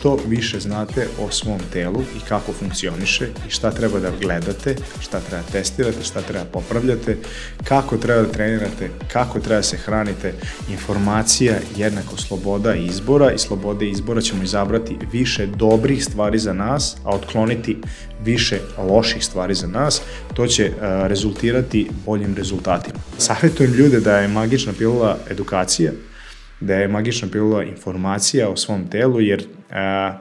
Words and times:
što 0.00 0.18
više 0.26 0.60
znate 0.60 1.06
o 1.20 1.30
svom 1.30 1.60
telu 1.72 2.00
i 2.00 2.20
kako 2.28 2.52
funkcioniše 2.52 3.28
i 3.48 3.50
šta 3.50 3.70
treba 3.70 4.00
da 4.00 4.10
gledate, 4.20 4.76
šta 5.00 5.20
treba 5.20 5.42
testirate, 5.52 6.02
šta 6.02 6.22
treba 6.22 6.44
popravljate, 6.44 7.16
kako 7.64 7.96
treba 7.96 8.22
da 8.22 8.32
trenirate, 8.32 8.90
kako 9.12 9.40
treba 9.40 9.56
da 9.56 9.62
se 9.62 9.76
hranite. 9.76 10.32
Informacija 10.70 11.56
jednako 11.76 12.16
sloboda 12.16 12.74
izbora 12.74 13.32
i 13.32 13.38
slobode 13.38 13.88
izbora 13.88 14.20
ćemo 14.20 14.42
izabrati 14.42 14.96
više 15.12 15.46
dobrih 15.46 16.04
stvari 16.04 16.38
za 16.38 16.52
nas, 16.52 16.96
a 17.04 17.10
otkloniti 17.10 17.76
više 18.24 18.58
loših 18.78 19.24
stvari 19.24 19.54
za 19.54 19.66
nas, 19.66 20.02
to 20.34 20.46
će 20.46 20.66
uh, 20.70 20.82
rezultirati 21.06 21.90
boljim 22.06 22.34
rezultatima. 22.34 22.98
Savjetujem 23.18 23.72
ljude 23.72 24.00
da 24.00 24.18
je 24.18 24.28
magična 24.28 24.72
pilula 24.78 25.18
edukacija, 25.30 25.92
da 26.60 26.74
je 26.74 26.88
magična 26.88 27.28
pilula 27.32 27.64
informacija 27.64 28.48
o 28.48 28.56
svom 28.56 28.88
telu, 28.88 29.20
jer 29.20 29.46
a, 29.72 30.18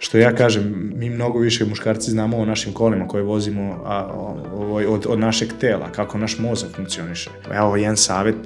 što 0.00 0.18
ja 0.18 0.34
kažem, 0.34 0.92
mi 0.94 1.10
mnogo 1.10 1.38
više 1.38 1.64
muškarci 1.64 2.10
znamo 2.10 2.38
o 2.38 2.44
našim 2.44 2.72
kolima 2.72 3.08
koje 3.08 3.22
vozimo 3.22 3.82
a, 3.84 4.06
o, 4.14 4.80
od, 4.88 5.06
od 5.08 5.18
našeg 5.18 5.48
tela, 5.60 5.92
kako 5.92 6.18
naš 6.18 6.38
mozak 6.38 6.70
funkcioniše. 6.76 7.30
Evo 7.54 7.76
jedan 7.76 7.96
savjet 7.96 8.36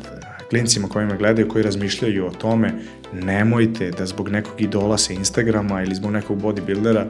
klincima 0.51 0.88
koji 0.88 1.06
me 1.06 1.16
gledaju, 1.16 1.48
koji 1.48 1.65
razmišljaju 1.65 2.27
o 2.27 2.30
tome, 2.30 2.73
nemojte 3.12 3.91
da 3.91 4.06
zbog 4.06 4.29
nekog 4.29 4.60
idola 4.60 4.98
sa 4.98 5.12
Instagrama 5.12 5.82
ili 5.82 5.95
zbog 5.95 6.10
nekog 6.10 6.42
bodybuildera 6.42 7.04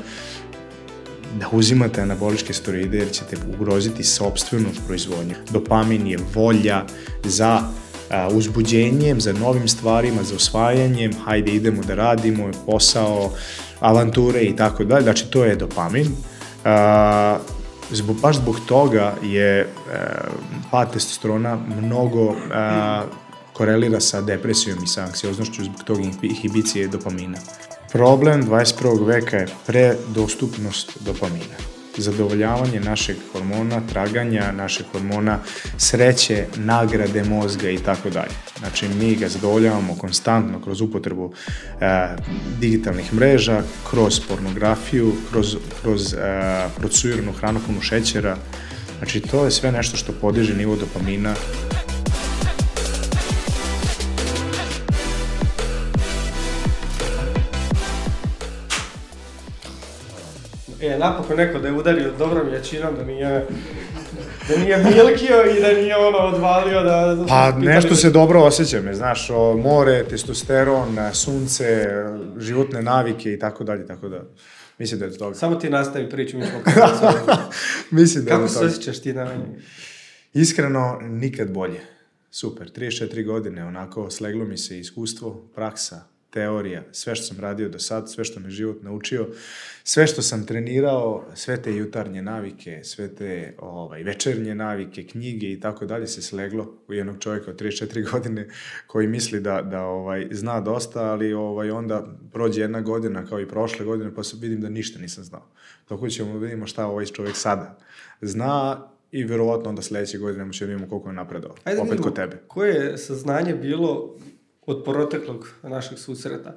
da 1.40 1.48
uzimate 1.52 2.00
anaboličke 2.00 2.52
steroide 2.52 2.98
jer 2.98 3.10
ćete 3.10 3.36
ugroziti 3.54 4.04
sobstvenu 4.04 4.68
proizvodnju. 4.86 5.34
Dopamin 5.50 6.06
je 6.06 6.18
volja 6.34 6.84
za 7.24 7.60
uzbuđenjem, 8.32 9.20
za 9.20 9.32
novim 9.32 9.68
stvarima, 9.68 10.22
za 10.22 10.36
osvajanjem, 10.36 11.12
hajde 11.24 11.52
idemo 11.52 11.82
da 11.82 11.94
radimo, 11.94 12.50
posao, 12.66 13.32
avanture 13.80 14.42
i 14.42 14.56
tako 14.56 14.84
dalje. 14.84 15.02
Znači, 15.02 15.30
to 15.30 15.44
je 15.44 15.56
dopamin. 15.56 16.06
A, 16.64 17.38
zbog, 17.90 18.20
baš 18.20 18.36
zbog 18.36 18.60
toga 18.66 19.14
je 19.22 19.62
a, 19.62 20.04
pad 20.70 20.92
testosterona 20.92 21.58
mnogo 21.82 22.34
a, 22.52 23.02
korelira 23.52 24.00
sa 24.00 24.20
depresijom 24.20 24.84
i 24.84 24.86
sa 24.86 25.02
anksioznošću 25.02 25.64
zbog 25.64 25.82
tog 25.84 25.98
inhibicije 26.22 26.88
dopamina. 26.88 27.38
Problem 27.92 28.42
21. 28.42 29.06
veka 29.06 29.36
je 29.36 29.48
predostupnost 29.66 30.98
dopamina 31.00 31.75
zadovoljavanje 32.02 32.80
našeg 32.80 33.16
hormona, 33.32 33.80
traganja 33.92 34.52
našeg 34.52 34.86
hormona, 34.92 35.38
sreće, 35.78 36.46
nagrade 36.56 37.24
mozga 37.24 37.70
i 37.70 37.78
tako 37.78 38.10
dalje. 38.10 38.34
Znači, 38.58 38.88
mi 38.88 39.14
ga 39.16 39.28
zadovoljavamo 39.28 39.96
konstantno 39.98 40.60
kroz 40.60 40.80
upotrebu 40.80 41.32
e, 41.80 42.08
digitalnih 42.60 43.14
mreža, 43.14 43.62
kroz 43.90 44.20
pornografiju, 44.28 45.12
kroz, 45.30 45.56
kroz 45.82 46.14
e, 46.14 46.18
procesiranu 46.76 47.32
hranu 47.32 47.60
punu 47.66 47.80
šećera. 47.80 48.36
Znači, 48.98 49.20
to 49.20 49.44
je 49.44 49.50
sve 49.50 49.72
nešto 49.72 49.96
što 49.96 50.12
podiže 50.12 50.54
nivo 50.54 50.76
dopamina 50.76 51.34
E, 60.80 60.98
napokon 60.98 61.36
neko 61.36 61.58
da 61.58 61.68
je 61.68 61.74
udario 61.74 62.12
dobrom 62.18 62.52
jačinom, 62.52 62.96
da 62.96 63.04
nije 63.04 63.46
da 64.48 64.56
nije 64.58 64.76
milkio 64.76 65.56
i 65.56 65.60
da 65.60 65.72
nije 65.72 65.96
ono 65.96 66.18
odvalio 66.18 66.82
da... 66.82 67.14
da 67.14 67.26
pa 67.26 67.52
nešto 67.58 67.94
se 67.94 68.10
dobro 68.10 68.40
osjećam, 68.40 68.86
je, 68.86 68.94
znaš, 68.94 69.30
o, 69.30 69.56
more, 69.56 70.04
testosteron, 70.04 70.96
sunce, 71.12 71.86
životne 72.38 72.82
navike 72.82 73.32
i 73.32 73.38
tako 73.38 73.64
dalje, 73.64 73.86
tako 73.86 74.08
da... 74.08 74.22
Mislim 74.78 75.00
da 75.00 75.06
je 75.06 75.12
to 75.12 75.18
toga. 75.18 75.34
Samo 75.34 75.56
ti 75.56 75.70
nastavi 75.70 76.10
priču, 76.10 76.38
mi 76.38 76.46
ćemo 76.46 76.58
kako 76.64 77.36
Mislim 77.90 78.24
da 78.24 78.30
Kako 78.30 78.42
je 78.42 78.48
to 78.48 78.52
se 78.52 78.64
osjećaš 78.64 79.02
ti 79.02 79.12
na 79.12 79.24
meni? 79.24 79.44
Iskreno, 80.34 80.98
nikad 81.02 81.50
bolje. 81.50 81.80
Super, 82.30 82.70
34 82.70 83.26
godine, 83.26 83.64
onako, 83.64 84.10
sleglo 84.10 84.44
mi 84.44 84.56
se 84.56 84.78
iskustvo, 84.78 85.50
praksa, 85.54 86.04
teorija, 86.36 86.82
sve 86.92 87.14
što 87.14 87.26
sam 87.26 87.40
radio 87.40 87.68
do 87.68 87.78
sad, 87.78 88.10
sve 88.10 88.24
što 88.24 88.40
me 88.40 88.50
život 88.50 88.82
naučio, 88.82 89.28
sve 89.84 90.06
što 90.06 90.22
sam 90.22 90.46
trenirao, 90.46 91.24
sve 91.34 91.62
te 91.62 91.76
jutarnje 91.76 92.22
navike, 92.22 92.80
sve 92.84 93.08
te 93.14 93.54
ovaj, 93.58 94.02
večernje 94.02 94.54
navike, 94.54 95.06
knjige 95.06 95.52
i 95.52 95.60
tako 95.60 95.86
dalje 95.86 96.06
se 96.06 96.22
sleglo 96.22 96.74
u 96.88 96.94
jednog 96.94 97.16
čovjeka 97.20 97.50
od 97.50 97.60
34 97.60 98.04
godine 98.12 98.48
koji 98.86 99.06
misli 99.06 99.40
da, 99.40 99.62
da 99.62 99.80
ovaj, 99.82 100.28
zna 100.30 100.60
dosta, 100.60 101.04
ali 101.04 101.32
ovaj, 101.32 101.70
onda 101.70 102.06
prođe 102.32 102.60
jedna 102.60 102.80
godina 102.80 103.26
kao 103.26 103.40
i 103.40 103.48
prošle 103.48 103.86
godine 103.86 104.14
pa 104.14 104.22
se 104.22 104.36
vidim 104.40 104.60
da 104.60 104.68
ništa 104.68 104.98
nisam 104.98 105.24
znao. 105.24 105.46
Tako 105.88 106.08
ćemo 106.08 106.32
da 106.32 106.38
vidimo 106.38 106.66
šta 106.66 106.86
ovaj 106.86 107.06
čovjek 107.06 107.36
sada 107.36 107.78
zna 108.20 108.88
i 109.12 109.24
verovatno 109.24 109.68
onda 109.68 109.82
sledeće 109.82 110.18
godine 110.18 110.52
ćemo 110.52 110.66
da 110.66 110.72
vidimo 110.72 110.90
koliko 110.90 111.08
je 111.08 111.14
napredao. 111.14 111.54
Ajde, 111.64 111.80
Opet 111.80 111.90
vidimo, 111.90 112.04
kod 112.04 112.16
tebe. 112.16 112.36
Koje 112.46 112.74
je 112.74 112.98
saznanje 112.98 113.54
bilo 113.54 114.16
od 114.66 114.84
proteklog 114.84 115.48
našeg 115.62 115.98
susreta 115.98 116.54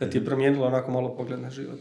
da 0.00 0.10
ti 0.10 0.18
je 0.18 0.24
promijenilo 0.24 0.66
onako 0.66 0.90
malo 0.90 1.16
pogled 1.16 1.40
na 1.40 1.50
život? 1.50 1.78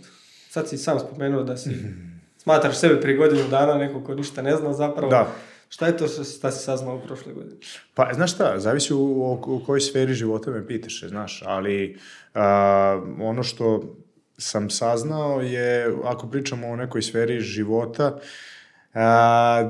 Sad 0.49 0.69
si 0.69 0.77
sam 0.77 0.99
spomenuo 0.99 1.43
da 1.43 1.57
si 1.57 1.69
smatraš 2.43 2.79
sebe 2.79 3.01
prije 3.01 3.17
godinu 3.17 3.47
dana 3.49 3.73
neko 3.73 4.03
ko 4.03 4.15
ništa 4.15 4.41
ne 4.41 4.55
zna 4.55 4.73
zapravo. 4.73 5.09
Da. 5.09 5.31
Šta 5.69 5.87
je 5.87 5.97
to 5.97 6.07
šta 6.07 6.51
si 6.51 6.63
saznao 6.63 6.95
u 6.95 7.01
prošle 7.01 7.33
godine? 7.33 7.55
Pa, 7.93 8.09
znaš 8.13 8.33
šta, 8.33 8.59
zavisi 8.59 8.93
u, 8.93 8.97
u, 8.97 9.33
u 9.45 9.61
kojoj 9.65 9.81
sferi 9.81 10.13
života 10.13 10.51
me 10.51 10.67
pitaš, 10.67 11.03
znaš, 11.07 11.43
ali 11.45 11.97
a, 12.33 13.01
ono 13.19 13.43
što 13.43 13.95
sam 14.37 14.69
saznao 14.69 15.41
je, 15.41 15.95
ako 16.03 16.27
pričamo 16.27 16.67
o 16.67 16.75
nekoj 16.75 17.01
sferi 17.01 17.39
života, 17.39 18.19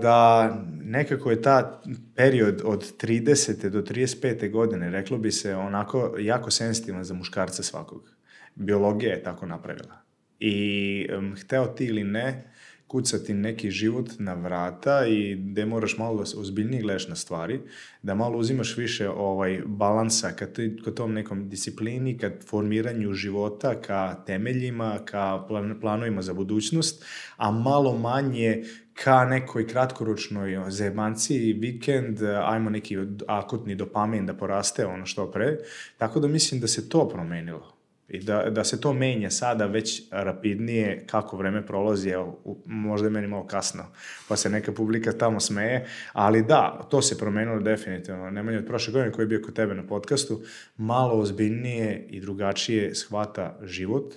da 0.02 0.50
nekako 0.84 1.32
je 1.32 1.42
ta 1.42 1.82
period 2.16 2.62
od 2.66 2.98
30. 2.98 3.70
do 3.70 3.82
35. 3.82 4.52
godine, 4.52 4.92
reklo 4.92 5.18
bi 5.18 5.32
se, 5.32 5.56
onako 5.56 6.16
jako 6.20 6.52
sensitivan 6.52 7.04
za 7.04 7.14
muškarca 7.14 7.64
svakog. 7.64 8.12
Biologija 8.56 9.12
je 9.12 9.24
tako 9.24 9.46
napravila. 9.46 10.02
I 10.40 11.08
um, 11.18 11.36
hteo 11.36 11.66
ti 11.66 11.86
ili 11.86 12.04
ne, 12.04 12.52
kucati 12.90 13.34
neki 13.34 13.72
život 13.72 14.10
na 14.20 14.34
vrata 14.34 15.06
i 15.08 15.36
gde 15.36 15.66
moraš 15.66 15.98
malo 15.98 16.24
da 16.24 16.40
ozbiljnije 16.40 16.82
gledaš 16.82 17.08
na 17.08 17.16
stvari, 17.16 17.60
da 18.02 18.16
malo 18.16 18.38
uzimaš 18.38 18.78
više 18.78 19.10
ovaj 19.10 19.62
balansa 19.66 20.32
ka, 20.32 20.48
ka 20.86 20.92
tom 20.92 21.14
nekom 21.14 21.50
disciplini, 21.50 22.18
ka 22.18 22.32
formiranju 22.48 23.14
života, 23.14 23.82
ka 23.82 24.24
temeljima, 24.26 25.00
ka 25.06 25.46
plan, 25.48 25.78
planovima 25.82 26.22
za 26.22 26.34
budućnost, 26.34 27.06
a 27.38 27.52
malo 27.52 27.98
manje 27.98 28.64
ka 29.04 29.26
nekoj 29.26 29.68
kratkoročnoj 29.68 30.58
zebanciji, 30.70 31.54
vikend, 31.54 32.20
ajmo 32.44 32.70
neki 32.70 32.98
akutni 33.28 33.76
dopamin 33.76 34.26
da 34.26 34.34
poraste 34.34 34.86
ono 34.86 35.06
što 35.06 35.32
pre. 35.32 35.58
Tako 35.98 36.20
da 36.20 36.28
mislim 36.28 36.62
da 36.62 36.68
se 36.68 36.90
to 36.90 37.10
promenilo 37.10 37.80
i 38.10 38.20
da, 38.20 38.50
da 38.50 38.64
se 38.64 38.82
to 38.82 38.94
menja 38.94 39.30
sada 39.30 39.66
već 39.66 40.04
rapidnije 40.12 41.06
kako 41.08 41.38
vreme 41.38 41.66
prolazi, 41.66 42.10
evo, 42.10 42.40
možda 42.66 43.08
je 43.08 43.12
meni 43.12 43.28
malo 43.28 43.48
kasno, 43.48 43.86
pa 44.28 44.36
se 44.36 44.50
neka 44.50 44.72
publika 44.72 45.12
tamo 45.12 45.40
smeje, 45.40 45.86
ali 46.14 46.44
da, 46.44 46.88
to 46.90 47.02
se 47.02 47.18
promenilo 47.18 47.60
definitivno. 47.60 48.30
Nemanje 48.30 48.58
od 48.58 48.66
prošle 48.66 48.94
godine 48.94 49.12
koji 49.12 49.24
je 49.24 49.28
bio 49.28 49.42
kod 49.46 49.56
tebe 49.56 49.74
na 49.74 49.88
podcastu, 49.88 50.42
malo 50.78 51.20
ozbiljnije 51.20 52.06
i 52.10 52.22
drugačije 52.22 52.96
shvata 52.96 53.60
život 53.64 54.14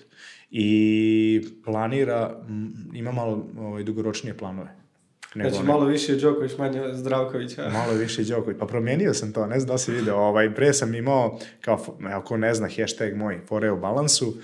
i 0.55 1.43
planira, 1.65 2.45
ima 2.95 3.13
malo 3.13 3.47
ovaj, 3.59 3.83
dugoročnije 3.83 4.37
planove. 4.37 4.77
Nego 5.35 5.51
znači, 5.51 5.67
malo 5.67 5.85
više 5.85 6.17
Đoković, 6.17 6.59
manje 6.59 6.83
Zdravkovića. 6.93 7.69
Malo 7.79 7.93
više 7.93 8.25
Đoković. 8.25 8.59
Pa 8.61 8.67
promijenio 8.67 9.15
sam 9.15 9.33
to, 9.33 9.47
ne 9.47 9.61
znam 9.61 9.75
da 9.75 9.79
si 9.79 9.93
video. 9.93 10.17
Ovaj, 10.17 10.55
pre 10.55 10.73
sam 10.73 10.95
imao, 10.95 11.39
kao, 11.61 11.85
ako 12.13 12.37
ne 12.37 12.55
zna, 12.55 12.69
hashtag 12.77 13.17
moj, 13.17 13.41
fore 13.49 13.71
u 13.71 13.81
balansu, 13.81 14.35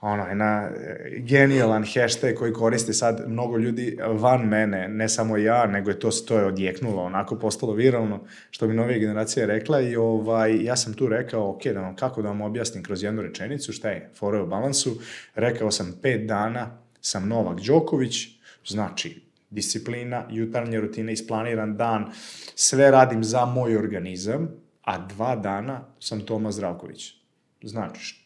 ono, 0.00 0.26
jedna 0.26 0.70
genijalan 1.16 1.84
hashtag 1.84 2.34
koji 2.34 2.52
koriste 2.52 2.92
sad 2.92 3.24
mnogo 3.28 3.58
ljudi 3.58 3.98
van 4.08 4.48
mene, 4.48 4.88
ne 4.88 5.08
samo 5.08 5.36
ja, 5.36 5.66
nego 5.66 5.90
je 5.90 5.98
to, 5.98 6.10
to 6.10 6.38
je 6.38 6.44
odjeknulo, 6.44 7.02
onako 7.02 7.38
postalo 7.38 7.72
viralno, 7.72 8.20
što 8.50 8.66
bi 8.66 8.74
novija 8.74 8.98
generacija 8.98 9.46
rekla 9.46 9.80
i 9.80 9.96
ovaj, 9.96 10.64
ja 10.64 10.76
sam 10.76 10.94
tu 10.94 11.08
rekao, 11.08 11.50
ok, 11.50 11.64
da 11.64 11.80
vam, 11.80 11.96
kako 11.96 12.22
da 12.22 12.28
vam 12.28 12.40
objasnim 12.40 12.82
kroz 12.82 13.02
jednu 13.02 13.22
rečenicu 13.22 13.72
šta 13.72 13.90
je 13.90 14.10
fore 14.14 14.40
u 14.40 14.46
balansu, 14.46 14.96
rekao 15.34 15.70
sam 15.70 15.98
pet 16.02 16.26
dana 16.26 16.78
sam 17.00 17.28
Novak 17.28 17.60
Đoković, 17.60 18.28
znači 18.66 19.22
disciplina, 19.50 20.24
jutarnja 20.30 20.80
rutina, 20.80 21.12
isplaniran 21.12 21.76
dan, 21.76 22.06
sve 22.54 22.90
radim 22.90 23.24
za 23.24 23.44
moj 23.44 23.76
organizam, 23.76 24.48
a 24.82 25.06
dva 25.06 25.36
dana 25.36 25.84
sam 25.98 26.20
Toma 26.20 26.52
Zdravković. 26.52 27.14
Znači, 27.62 28.19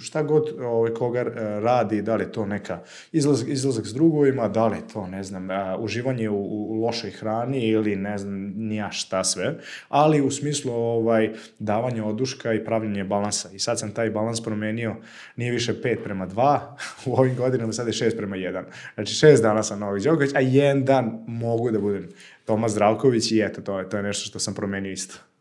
šta 0.00 0.22
god 0.22 0.60
ovaj, 0.60 0.94
koga 0.94 1.20
e, 1.20 1.60
radi, 1.60 2.02
da 2.02 2.16
li 2.16 2.24
je 2.24 2.32
to 2.32 2.46
neka 2.46 2.80
izlazak, 3.12 3.48
izlazak 3.48 3.86
s 3.86 3.94
drugovima, 3.94 4.48
da 4.48 4.66
li 4.66 4.76
je 4.76 4.88
to, 4.92 5.06
ne 5.06 5.22
znam, 5.22 5.48
uživanje 5.78 6.30
u, 6.30 6.36
u 6.36 6.84
lošoj 6.84 7.10
hrani 7.10 7.68
ili 7.68 7.96
ne 7.96 8.18
znam, 8.18 8.34
nija 8.56 8.90
šta 8.90 9.24
sve, 9.24 9.54
ali 9.88 10.20
u 10.20 10.30
smislu 10.30 10.72
ovaj, 10.72 11.32
davanja 11.58 12.04
oduška 12.04 12.52
i 12.52 12.64
pravljenje 12.64 13.04
balansa. 13.04 13.48
I 13.52 13.58
sad 13.58 13.78
sam 13.78 13.94
taj 13.94 14.10
balans 14.10 14.42
promenio, 14.42 14.96
nije 15.36 15.52
više 15.52 15.74
5 15.74 16.02
prema 16.04 16.26
2 16.26 16.60
u 17.06 17.14
ovim 17.14 17.36
godinama, 17.36 17.72
sad 17.72 17.86
je 17.86 17.92
6 17.92 18.16
prema 18.16 18.36
1. 18.36 18.62
Znači, 18.94 19.14
šest 19.14 19.42
dana 19.42 19.62
sam 19.62 19.80
Novak 19.80 20.02
Đoković, 20.02 20.30
a 20.34 20.40
jedan 20.40 20.84
dan 20.84 21.24
mogu 21.26 21.70
da 21.70 21.78
budem 21.78 22.08
Toma 22.44 22.68
Zdravković 22.68 23.32
i 23.32 23.40
eto, 23.40 23.60
to 23.60 23.78
je, 23.78 23.88
to 23.88 23.96
je 23.96 24.02
nešto 24.02 24.28
što 24.28 24.38
sam 24.38 24.54
promenio 24.54 24.92
isto. 24.92 25.31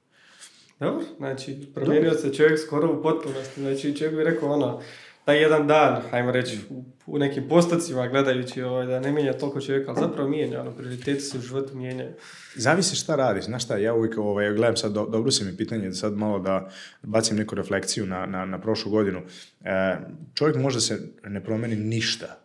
Dobro, 0.81 1.05
znači, 1.17 1.67
promijenio 1.75 2.13
se 2.13 2.33
čovjek 2.33 2.59
skoro 2.59 2.93
u 2.93 3.01
potpunosti. 3.01 3.61
Znači, 3.61 3.97
čovjek 3.97 4.15
bi 4.15 4.23
rekao 4.23 4.51
ono, 4.51 4.81
taj 5.25 5.41
jedan 5.41 5.67
dan, 5.67 6.01
ajmo 6.11 6.31
reći, 6.31 6.59
u, 7.05 7.17
nekim 7.17 7.47
postacima 7.49 8.07
gledajući 8.07 8.61
ovaj, 8.61 8.85
da 8.85 8.99
ne 8.99 9.11
mijenja 9.11 9.33
toliko 9.33 9.61
čovjeka, 9.61 9.91
ali 9.91 9.99
zapravo 9.99 10.29
mijenja, 10.29 10.61
ono, 10.61 10.71
prioriteti 10.71 11.19
se 11.19 11.37
u 11.37 11.41
životu 11.41 11.75
mijenjaju. 11.75 12.11
Zavisi 12.55 12.95
šta 12.95 13.15
radiš, 13.15 13.45
znaš 13.45 13.63
šta, 13.63 13.77
ja 13.77 13.93
uvijek 13.93 14.17
ovaj, 14.17 14.53
gledam 14.53 14.77
sad, 14.77 14.93
do, 14.93 15.05
dobro 15.05 15.31
si 15.31 15.43
mi 15.43 15.57
pitanje, 15.57 15.87
da 15.87 15.93
sad 15.93 16.17
malo 16.17 16.39
da 16.39 16.69
bacim 17.03 17.37
neku 17.37 17.55
refleksiju 17.55 18.05
na, 18.05 18.25
na, 18.25 18.45
na 18.45 18.61
prošlu 18.61 18.91
godinu. 18.91 19.21
E, 19.63 19.97
čovjek 20.33 20.57
možda 20.57 20.79
se 20.79 20.99
ne 21.23 21.43
promeni 21.43 21.75
ništa, 21.75 22.39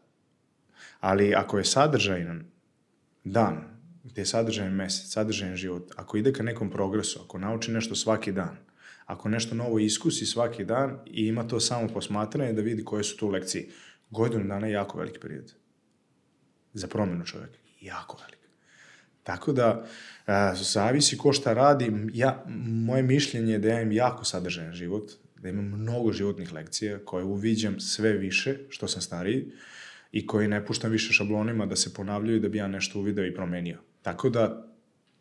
ali 1.01 1.35
ako 1.35 1.59
je 1.59 1.65
sadržajan 1.65 2.45
dan, 3.25 3.76
gde 4.11 4.23
je 4.23 4.27
sadržajan 4.27 4.73
mesec, 4.73 5.13
sadržajan 5.13 5.57
život, 5.57 5.93
ako 5.97 6.17
ide 6.17 6.33
ka 6.33 6.43
nekom 6.43 6.71
progresu, 6.71 7.21
ako 7.25 7.39
nauči 7.39 7.73
nešto 7.73 7.95
svaki 7.95 8.33
dan, 8.33 8.57
ako 9.07 9.29
nešto 9.29 9.55
novo 9.55 9.79
iskusi 9.79 10.27
svaki 10.27 10.65
dan 10.65 10.99
i 11.07 11.27
ima 11.27 11.49
to 11.49 11.61
samo 11.61 11.89
posmatranje 11.89 12.53
da 12.53 12.63
vidi 12.63 12.85
koje 12.85 13.05
su 13.05 13.17
tu 13.17 13.29
lekcije, 13.29 13.69
godinu 14.11 14.49
dana 14.49 14.67
je 14.67 14.73
jako 14.73 14.99
veliki 14.99 15.21
period. 15.21 15.53
Za 16.73 16.87
promjenu 16.87 17.25
čoveka. 17.25 17.59
Jako 17.81 18.17
velik. 18.17 18.39
Tako 19.23 19.53
da, 19.53 19.87
a, 20.27 20.55
zavisi 20.55 21.19
ko 21.19 21.33
šta 21.33 21.53
radi. 21.53 21.93
Ja, 22.13 22.45
moje 22.67 23.03
mišljenje 23.03 23.53
je 23.53 23.59
da 23.59 23.69
ja 23.69 23.81
imam 23.81 23.93
jako 23.93 24.25
sadržajan 24.25 24.73
život, 24.73 25.13
da 25.43 25.49
imam 25.49 25.65
mnogo 25.65 26.13
životnih 26.13 26.53
lekcija 26.53 26.99
koje 27.05 27.25
uviđam 27.25 27.81
sve 27.81 28.13
više 28.13 28.59
što 28.69 28.89
sam 28.89 29.03
stariji 29.03 29.53
i 30.13 30.27
koji 30.27 30.49
ne 30.49 30.67
puštam 30.67 30.91
više 30.91 31.13
šablonima 31.13 31.67
da 31.67 31.77
se 31.77 31.95
ponavljaju 31.95 32.41
da 32.41 32.49
bi 32.49 32.59
ja 32.59 32.69
nešto 32.69 32.99
uvideo 32.99 33.27
i 33.27 33.35
promenio. 33.35 33.79
Tako 34.07 34.29
da, 34.29 34.67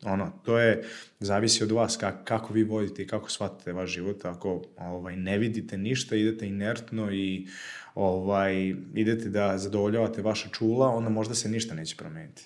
ono, 0.02 0.32
to 0.44 0.58
je, 0.58 0.82
zavisi 1.20 1.64
od 1.64 1.72
vas 1.72 1.96
kako, 1.96 2.24
kako 2.24 2.52
vi 2.52 2.64
vodite 2.64 3.02
i 3.02 3.06
kako 3.06 3.30
shvatate 3.30 3.72
vaš 3.72 3.90
život. 3.90 4.24
Ako 4.24 4.62
ovaj, 4.78 5.16
ne 5.16 5.38
vidite 5.38 5.78
ništa, 5.78 6.16
idete 6.16 6.46
inertno 6.46 7.12
i 7.12 7.46
ovaj, 7.94 8.74
idete 8.94 9.28
da 9.28 9.58
zadovoljavate 9.58 10.22
vaša 10.22 10.48
čula, 10.48 10.88
onda 10.88 11.10
možda 11.10 11.34
se 11.34 11.48
ništa 11.48 11.74
neće 11.74 11.96
promeniti 11.96 12.44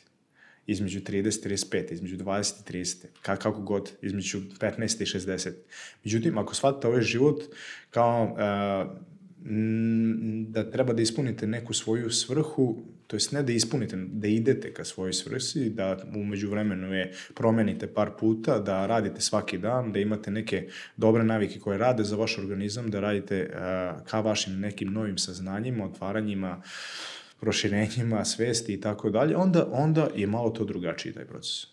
između 0.67 1.01
30 1.01 1.47
i 1.47 1.49
35, 1.49 1.93
između 1.93 2.17
20 2.17 2.61
i 2.61 2.73
30, 2.73 3.07
kako 3.23 3.53
god, 3.53 3.93
između 4.03 4.41
15 4.61 5.03
i 5.03 5.07
60. 5.19 5.53
Međutim, 6.05 6.39
ako 6.39 6.55
shvatate 6.55 6.89
ovaj 6.89 7.03
život 7.03 7.43
kao 7.91 8.25
uh, 8.25 8.39
da 10.47 10.71
treba 10.71 10.93
da 10.93 11.03
ispunite 11.03 11.47
neku 11.47 11.75
svoju 11.75 12.11
svrhu, 12.11 12.83
to 13.11 13.17
jest 13.17 13.33
ne 13.33 13.43
da 13.43 13.53
ispunite, 13.53 13.97
da 13.97 14.29
idete 14.29 14.75
ka 14.75 14.85
svojoj 14.85 15.13
svrsi, 15.13 15.71
da 15.71 15.97
umeđu 16.15 16.51
vremenu 16.51 16.95
je 16.95 17.13
promenite 17.35 17.87
par 17.87 18.11
puta, 18.21 18.59
da 18.59 18.87
radite 18.87 19.21
svaki 19.21 19.59
dan, 19.59 19.93
da 19.93 19.99
imate 19.99 20.31
neke 20.31 20.69
dobre 20.97 21.25
navike 21.25 21.59
koje 21.59 21.79
rade 21.79 22.05
za 22.05 22.17
vaš 22.17 22.39
organizam, 22.39 22.91
da 22.91 23.01
radite 23.01 23.51
uh, 23.51 24.07
ka 24.07 24.21
vašim 24.21 24.61
nekim 24.61 24.93
novim 24.93 25.19
saznanjima, 25.19 25.85
otvaranjima, 25.85 26.63
proširenjima, 27.41 28.25
svesti 28.25 28.75
i 28.75 28.81
tako 28.81 29.11
dalje, 29.11 29.37
onda, 29.37 29.69
onda 29.73 30.09
je 30.17 30.27
malo 30.27 30.51
to 30.51 30.65
drugačiji 30.65 31.13
taj 31.13 31.25
proces. 31.25 31.67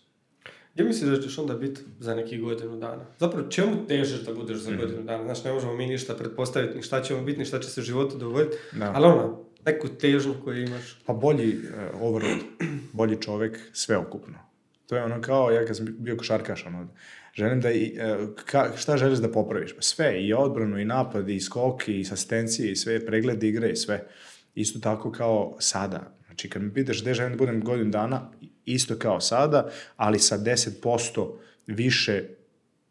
Gdje 0.74 0.84
misliš 0.84 1.10
da 1.10 1.22
ćeš 1.22 1.38
onda 1.38 1.54
biti 1.54 1.80
za 1.98 2.14
neki 2.14 2.38
godinu 2.38 2.76
dana? 2.76 3.06
Zapravo, 3.18 3.48
čemu 3.48 3.86
težeš 3.86 4.20
da 4.20 4.34
budeš 4.34 4.56
za 4.58 4.70
mm. 4.70 4.76
godinu 4.76 5.02
dana? 5.02 5.24
Znaš, 5.24 5.44
ne 5.44 5.52
možemo 5.52 5.74
mi 5.74 5.86
ništa 5.86 6.14
pretpostaviti, 6.14 6.76
ni 6.76 6.82
šta 6.82 7.02
ćemo 7.02 7.22
biti, 7.22 7.38
ni 7.38 7.44
šta 7.44 7.60
će 7.60 7.70
se 7.70 7.80
u 7.80 7.84
životu 7.84 8.18
dogoditi, 8.18 8.56
da. 8.72 8.92
ali 8.94 9.06
ono, 9.06 9.47
neku 9.68 9.88
težnju 9.88 10.34
koju 10.44 10.62
imaš. 10.62 10.96
Pa 11.06 11.12
bolji 11.12 11.56
uh, 11.56 12.02
overall, 12.02 12.38
bolji 12.98 13.20
čovek, 13.20 13.58
sveokupno. 13.72 14.38
To 14.86 14.96
je 14.96 15.04
ono 15.04 15.20
kao, 15.22 15.50
ja 15.50 15.66
kad 15.66 15.76
sam 15.76 15.86
bio 15.98 16.16
košarkaš, 16.16 16.66
ono, 16.66 16.88
želim 17.34 17.60
da, 17.60 17.70
i, 17.70 17.92
uh, 17.98 18.28
ka, 18.44 18.72
šta 18.76 18.96
želiš 18.96 19.18
da 19.18 19.32
popraviš? 19.32 19.74
Pa 19.74 19.82
sve, 19.82 20.22
i 20.22 20.32
odbranu, 20.34 20.78
i 20.78 20.84
napad, 20.84 21.28
i 21.28 21.40
skok, 21.40 21.88
i 21.88 22.00
asistencije, 22.00 22.72
i 22.72 22.76
sve, 22.76 23.06
pregled 23.06 23.42
igre, 23.42 23.70
i 23.70 23.76
sve. 23.76 24.06
Isto 24.54 24.80
tako 24.80 25.12
kao 25.12 25.56
sada. 25.60 26.18
Znači, 26.26 26.50
kad 26.50 26.62
mi 26.62 26.74
pitaš 26.74 27.02
gde 27.02 27.14
želim 27.14 27.32
da 27.32 27.38
budem 27.38 27.64
godinu 27.64 27.90
dana, 27.90 28.30
isto 28.64 28.98
kao 28.98 29.20
sada, 29.20 29.70
ali 29.96 30.18
sa 30.18 30.38
10% 30.38 31.32
više 31.66 32.24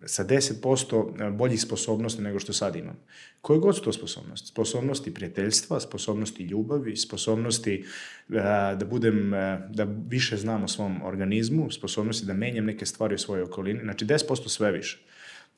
sa 0.07 0.25
10% 0.25 1.31
boljih 1.37 1.61
sposobnosti 1.61 2.21
nego 2.21 2.39
što 2.39 2.53
sad 2.53 2.75
imam. 2.75 2.99
Koje 3.41 3.59
god 3.59 3.75
su 3.75 3.81
to 3.81 3.93
sposobnosti? 3.93 4.47
Sposobnosti 4.47 5.13
prijateljstva, 5.13 5.79
sposobnosti 5.79 6.43
ljubavi, 6.43 6.95
sposobnosti 6.95 7.85
da 8.27 8.85
budem, 8.89 9.31
da 9.69 9.87
više 10.07 10.37
znam 10.37 10.63
o 10.63 10.67
svom 10.67 11.03
organizmu, 11.03 11.71
sposobnosti 11.71 12.25
da 12.25 12.33
menjam 12.33 12.65
neke 12.65 12.85
stvari 12.85 13.15
u 13.15 13.17
svojoj 13.17 13.43
okolini, 13.43 13.79
znači 13.83 14.05
10% 14.05 14.47
sve 14.47 14.71
više. 14.71 15.05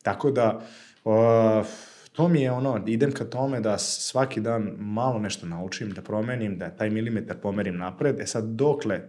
Tako 0.04 0.31
da, 0.31 0.68
to 2.12 2.28
mi 2.28 2.42
je 2.42 2.51
ono, 2.51 2.84
idem 2.88 3.12
ka 3.12 3.25
tome 3.25 3.60
da 3.62 3.78
svaki 3.78 4.42
dan 4.42 4.75
malo 4.78 5.19
nešto 5.19 5.46
naučim, 5.46 5.92
da 5.92 6.01
promenim, 6.01 6.57
da 6.57 6.69
taj 6.69 6.90
milimetar 6.90 7.38
pomerim 7.38 7.78
napred, 7.78 8.19
e 8.19 8.25
sad 8.25 8.46
dokle 8.46 9.01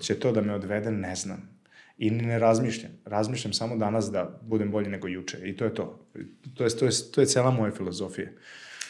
će 0.00 0.14
to 0.14 0.32
da 0.32 0.40
me 0.40 0.54
odvede, 0.54 0.90
ne 0.90 1.16
znam. 1.16 1.53
I 1.98 2.10
ne 2.10 2.38
razmišljam. 2.38 2.92
Razmišljam 3.04 3.52
samo 3.52 3.76
danas 3.76 4.10
da 4.10 4.40
budem 4.42 4.70
bolji 4.70 4.88
nego 4.88 5.08
juče. 5.08 5.38
I 5.44 5.56
to 5.56 5.64
je 5.64 5.74
to. 5.74 6.08
To 6.54 6.64
je, 6.64 6.70
to 6.70 6.84
je, 6.84 6.90
to 7.12 7.20
je 7.20 7.26
cela 7.26 7.50
moja 7.50 7.72
filozofija. 7.72 8.28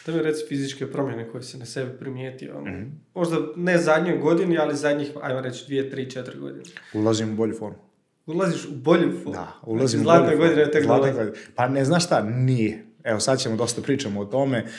Da 0.05 0.11
mi 0.11 0.21
reci 0.21 0.45
fizičke 0.47 0.91
promjene 0.91 1.29
koje 1.29 1.43
se 1.43 1.57
na 1.57 1.65
sebi 1.65 1.97
primijetio. 1.99 2.61
Mm 2.61 2.65
-hmm. 2.65 2.89
Možda 3.15 3.37
ne 3.55 3.77
zadnjoj 3.77 4.17
godini, 4.17 4.57
ali 4.57 4.75
zadnjih, 4.75 5.11
ajmo 5.21 5.41
reći, 5.41 5.65
dvije, 5.67 5.89
tri, 5.89 6.11
četiri 6.11 6.39
godine. 6.39 6.63
Ulazim 6.93 7.31
u 7.33 7.35
bolju 7.35 7.55
formu. 7.57 7.77
Ulaziš 8.25 8.65
u 8.65 8.75
bolju 8.75 9.11
formu? 9.11 9.31
Da, 9.31 9.53
ulazim 9.65 9.99
znači, 9.99 10.19
u 10.19 10.23
bolju 10.23 10.37
formu. 10.37 10.49
godine 10.49 10.71
tek 10.71 10.83
Zlatne 10.83 11.11
godine. 11.11 11.37
Pa 11.55 11.67
ne 11.67 11.85
znaš 11.85 12.05
šta, 12.05 12.23
nije. 12.23 12.85
Evo 13.03 13.19
sad 13.19 13.39
ćemo 13.39 13.55
dosta 13.55 13.81
pričamo 13.81 14.21
o 14.21 14.25
tome. 14.25 14.63
Uh, 14.63 14.69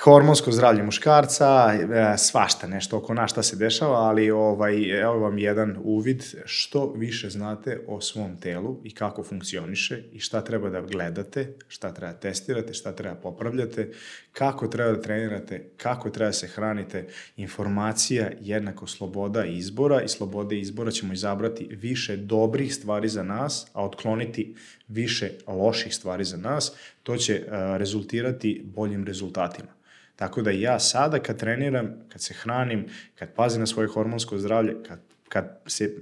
hormonsko 0.00 0.52
zdravlje 0.52 0.82
muškarca, 0.82 1.72
e, 1.74 2.18
svašta 2.18 2.66
nešto 2.66 2.96
oko 2.96 3.14
nas 3.14 3.30
šta 3.30 3.42
se 3.42 3.56
dešava, 3.56 3.96
ali 3.96 4.30
ovaj, 4.30 5.00
evo 5.00 5.18
vam 5.18 5.38
jedan 5.38 5.76
uvid 5.84 6.24
što 6.44 6.92
više 6.96 7.30
znate 7.30 7.80
o 7.86 8.00
svom 8.00 8.36
telu 8.36 8.80
i 8.84 8.94
kako 8.94 9.22
funkcioniše 9.22 10.02
i 10.12 10.20
šta 10.20 10.40
treba 10.40 10.70
da 10.70 10.80
gledate, 10.80 11.56
šta 11.68 11.92
treba 11.94 12.12
da 12.12 12.18
testirate, 12.18 12.74
šta 12.74 12.92
treba 12.92 13.14
popravljate, 13.14 13.92
kako 14.32 14.68
treba 14.68 14.92
da 14.92 15.00
trenirate, 15.00 15.70
kako 15.76 16.10
treba 16.10 16.28
da 16.28 16.32
se 16.32 16.46
hranite. 16.46 17.06
Informacija 17.36 18.30
jednako 18.40 18.86
sloboda 18.86 19.44
izbora 19.44 20.02
i 20.02 20.08
slobode 20.08 20.58
izbora 20.58 20.90
ćemo 20.90 21.12
izabrati 21.12 21.68
više 21.70 22.16
dobrih 22.16 22.74
stvari 22.74 23.08
za 23.08 23.22
nas, 23.22 23.66
a 23.72 23.84
otkloniti 23.84 24.54
više 24.88 25.30
loših 25.46 25.94
stvari 25.94 26.24
za 26.24 26.36
nas, 26.36 26.72
to 27.02 27.16
će 27.16 27.44
uh, 27.46 27.52
rezultirati 27.76 28.62
boljim 28.64 29.04
rezultatima. 29.04 29.83
Tako 30.16 30.42
da 30.42 30.50
ja 30.50 30.78
sada 30.78 31.18
kad 31.18 31.38
treniram, 31.38 31.90
kad 32.08 32.22
se 32.22 32.34
hranim, 32.34 32.86
kad 33.14 33.34
pazim 33.34 33.60
na 33.60 33.66
svoje 33.66 33.88
hormonsko 33.88 34.38
zdravlje, 34.38 34.76
kad 34.88 34.98
kad, 35.34 35.58
se, 35.66 35.96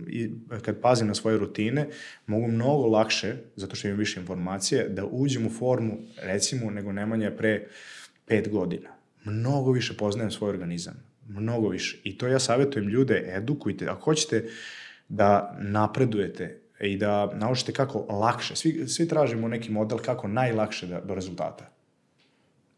kad 0.62 0.80
pazim 0.80 1.06
na 1.06 1.14
svoje 1.14 1.38
rutine, 1.38 1.88
mogu 2.26 2.48
mnogo 2.48 2.86
lakše, 2.86 3.34
zato 3.56 3.76
što 3.76 3.88
imam 3.88 3.98
više 3.98 4.20
informacije, 4.20 4.88
da 4.88 5.04
uđem 5.04 5.46
u 5.46 5.50
formu, 5.50 5.98
recimo, 6.22 6.70
nego 6.70 6.92
Nemanja 6.92 7.30
pre 7.30 7.66
pet 8.26 8.48
godina. 8.48 8.88
Mnogo 9.24 9.72
više 9.72 9.96
poznajem 9.96 10.30
svoj 10.30 10.50
organizam. 10.50 10.94
Mnogo 11.28 11.68
više. 11.68 12.00
I 12.04 12.18
to 12.18 12.28
ja 12.28 12.38
savjetujem 12.38 12.88
ljude, 12.88 13.32
edukujte. 13.36 13.86
Ako 13.88 14.04
hoćete 14.04 14.48
da 15.08 15.56
napredujete 15.60 16.60
i 16.80 16.96
da 16.96 17.32
naučite 17.34 17.72
kako 17.72 17.98
lakše, 17.98 18.56
svi, 18.56 18.88
svi 18.88 19.08
tražimo 19.08 19.48
neki 19.48 19.70
model 19.70 19.98
kako 19.98 20.28
najlakše 20.28 20.86
da, 20.86 21.00
do 21.00 21.14
rezultata 21.14 21.71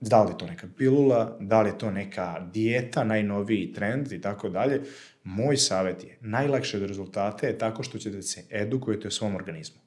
da 0.08 0.22
li 0.22 0.32
je 0.32 0.38
to 0.38 0.46
neka 0.46 0.66
pilula, 0.76 1.36
da 1.40 1.62
li 1.62 1.68
je 1.68 1.78
to 1.78 1.90
neka 1.90 2.48
dijeta, 2.52 3.04
najnoviji 3.04 3.72
trend 3.72 4.12
i 4.12 4.20
tako 4.20 4.48
dalje. 4.48 4.80
Moj 5.24 5.56
savjet 5.56 6.04
je, 6.04 6.18
najlakše 6.20 6.78
do 6.78 6.86
rezultate 6.86 7.46
je 7.46 7.58
tako 7.58 7.82
što 7.82 7.98
ćete 7.98 8.16
da 8.16 8.22
se 8.22 8.44
edukujete 8.50 9.08
o 9.08 9.10
svom 9.10 9.36
organizmu. 9.36 9.80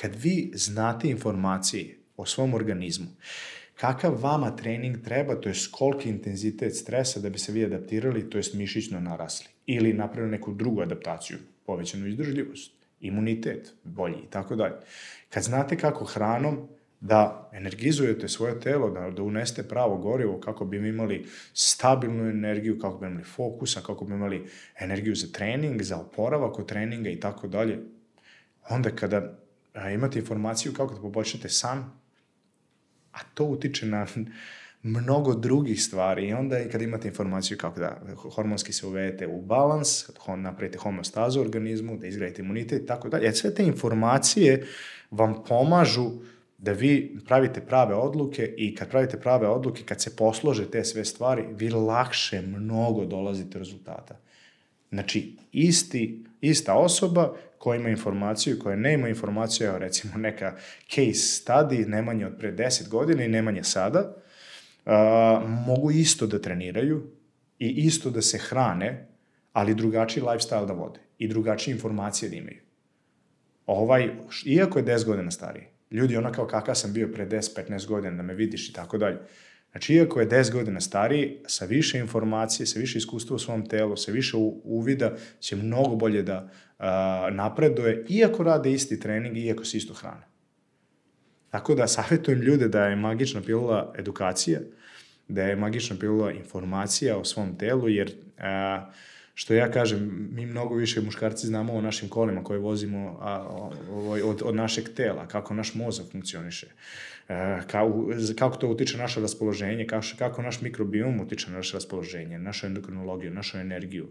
Kad 0.00 0.14
vi 0.22 0.52
znate 0.54 1.08
informacije 1.08 1.98
o 2.16 2.26
svom 2.26 2.54
organizmu, 2.54 3.06
kakav 3.74 4.22
vama 4.22 4.56
trening 4.56 5.04
treba, 5.04 5.40
to 5.40 5.48
je 5.48 5.54
koliki 5.70 6.08
intenzitet 6.08 6.76
stresa 6.76 7.20
da 7.20 7.30
bi 7.30 7.38
se 7.38 7.52
vi 7.52 7.64
adaptirali, 7.64 8.30
to 8.30 8.38
je 8.38 8.44
mišićno 8.54 9.00
narasli. 9.00 9.48
Ili 9.66 9.92
napravili 9.92 10.30
neku 10.30 10.54
drugu 10.54 10.82
adaptaciju, 10.82 11.38
povećanu 11.66 12.06
izdržljivost, 12.06 12.72
imunitet, 13.00 13.74
bolji 13.84 14.18
i 14.26 14.30
tako 14.30 14.56
dalje. 14.56 14.74
Kad 15.30 15.42
znate 15.42 15.76
kako 15.76 16.04
hranom 16.04 16.68
da 17.00 17.50
energizujete 17.52 18.28
svoje 18.28 18.60
telo, 18.60 18.90
da, 18.90 19.10
da 19.10 19.22
uneste 19.22 19.62
pravo 19.62 19.96
gorivo 19.96 20.40
kako 20.40 20.64
bi 20.64 20.88
imali 20.88 21.26
stabilnu 21.54 22.28
energiju, 22.28 22.78
kako 22.78 22.98
bi 22.98 23.06
imali 23.06 23.24
fokusa, 23.24 23.80
kako 23.80 24.04
bi 24.04 24.14
imali 24.14 24.46
energiju 24.80 25.14
za 25.14 25.26
trening, 25.32 25.82
za 25.82 25.96
oporavak 25.96 26.58
od 26.58 26.66
treninga 26.66 27.10
i 27.10 27.20
tako 27.20 27.48
dalje. 27.48 27.78
Onda 28.68 28.90
kada 28.90 29.38
a, 29.74 29.90
imate 29.90 30.18
informaciju 30.18 30.72
kako 30.72 30.94
da 30.94 31.00
poboljšate 31.00 31.48
san, 31.48 31.90
a 33.12 33.18
to 33.34 33.44
utiče 33.44 33.86
na 33.86 34.06
mnogo 34.82 35.34
drugih 35.34 35.82
stvari 35.82 36.28
i 36.28 36.32
onda 36.32 36.58
i 36.58 36.68
kad 36.68 36.82
imate 36.82 37.08
informaciju 37.08 37.58
kako 37.58 37.80
da 37.80 38.00
hormonski 38.34 38.72
se 38.72 38.86
uvedete 38.86 39.26
u 39.26 39.42
balans, 39.42 40.04
napravite 40.36 40.78
homeostazu 40.78 41.40
u 41.40 41.42
organizmu, 41.42 41.96
da 41.96 42.06
izgradite 42.06 42.42
imunitet 42.42 42.82
i 42.82 42.86
tako 42.86 43.08
dalje. 43.08 43.32
Sve 43.32 43.54
te 43.54 43.64
informacije 43.64 44.66
vam 45.10 45.44
pomažu 45.48 46.10
da 46.58 46.72
vi 46.72 47.18
pravite 47.26 47.60
prave 47.60 47.94
odluke 47.94 48.54
i 48.56 48.74
kad 48.74 48.90
pravite 48.90 49.20
prave 49.20 49.48
odluke, 49.48 49.82
kad 49.82 50.00
se 50.00 50.16
poslože 50.16 50.70
te 50.70 50.84
sve 50.84 51.04
stvari, 51.04 51.44
vi 51.50 51.70
lakše 51.70 52.42
mnogo 52.42 53.04
dolazite 53.04 53.58
rezultata. 53.58 54.16
Znači, 54.90 55.36
isti, 55.52 56.24
ista 56.40 56.74
osoba 56.74 57.34
koja 57.58 57.80
ima 57.80 57.88
informaciju, 57.88 58.58
koja 58.58 58.76
ne 58.76 58.94
ima 58.94 59.08
informaciju, 59.08 59.78
recimo 59.78 60.12
neka 60.16 60.56
case 60.88 61.42
study, 61.42 61.86
nemanje 61.86 62.26
od 62.26 62.38
pre 62.38 62.52
10 62.52 62.88
godina 62.88 63.24
i 63.24 63.28
nemanje 63.28 63.64
sada, 63.64 64.16
uh, 64.86 64.92
mogu 65.66 65.90
isto 65.90 66.26
da 66.26 66.42
treniraju 66.42 67.06
i 67.58 67.68
isto 67.68 68.10
da 68.10 68.22
se 68.22 68.38
hrane, 68.38 69.06
ali 69.52 69.74
drugačiji 69.74 70.22
lifestyle 70.22 70.66
da 70.66 70.72
vode 70.72 71.00
i 71.18 71.28
drugačije 71.28 71.74
informacije 71.74 72.28
da 72.28 72.36
imaju. 72.36 72.60
Ovaj, 73.66 74.10
iako 74.44 74.78
je 74.78 74.84
10 74.84 75.04
godina 75.04 75.30
stariji, 75.30 75.64
ljudi 75.90 76.16
ona 76.16 76.32
kao 76.32 76.46
kakav 76.46 76.74
sam 76.74 76.92
bio 76.92 77.08
pre 77.08 77.26
10-15 77.26 77.86
godina, 77.86 78.16
da 78.16 78.22
me 78.22 78.34
vidiš 78.34 78.68
i 78.68 78.72
tako 78.72 78.98
dalje. 78.98 79.18
Znači, 79.70 79.94
iako 79.94 80.20
je 80.20 80.28
10 80.28 80.52
godina 80.52 80.80
stariji, 80.80 81.38
sa 81.46 81.64
više 81.64 81.98
informacije, 81.98 82.66
sa 82.66 82.78
više 82.78 82.98
iskustva 82.98 83.36
u 83.36 83.38
svom 83.38 83.68
telu, 83.68 83.96
sa 83.96 84.12
više 84.12 84.36
uvida, 84.64 85.16
će 85.40 85.56
mnogo 85.56 85.96
bolje 85.96 86.22
da 86.22 86.50
a, 86.78 87.28
napreduje, 87.32 88.04
iako 88.08 88.42
rade 88.42 88.72
isti 88.72 89.00
trening, 89.00 89.36
iako 89.36 89.64
se 89.64 89.76
isto 89.76 89.94
hrane. 89.94 90.26
Tako 91.50 91.74
da 91.74 91.86
savjetujem 91.86 92.40
ljude 92.40 92.68
da 92.68 92.86
je 92.86 92.96
magična 92.96 93.40
pilula 93.42 93.92
edukacija, 93.98 94.60
da 95.28 95.42
je 95.42 95.56
magična 95.56 95.96
pilula 96.00 96.32
informacija 96.32 97.18
o 97.18 97.24
svom 97.24 97.58
telu, 97.58 97.88
jer 97.88 98.12
a, 98.38 98.90
što 99.38 99.54
ja 99.54 99.70
kažem, 99.70 100.28
mi 100.32 100.46
mnogo 100.46 100.74
više 100.74 101.00
muškarci 101.00 101.46
znamo 101.46 101.74
o 101.74 101.80
našim 101.80 102.08
kolima 102.08 102.44
koje 102.44 102.58
vozimo 102.58 103.18
a, 103.20 103.42
o, 103.50 103.70
od, 104.24 104.42
od 104.42 104.54
našeg 104.54 104.88
tela, 104.96 105.28
kako 105.28 105.54
naš 105.54 105.74
mozak 105.74 106.06
funkcioniše, 106.12 106.66
e, 106.66 106.70
kao, 107.66 108.08
kako 108.38 108.56
to 108.56 108.68
utiče 108.68 108.98
naše 108.98 109.20
raspoloženje, 109.20 109.86
kako, 109.86 110.06
kako 110.18 110.42
naš 110.42 110.60
mikrobiom 110.60 111.20
utiče 111.20 111.50
na 111.50 111.56
naše 111.56 111.76
raspoloženje, 111.76 112.38
našu 112.38 112.66
endokrinologiju, 112.66 113.30
našu 113.30 113.58
energiju, 113.58 114.08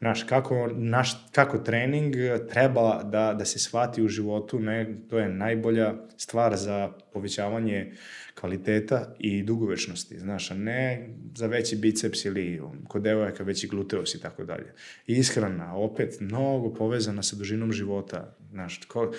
naš, 0.00 0.22
kako, 0.22 0.68
naš, 0.74 1.26
kako 1.32 1.58
trening 1.58 2.14
treba 2.50 3.02
da, 3.02 3.34
da 3.38 3.44
se 3.44 3.58
shvati 3.58 4.02
u 4.02 4.08
životu, 4.08 4.60
ne, 4.60 4.94
to 5.10 5.18
je 5.18 5.28
najbolja 5.28 5.94
stvar 6.16 6.56
za 6.56 6.92
povećavanje 7.12 7.92
kvaliteta 8.40 9.14
i 9.18 9.42
dugovečnosti, 9.42 10.18
znaš, 10.18 10.50
a 10.50 10.54
ne 10.54 11.08
za 11.34 11.46
veći 11.46 11.76
biceps 11.76 12.24
ili 12.24 12.62
kod 12.88 13.02
devojaka 13.02 13.44
veći 13.44 13.68
gluteus 13.68 14.14
i 14.14 14.20
tako 14.20 14.44
dalje. 14.44 14.74
Ishrana, 15.06 15.76
opet, 15.76 16.20
mnogo 16.20 16.74
povezana 16.74 17.22
sa 17.22 17.36
dužinom 17.36 17.72
života, 17.72 18.36
znaš, 18.50 18.80
ko, 18.88 19.12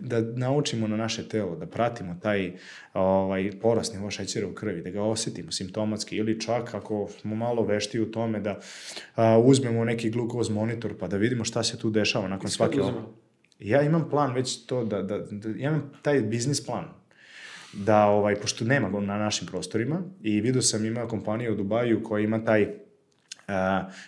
da 0.00 0.20
naučimo 0.20 0.88
na 0.88 0.96
naše 0.96 1.28
telo, 1.28 1.56
da 1.56 1.66
pratimo 1.66 2.16
taj 2.22 2.52
ovaj, 2.94 3.50
porast 3.62 3.94
nivoa 3.94 4.10
šećera 4.10 4.46
u 4.46 4.52
krvi, 4.52 4.82
da 4.82 4.90
ga 4.90 5.02
osetimo 5.02 5.52
simptomatski 5.52 6.16
ili 6.16 6.40
čak 6.40 6.74
ako 6.74 7.08
smo 7.20 7.34
malo 7.34 7.64
vešti 7.64 8.00
u 8.00 8.10
tome 8.10 8.40
da 8.40 8.60
a, 9.14 9.38
uzmemo 9.38 9.84
neki 9.84 10.10
glukoz 10.10 10.50
monitor 10.50 10.98
pa 10.98 11.08
da 11.08 11.16
vidimo 11.16 11.44
šta 11.44 11.62
se 11.62 11.78
tu 11.78 11.90
dešava 11.90 12.28
nakon 12.28 12.50
svake... 12.50 12.78
Ja 13.58 13.82
imam 13.82 14.08
plan 14.10 14.34
već 14.34 14.66
to 14.66 14.84
da, 14.84 15.02
da, 15.02 15.18
da, 15.18 15.48
ja 15.48 15.70
imam 15.70 15.92
taj 16.02 16.20
biznis 16.20 16.66
plan 16.66 16.84
da, 17.72 18.06
ovaj, 18.06 18.34
pošto 18.34 18.64
nema 18.64 19.00
na 19.00 19.18
našim 19.18 19.48
prostorima, 19.48 20.02
i 20.22 20.40
vidio 20.40 20.62
sam 20.62 20.84
ima 20.84 21.08
kompanija 21.08 21.52
u 21.52 21.54
Dubaju 21.54 22.02
koja 22.02 22.24
ima 22.24 22.44
taj 22.44 22.74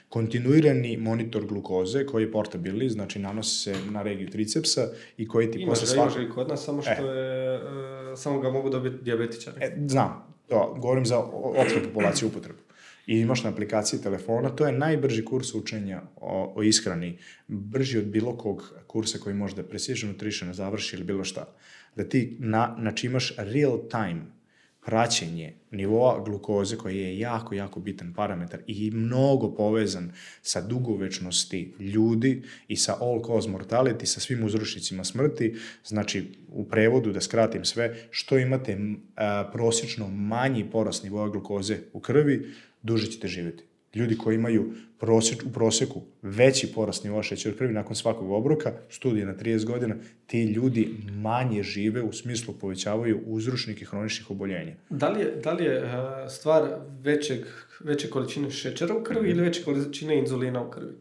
kontinuirani 0.09 0.97
monitor 0.97 1.47
glukoze 1.47 2.07
koji 2.07 2.23
je 2.23 2.33
portabilni, 2.33 2.89
znači 2.89 3.19
nanosi 3.19 3.63
se 3.63 3.75
na 3.91 4.03
regiju 4.03 4.31
tricepsa 4.31 4.89
i 5.17 5.29
koji 5.29 5.51
ti 5.51 5.65
posle 5.69 5.87
svakog... 5.87 6.13
Ima 6.13 6.25
ga 6.25 6.31
i 6.31 6.35
kod 6.35 6.49
nas, 6.49 6.65
samo 6.65 6.83
što 6.83 6.93
e. 6.93 7.17
je, 7.17 7.57
uh, 7.57 8.19
samo 8.19 8.41
ga 8.41 8.51
mogu 8.51 8.71
dobiti 8.71 9.05
diabetičari. 9.05 9.57
E, 9.61 9.77
znam, 9.89 10.35
to, 10.49 10.77
govorim 10.79 11.07
za 11.07 11.19
opštu 11.19 11.79
populaciju 11.85 12.29
upotrebu. 12.29 12.59
I 13.07 13.19
imaš 13.19 13.45
na 13.45 13.51
aplikaciji 13.51 14.03
telefona, 14.03 14.49
to 14.49 14.67
je 14.67 14.73
najbrži 14.73 15.25
kurs 15.25 15.55
učenja 15.55 16.03
o, 16.17 16.53
o 16.57 16.63
ishrani, 16.63 17.19
brži 17.49 17.99
od 17.99 18.05
bilo 18.05 18.37
kog 18.37 18.75
kursa 18.87 19.19
koji 19.19 19.35
može 19.35 19.57
da 19.57 19.63
precision 19.63 20.11
nutrition 20.11 20.55
završi 20.55 20.97
ili 20.97 21.05
bilo 21.05 21.25
šta. 21.25 21.55
Da 21.97 22.05
ti, 22.05 22.37
na, 22.41 22.77
znači 22.81 23.07
imaš 23.07 23.35
real 23.37 23.79
time 23.91 24.23
praćenje 24.85 25.55
nivoa 25.71 26.25
glukoze 26.25 26.77
koji 26.77 26.99
je 26.99 27.19
jako, 27.19 27.55
jako 27.55 27.81
bitan 27.81 28.15
parametar 28.15 28.61
i 28.67 28.91
mnogo 28.91 29.55
povezan 29.55 30.13
sa 30.43 30.61
dugovečnosti 30.61 31.75
ljudi 31.79 32.43
i 32.69 32.77
sa 32.77 32.97
all 33.01 33.23
cause 33.27 33.49
mortality, 33.49 34.05
sa 34.05 34.21
svim 34.21 34.45
uzročnicima 34.45 35.05
smrti, 35.05 35.55
znači 35.85 36.33
u 36.49 36.69
prevodu 36.69 37.13
da 37.13 37.21
skratim 37.21 37.65
sve, 37.65 37.97
što 38.11 38.39
imate 38.39 38.79
a, 39.17 39.51
prosječno 39.53 40.09
manji 40.09 40.71
porast 40.71 41.05
nivoa 41.05 41.29
glukoze 41.29 41.79
u 41.93 42.01
krvi, 42.01 42.53
duže 42.83 43.11
ćete 43.11 43.29
živjeti. 43.29 43.72
Ljudi 43.95 44.17
koji 44.19 44.35
imaju 44.35 44.73
prosjek, 44.99 45.43
u 45.47 45.53
proseku 45.53 46.03
veći 46.23 46.73
porast 46.73 47.05
nivoa 47.05 47.23
šećera 47.23 47.57
krvi 47.57 47.73
nakon 47.73 47.97
svakog 47.97 48.31
obroka, 48.31 48.73
studije 48.89 49.27
na 49.27 49.35
30 49.35 49.65
godina, 49.65 49.97
ti 50.27 50.45
ljudi 50.45 50.89
manje 51.13 51.63
žive 51.63 52.03
u 52.03 52.13
smislu 52.13 52.55
povećavaju 52.61 53.21
uzročnike 53.27 53.85
hroničnih 53.85 54.31
oboljenja. 54.31 54.75
Da 54.91 55.09
li 55.09 55.21
je, 55.21 55.37
da 55.45 55.53
li 55.53 55.65
je 55.65 55.85
uh, 55.85 55.91
stvar 56.29 56.63
većeg, 57.03 57.41
veće 57.81 58.11
količine 58.11 58.51
šećera 58.51 58.95
u 58.95 59.03
krvi 59.03 59.29
mm. 59.29 59.31
ili 59.31 59.43
veće 59.43 59.65
količine 59.65 60.19
inzulina 60.19 60.63
u 60.63 60.71
krvi? 60.71 60.93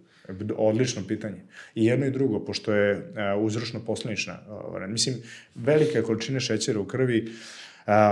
Odlično 0.56 1.02
pitanje. 1.08 1.42
I 1.76 1.86
jedno 1.86 2.06
i 2.06 2.12
drugo, 2.12 2.40
pošto 2.40 2.74
je 2.74 2.98
uh, 2.98 3.44
uzročno-posljednična. 3.44 4.38
Uh, 4.48 4.90
mislim, 4.90 5.16
velike 5.56 6.02
količine 6.02 6.40
šećera 6.40 6.80
u 6.80 6.86
krvi 6.86 7.32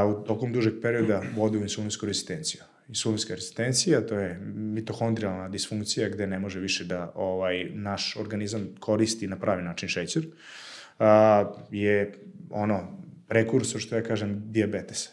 u 0.09 0.23
tokom 0.23 0.53
dužeg 0.53 0.73
perioda 0.81 1.23
vode 1.35 1.57
u 1.57 1.61
insulinsku 1.61 2.05
rezistenciju 2.05 2.61
insulinska 2.89 3.35
rezistencija, 3.35 4.07
to 4.07 4.19
je 4.19 4.39
mitohondrijalna 4.55 5.49
disfunkcija 5.49 6.09
gde 6.09 6.27
ne 6.27 6.39
može 6.39 6.59
više 6.59 6.85
da 6.85 7.11
ovaj 7.15 7.69
naš 7.73 8.15
organizam 8.15 8.75
koristi 8.79 9.27
na 9.27 9.39
pravi 9.39 9.63
način 9.63 9.89
šećer, 9.89 10.25
a, 10.99 11.53
je 11.71 12.13
ono 12.49 12.97
prekursor, 13.27 13.81
što 13.81 13.95
ja 13.95 14.03
kažem, 14.03 14.41
diabetesa. 14.51 15.09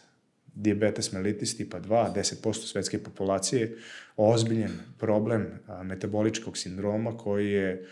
Diabetes 0.55 1.13
mellitus 1.13 1.57
tipa 1.57 1.81
2, 1.81 2.15
10% 2.15 2.53
svetske 2.67 2.99
populacije, 3.03 3.77
ozbiljen 4.17 4.73
problem 4.99 5.47
metaboličkog 5.83 6.59
sindroma 6.59 7.17
koji 7.17 7.51
je 7.51 7.87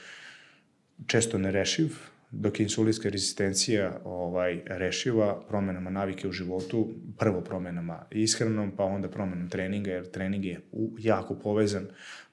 često 1.06 1.38
nerešiv, 1.38 1.96
dok 2.40 2.60
je 2.60 2.64
insulinska 2.64 3.08
rezistencija 3.08 4.00
ovaj, 4.04 4.62
rešiva 4.66 5.44
promenama 5.48 5.90
navike 5.90 6.28
u 6.28 6.32
životu, 6.32 6.94
prvo 7.18 7.40
promenama 7.40 8.06
ishranom, 8.10 8.72
pa 8.76 8.84
onda 8.84 9.08
promenom 9.08 9.50
treninga, 9.50 9.90
jer 9.90 10.10
trening 10.10 10.44
je 10.44 10.60
jako 10.98 11.34
povezan, 11.34 11.86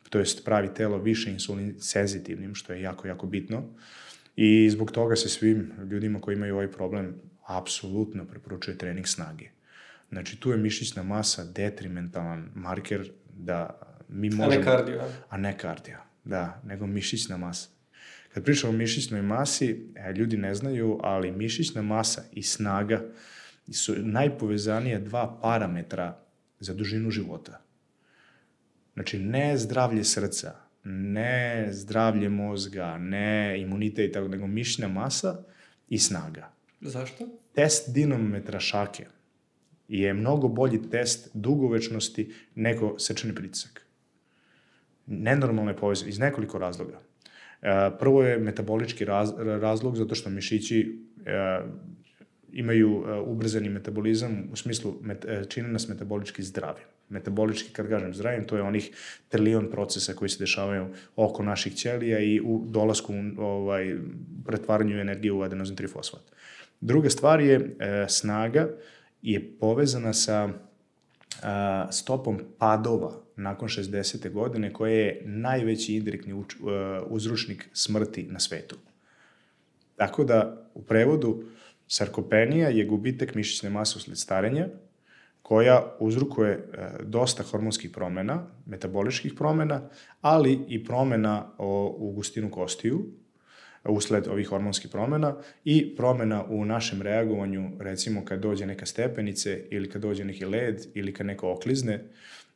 to 0.09 0.19
jest 0.19 0.45
pravi 0.45 0.73
telo 0.73 0.97
više 0.97 1.31
insulin 1.31 1.75
senzitivnim, 1.79 2.55
što 2.55 2.73
je 2.73 2.81
jako, 2.81 3.07
jako 3.07 3.27
bitno. 3.27 3.63
I 4.35 4.69
zbog 4.69 4.91
toga 4.91 5.15
se 5.15 5.29
svim 5.29 5.71
ljudima 5.91 6.21
koji 6.21 6.35
imaju 6.35 6.53
ovaj 6.53 6.71
problem 6.71 7.15
apsolutno 7.47 8.25
preporučuje 8.25 8.77
trening 8.77 9.07
snage. 9.07 9.49
Znači, 10.09 10.39
tu 10.39 10.51
je 10.51 10.57
mišićna 10.57 11.03
masa 11.03 11.43
detrimentalan 11.43 12.49
marker 12.55 13.11
da 13.37 13.79
mi 14.09 14.29
možemo... 14.29 14.53
A 14.53 14.57
ne 14.57 14.63
kardio. 14.63 15.01
A 15.29 15.37
ne 15.37 15.57
kardio, 15.57 15.97
da, 16.23 16.61
nego 16.65 16.87
mišićna 16.87 17.37
masa. 17.37 17.69
Kad 18.33 18.43
pričamo 18.43 18.73
o 18.73 18.75
mišićnoj 18.75 19.21
masi, 19.21 19.85
e, 19.95 20.13
ljudi 20.13 20.37
ne 20.37 20.55
znaju, 20.55 20.99
ali 21.03 21.31
mišićna 21.31 21.81
masa 21.81 22.23
i 22.31 22.43
snaga 22.43 23.03
su 23.71 23.95
najpovezanije 23.97 24.99
dva 24.99 25.39
parametra 25.41 26.23
za 26.59 26.73
dužinu 26.73 27.11
života. 27.11 27.61
Znači, 28.93 29.19
ne 29.19 29.57
zdravlje 29.57 30.03
srca, 30.03 30.55
ne 30.83 31.67
zdravlje 31.71 32.29
mozga, 32.29 32.97
ne 32.97 33.61
imunitet 33.61 34.09
i 34.09 34.11
tako, 34.11 34.27
nego 34.27 34.47
mišićna 34.47 34.87
masa 34.87 35.43
i 35.89 35.97
snaga. 35.97 36.51
Zašto? 36.81 37.27
Test 37.55 37.93
dinometra 37.93 38.59
šake 38.59 39.05
je 39.87 40.13
mnogo 40.13 40.47
bolji 40.47 40.89
test 40.89 41.29
dugovečnosti 41.33 42.33
nego 42.55 42.99
srčani 42.99 43.35
pritisak. 43.35 43.85
Nenormalno 45.05 45.71
je 45.71 45.77
povezan 45.77 46.09
iz 46.09 46.19
nekoliko 46.19 46.57
razloga. 46.57 47.01
E, 47.61 47.89
prvo 47.99 48.23
je 48.23 48.37
metabolički 48.37 49.05
raz, 49.05 49.33
razlog 49.37 49.95
zato 49.97 50.15
što 50.15 50.29
mišići 50.29 50.99
e, 51.25 51.61
imaju 52.51 52.97
uh, 52.97 53.27
ubrzani 53.27 53.69
metabolizam, 53.69 54.49
u 54.51 54.55
smislu 54.55 54.93
čine 55.49 55.67
nas 55.67 55.87
metabolički 55.87 56.43
zdravim. 56.43 56.83
Metabolički, 57.09 57.73
kad 57.73 57.89
kažem 57.89 58.13
zdravim, 58.13 58.47
to 58.47 58.55
je 58.55 58.61
onih 58.61 58.91
trilion 59.29 59.69
procesa 59.71 60.13
koji 60.13 60.29
se 60.29 60.39
dešavaju 60.39 60.87
oko 61.15 61.43
naših 61.43 61.75
ćelija 61.75 62.19
i 62.19 62.41
u 62.43 62.65
dolasku, 62.67 63.13
ovaj, 63.37 63.95
pretvaranju 64.45 64.99
energije 64.99 65.31
u 65.31 65.41
adenozin 65.41 65.75
trifosfat. 65.75 66.21
Druga 66.81 67.09
stvar 67.09 67.41
je 67.41 67.57
uh, 67.57 67.65
snaga 68.07 68.69
je 69.21 69.57
povezana 69.59 70.13
sa 70.13 70.45
uh, 70.45 70.51
stopom 71.91 72.39
padova 72.57 73.11
nakon 73.41 73.67
60. 73.67 74.31
godine, 74.31 74.73
koje 74.73 74.97
je 75.05 75.21
najveći 75.25 75.95
indirektni 75.95 76.33
uh, 76.33 76.45
uzročnik 77.07 77.69
smrti 77.73 78.23
na 78.23 78.39
svetu. 78.39 78.75
Tako 79.95 80.23
da, 80.23 80.67
u 80.73 80.81
prevodu, 80.81 81.43
sarkopenija 81.87 82.69
je 82.69 82.85
gubitak 82.85 83.35
mišićne 83.35 83.69
mase 83.69 83.97
usled 83.97 84.17
starenja, 84.17 84.67
koja 85.41 85.95
uzrukuje 85.99 86.51
e, 86.51 86.89
dosta 87.03 87.43
hormonskih 87.43 87.91
promena, 87.91 88.47
metaboličkih 88.65 89.33
promena, 89.37 89.81
ali 90.21 90.59
i 90.67 90.83
promena 90.83 91.51
u 91.97 92.11
gustinu 92.15 92.51
kostiju, 92.51 93.05
usled 93.85 94.27
ovih 94.27 94.47
hormonskih 94.47 94.91
promena 94.91 95.35
i 95.65 95.95
promena 95.95 96.45
u 96.49 96.65
našem 96.65 97.01
reagovanju, 97.01 97.71
recimo 97.79 98.25
kad 98.25 98.39
dođe 98.39 98.65
neka 98.65 98.85
stepenice 98.85 99.63
ili 99.69 99.89
kad 99.89 100.01
dođe 100.01 100.25
neki 100.25 100.45
led 100.45 100.85
ili 100.93 101.13
kad 101.13 101.25
neko 101.25 101.51
oklizne, 101.51 102.03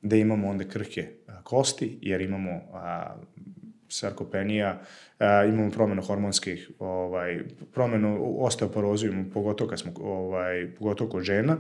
da 0.02 0.16
imamo 0.16 0.50
onda 0.50 0.64
krhke 0.64 1.08
kosti, 1.44 2.00
jer 2.02 2.22
imamo 2.22 2.62
a, 2.74 3.16
sarkopenija, 3.88 4.82
a, 5.20 5.46
imamo 5.46 5.72
promenu 5.72 6.02
hormonskih, 6.02 6.72
ovaj, 6.80 7.44
promenu 7.74 8.36
osteoporozu, 8.40 9.08
imamo 9.08 9.30
pogotovo 9.34 9.70
kad 9.70 9.80
smo, 9.80 9.92
ovaj, 10.02 10.72
pogotovo 10.80 11.10
kod 11.10 11.24
žena, 11.24 11.58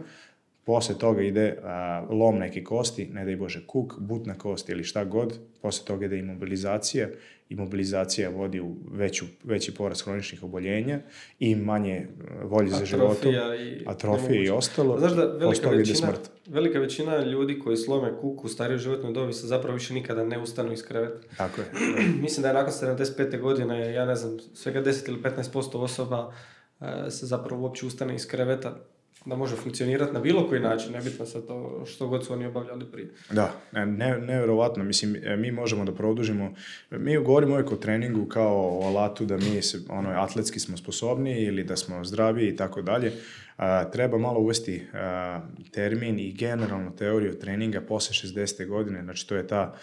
posle 0.66 0.98
toga 0.98 1.22
ide 1.22 1.58
a, 1.64 2.06
lom 2.10 2.40
neke 2.40 2.64
kosti, 2.64 3.06
ne 3.06 3.26
daj 3.26 3.36
Bože 3.36 3.62
kuk, 3.68 3.94
butna 4.00 4.38
kost 4.38 4.70
ili 4.70 4.84
šta 4.84 5.04
god, 5.04 5.40
posle 5.62 5.86
toga 5.86 6.06
ide 6.06 6.18
imobilizacija, 6.20 7.10
imobilizacija 7.50 8.30
vodi 8.30 8.60
u 8.60 8.76
veću, 8.92 9.26
veći 9.44 9.74
porast 9.74 10.06
hroničnih 10.06 10.44
oboljenja 10.44 11.00
i 11.40 11.56
manje 11.56 12.08
volje 12.44 12.70
za 12.70 12.86
životom, 12.86 13.32
i, 13.34 13.84
atrofije 13.88 14.44
i 14.44 14.50
ostalo, 14.50 15.00
Znaš 15.00 15.12
da 15.12 15.26
velika 15.26 15.70
većina, 15.70 15.98
smrt. 15.98 16.32
velika 16.46 16.80
većina 16.80 17.18
ljudi 17.24 17.60
koji 17.60 17.78
slome 17.78 18.14
kuku 18.22 18.46
u 18.46 18.50
stariju 18.50 18.78
životnoj 18.78 19.14
dobi 19.14 19.34
se 19.34 19.48
zapravo 19.48 19.74
više 19.74 19.94
nikada 19.94 20.26
ne 20.26 20.40
ustanu 20.40 20.74
iz 20.74 20.84
kreveta. 20.84 21.28
Tako 21.38 21.62
je. 21.62 21.68
Mislim 22.22 22.42
da 22.42 22.48
je 22.48 22.54
nakon 22.54 22.74
75. 22.74 23.40
godine, 23.40 23.94
ja 23.94 24.06
ne 24.06 24.16
znam, 24.16 24.38
svega 24.54 24.84
10 24.84 25.10
ili 25.10 25.22
15% 25.22 25.78
osoba 25.78 26.34
e, 26.82 27.12
se 27.12 27.26
zapravo 27.26 27.62
uopće 27.62 27.86
ustane 27.86 28.16
iz 28.16 28.28
kreveta 28.28 28.78
da 29.26 29.36
može 29.36 29.56
funkcionirati 29.56 30.14
na 30.14 30.20
bilo 30.20 30.48
koji 30.50 30.62
način, 30.62 30.92
nebitno 30.92 31.26
sa 31.26 31.42
to 31.42 31.86
što 31.86 32.08
god 32.08 32.26
su 32.26 32.34
oni 32.34 32.46
obavljali 32.46 32.86
prije. 32.92 33.10
Da, 33.32 33.54
ne, 33.72 34.20
nevjerovatno, 34.20 34.84
mislim, 34.84 35.16
e, 35.24 35.38
mi 35.38 35.52
možemo 35.52 35.86
da 35.86 35.92
produžimo, 35.92 36.54
mi 36.92 37.18
govorimo 37.18 37.54
uvijek 37.54 37.72
o 37.72 37.76
treningu 37.76 38.26
kao 38.26 38.80
o 38.80 38.88
alatu 38.88 39.26
da 39.26 39.38
mi 39.38 39.62
se, 39.62 39.80
ono, 39.90 40.10
atletski 40.10 40.60
smo 40.60 40.78
sposobni 40.78 41.44
ili 41.44 41.64
da 41.64 41.76
smo 41.76 42.04
zdravi 42.04 42.48
i 42.48 42.56
tako 42.56 42.82
dalje, 42.82 43.14
a, 43.58 43.92
treba 43.92 44.18
malo 44.18 44.40
uvesti 44.40 44.84
a, 44.94 45.42
termin 45.72 46.20
i 46.20 46.34
generalnu 46.34 46.96
teoriju 46.96 47.40
treninga 47.40 47.82
posle 47.82 48.30
60. 48.30 48.68
godine, 48.68 49.04
znači 49.04 49.28
to 49.28 49.36
je 49.36 49.48
ta 49.48 49.76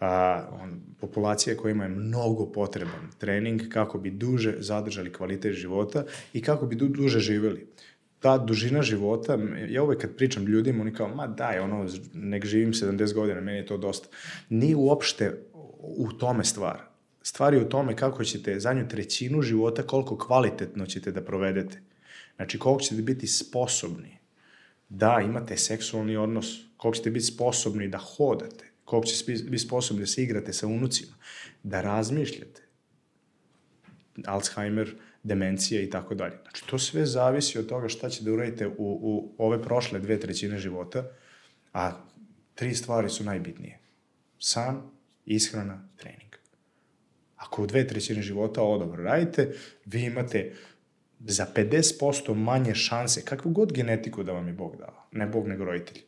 a, 0.00 0.44
on, 0.62 0.80
populacija 1.00 1.56
kojima 1.56 1.84
je 1.84 1.90
mnogo 1.90 2.46
potreban 2.46 3.10
trening 3.18 3.68
kako 3.68 3.98
bi 3.98 4.10
duže 4.10 4.54
zadržali 4.58 5.12
kvalitet 5.12 5.54
života 5.54 6.04
i 6.32 6.42
kako 6.42 6.66
bi 6.66 6.76
du, 6.76 6.88
duže 6.88 7.20
živeli 7.20 7.66
ta 8.20 8.38
dužina 8.38 8.82
života, 8.82 9.38
ja 9.68 9.82
uvek 9.82 10.00
kad 10.00 10.16
pričam 10.16 10.46
ljudima, 10.46 10.82
oni 10.82 10.94
kao, 10.94 11.08
ma 11.08 11.26
daj, 11.26 11.58
ono, 11.58 11.86
nek 12.14 12.46
živim 12.46 12.72
70 12.72 13.14
godina, 13.14 13.40
meni 13.40 13.58
je 13.58 13.66
to 13.66 13.76
dosta. 13.76 14.08
Nije 14.48 14.76
uopšte 14.76 15.42
u 15.78 16.12
tome 16.12 16.44
stvar. 16.44 16.80
Stvar 17.22 17.54
je 17.54 17.60
u 17.60 17.68
tome 17.68 17.96
kako 17.96 18.24
ćete 18.24 18.60
zadnju 18.60 18.88
trećinu 18.88 19.42
života, 19.42 19.82
koliko 19.82 20.18
kvalitetno 20.18 20.86
ćete 20.86 21.12
da 21.12 21.24
provedete. 21.24 21.80
Znači, 22.36 22.58
koliko 22.58 22.82
ćete 22.82 23.02
biti 23.02 23.26
sposobni 23.26 24.18
da 24.88 25.20
imate 25.24 25.56
seksualni 25.56 26.16
odnos, 26.16 26.46
koliko 26.76 26.96
ćete 26.96 27.10
biti 27.10 27.24
sposobni 27.24 27.88
da 27.88 27.98
hodate, 27.98 28.70
koliko 28.84 29.06
ćete 29.06 29.32
biti 29.32 29.58
sposobni 29.58 30.02
da 30.02 30.06
se 30.06 30.22
igrate 30.22 30.52
sa 30.52 30.66
unucima, 30.66 31.12
da 31.62 31.80
razmišljate. 31.80 32.62
Alzheimer, 34.26 34.94
demencija 35.22 35.82
i 35.82 35.90
tako 35.90 36.14
dalje. 36.14 36.36
Znači, 36.42 36.66
to 36.66 36.78
sve 36.78 37.06
zavisi 37.06 37.58
od 37.58 37.66
toga 37.66 37.88
šta 37.88 38.08
će 38.08 38.24
da 38.24 38.32
uradite 38.32 38.66
u, 38.66 38.72
u 38.78 39.34
ove 39.38 39.62
prošle 39.62 40.00
dve 40.00 40.20
trećine 40.20 40.58
života, 40.58 41.04
a 41.72 41.92
tri 42.54 42.74
stvari 42.74 43.08
su 43.08 43.24
najbitnije. 43.24 43.78
San, 44.38 44.82
ishrana, 45.26 45.88
trening. 45.96 46.36
Ako 47.36 47.62
u 47.62 47.66
dve 47.66 47.86
trećine 47.86 48.22
života 48.22 48.62
ovo 48.62 48.78
dobro 48.78 49.04
radite, 49.04 49.52
vi 49.84 50.02
imate 50.04 50.52
za 51.20 51.46
50% 51.56 52.34
manje 52.34 52.74
šanse, 52.74 53.24
kakvu 53.24 53.50
god 53.50 53.72
genetiku 53.72 54.22
da 54.22 54.32
vam 54.32 54.46
je 54.46 54.52
Bog 54.52 54.76
dao, 54.76 55.06
ne 55.12 55.26
Bog 55.26 55.48
nego 55.48 55.64
roditelj. 55.64 56.02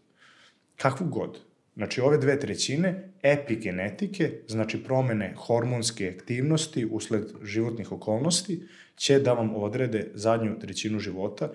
Kakvu 0.76 1.06
god. 1.06 1.38
Znači, 1.76 2.00
ove 2.00 2.18
dve 2.18 2.40
trećine 2.40 3.12
epigenetike, 3.22 4.32
znači 4.48 4.84
promene 4.84 5.34
hormonske 5.36 6.14
aktivnosti 6.18 6.88
usled 6.90 7.24
životnih 7.42 7.92
okolnosti, 7.92 8.62
će 9.02 9.18
da 9.18 9.32
vam 9.32 9.54
odrede 9.56 10.10
zadnju 10.14 10.58
trećinu 10.60 11.00
života, 11.00 11.48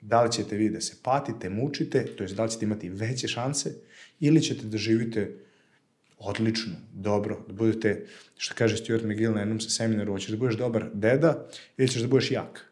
da 0.00 0.22
li 0.22 0.32
ćete 0.32 0.56
vi 0.56 0.68
da 0.70 0.80
se 0.80 0.94
patite, 1.02 1.50
mučite, 1.50 2.04
to 2.06 2.24
je 2.24 2.34
da 2.34 2.44
li 2.44 2.50
ćete 2.50 2.64
imati 2.64 2.88
veće 2.88 3.28
šanse, 3.28 3.72
ili 4.20 4.42
ćete 4.42 4.66
da 4.66 4.78
živite 4.78 5.24
odlično, 6.18 6.76
dobro, 6.94 7.40
da 7.46 7.52
budete, 7.52 8.06
što 8.36 8.54
kaže 8.54 8.76
Stuart 8.76 9.04
McGill 9.04 9.34
na 9.34 9.40
jednom 9.40 9.60
seminaru, 9.60 10.12
hoćeš 10.12 10.30
da 10.30 10.36
budeš 10.36 10.56
dobar 10.56 10.86
deda 10.94 11.48
ili 11.76 11.88
ćeš 11.88 12.02
da 12.02 12.08
budeš 12.08 12.30
jak 12.30 12.62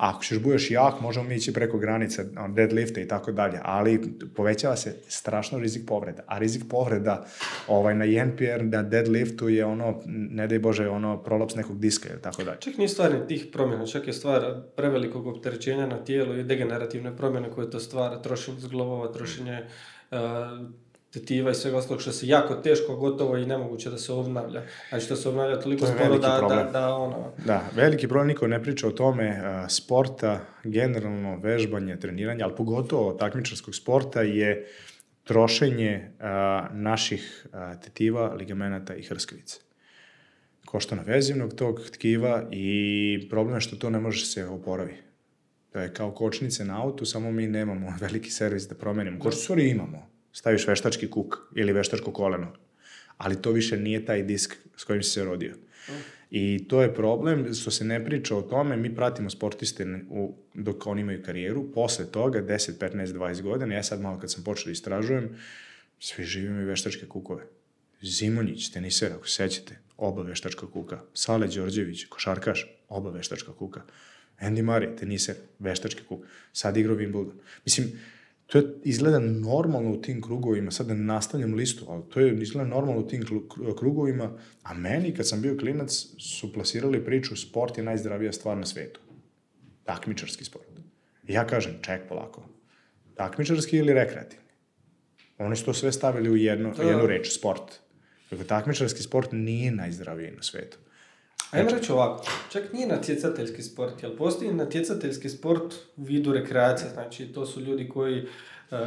ako 0.00 0.24
ćeš 0.24 0.38
budeš 0.38 0.70
jak, 0.70 1.00
možemo 1.00 1.28
mi 1.28 1.34
ići 1.34 1.52
preko 1.52 1.78
granice 1.78 2.24
deadlifta 2.48 3.00
i 3.00 3.08
tako 3.08 3.32
dalje, 3.32 3.58
ali 3.62 4.18
povećava 4.36 4.76
se 4.76 4.96
strašno 5.08 5.58
rizik 5.58 5.86
povreda. 5.86 6.22
A 6.26 6.38
rizik 6.38 6.62
povreda 6.70 7.26
ovaj, 7.68 7.94
na 7.94 8.04
NPR, 8.24 8.64
na 8.64 8.82
deadliftu 8.82 9.48
je 9.48 9.64
ono, 9.64 10.02
ne 10.06 10.46
daj 10.46 10.58
Bože, 10.58 10.88
ono 10.88 11.22
prolaps 11.22 11.54
nekog 11.54 11.80
diska 11.80 12.08
ili 12.12 12.22
tako 12.22 12.44
dalje. 12.44 12.60
Čak 12.60 12.76
nije 12.76 12.88
stvar 12.88 13.26
tih 13.28 13.46
promjena, 13.52 13.86
čak 13.86 14.06
je 14.06 14.12
stvar 14.12 14.62
prevelikog 14.76 15.26
opterećenja 15.26 15.86
na 15.86 16.04
tijelu 16.04 16.36
i 16.36 16.44
degenerativne 16.44 17.16
promjene 17.16 17.50
koje 17.50 17.70
to 17.70 17.80
stvara, 17.80 18.22
trošenje 18.22 18.60
zglobova, 18.60 19.12
trošenje 19.12 19.62
uh, 20.10 20.18
tetiva 21.12 21.50
i 21.50 21.54
svega 21.54 21.76
ostalog 21.76 22.00
što 22.02 22.12
se 22.12 22.26
jako 22.26 22.54
teško, 22.54 22.96
gotovo 22.96 23.36
i 23.36 23.46
nemoguće 23.46 23.90
da 23.90 23.98
se 23.98 24.12
obnavlja. 24.12 24.62
Znači 24.88 25.08
to 25.08 25.16
se 25.16 25.28
obnavlja 25.28 25.60
toliko 25.60 25.86
to 25.86 25.92
sporo 25.92 26.18
da, 26.18 26.36
problem. 26.38 26.66
da, 26.66 26.72
da 26.72 26.94
ono... 26.94 27.32
Da, 27.46 27.64
veliki 27.76 28.08
problem, 28.08 28.28
niko 28.28 28.46
ne 28.46 28.62
priča 28.62 28.88
o 28.88 28.90
tome, 28.90 29.42
sporta, 29.68 30.40
generalno 30.64 31.36
vežbanje, 31.36 31.96
treniranje, 31.96 32.42
ali 32.42 32.56
pogotovo 32.56 33.12
takmičarskog 33.12 33.74
sporta 33.74 34.22
je 34.22 34.66
trošenje 35.24 36.10
uh, 36.18 36.26
naših 36.76 37.46
uh, 37.46 37.80
tetiva, 37.82 38.34
ligamenata 38.34 38.94
i 38.94 39.02
hrskavice. 39.02 39.60
Koštana 40.64 41.02
vezivnog 41.02 41.54
tog 41.54 41.80
tkiva 41.92 42.48
i 42.50 43.26
problem 43.30 43.54
je 43.54 43.60
što 43.60 43.76
to 43.76 43.90
ne 43.90 44.00
može 44.00 44.26
se 44.26 44.46
oporavi. 44.46 44.94
To 45.72 45.80
je 45.80 45.94
kao 45.94 46.10
kočnice 46.10 46.64
na 46.64 46.82
autu, 46.82 47.06
samo 47.06 47.32
mi 47.32 47.46
nemamo 47.46 47.94
veliki 48.00 48.30
servis 48.30 48.68
da 48.68 48.74
promenimo. 48.74 49.18
Kočnicu 49.18 49.58
imamo, 49.58 50.09
staviš 50.32 50.66
veštački 50.66 51.10
kuk 51.10 51.36
ili 51.54 51.72
veštačko 51.72 52.12
koleno. 52.12 52.52
Ali 53.16 53.42
to 53.42 53.50
više 53.50 53.76
nije 53.76 54.04
taj 54.04 54.22
disk 54.22 54.56
s 54.76 54.84
kojim 54.84 55.02
si 55.02 55.10
se 55.10 55.24
rodio. 55.24 55.54
I 56.30 56.68
to 56.68 56.82
je 56.82 56.94
problem 56.94 57.54
što 57.54 57.70
se 57.70 57.84
ne 57.84 58.04
priča 58.04 58.36
o 58.36 58.42
tome, 58.42 58.76
mi 58.76 58.94
pratimo 58.94 59.30
sportiste 59.30 60.00
u, 60.10 60.34
dok 60.54 60.86
oni 60.86 61.00
imaju 61.00 61.22
karijeru, 61.22 61.72
posle 61.72 62.06
toga, 62.12 62.42
10, 62.42 62.72
15, 62.78 63.06
20 63.06 63.42
godina, 63.42 63.74
ja 63.74 63.82
sad 63.82 64.00
malo 64.00 64.20
kad 64.20 64.32
sam 64.32 64.44
počeo 64.44 64.64
da 64.64 64.70
istražujem, 64.70 65.36
svi 65.98 66.24
živimo 66.24 66.60
i 66.60 66.64
veštačke 66.64 67.06
kukove. 67.06 67.46
Zimonjić, 68.02 68.70
teniser, 68.70 69.12
ako 69.12 69.28
se 69.28 69.34
sećate, 69.34 69.78
oba 69.96 70.22
veštačka 70.22 70.66
kuka. 70.66 71.00
Sale 71.14 71.46
Đorđević, 71.46 72.04
košarkaš, 72.04 72.66
oba 72.88 73.10
veštačka 73.10 73.52
kuka. 73.52 73.82
Andy 74.40 74.62
Murray, 74.62 74.98
teniser, 74.98 75.36
veštački 75.58 76.02
kuk. 76.08 76.24
Sad 76.52 76.76
igra 76.76 76.94
Wimbledon. 76.94 77.32
Mislim, 77.64 77.92
to 78.50 78.58
je 78.58 78.64
izgleda 78.84 79.18
normalno 79.18 79.90
u 79.92 80.02
tim 80.02 80.22
krugovima, 80.22 80.70
sad 80.70 80.88
ne 80.88 80.94
nastavljam 80.94 81.54
listu, 81.54 81.84
ali 81.88 82.02
to 82.08 82.20
je 82.20 82.42
izgleda 82.42 82.68
normalno 82.68 83.00
u 83.00 83.08
tim 83.08 83.24
krugovima, 83.78 84.38
a 84.62 84.74
meni 84.74 85.14
kad 85.14 85.28
sam 85.28 85.42
bio 85.42 85.56
klinac 85.56 86.06
su 86.18 86.52
plasirali 86.52 87.04
priču 87.04 87.36
sport 87.36 87.78
je 87.78 87.84
najzdravija 87.84 88.32
stvar 88.32 88.56
na 88.56 88.66
svetu. 88.66 89.00
Takmičarski 89.84 90.44
sport. 90.44 90.66
I 91.28 91.32
ja 91.32 91.46
kažem, 91.46 91.78
ček 91.82 92.08
polako, 92.08 92.42
takmičarski 93.14 93.76
ili 93.76 93.94
rekreativni? 93.94 94.46
Oni 95.38 95.56
su 95.56 95.64
to 95.64 95.74
sve 95.74 95.92
stavili 95.92 96.30
u 96.30 96.36
jednu, 96.36 96.74
da. 96.76 96.82
jednu 96.82 97.06
reč, 97.06 97.28
sport. 97.38 97.72
Dakle, 98.30 98.46
takmičarski 98.46 99.02
sport 99.02 99.28
nije 99.32 99.70
najzdraviji 99.70 100.30
na 100.30 100.42
svetu. 100.42 100.78
Ajmo 101.50 101.70
reći 101.70 101.92
ovako, 101.92 102.24
čak 102.50 102.72
nije 102.72 102.86
natjecateljski 102.86 103.62
sport, 103.62 104.02
jer 104.02 104.16
postoji 104.16 104.52
natjecateljski 104.52 105.28
sport 105.28 105.74
u 105.96 106.02
vidu 106.02 106.32
rekreacije, 106.32 106.90
znači 106.90 107.26
to 107.26 107.46
su 107.46 107.60
ljudi 107.60 107.88
koji 107.88 108.22
uh, 108.22 108.78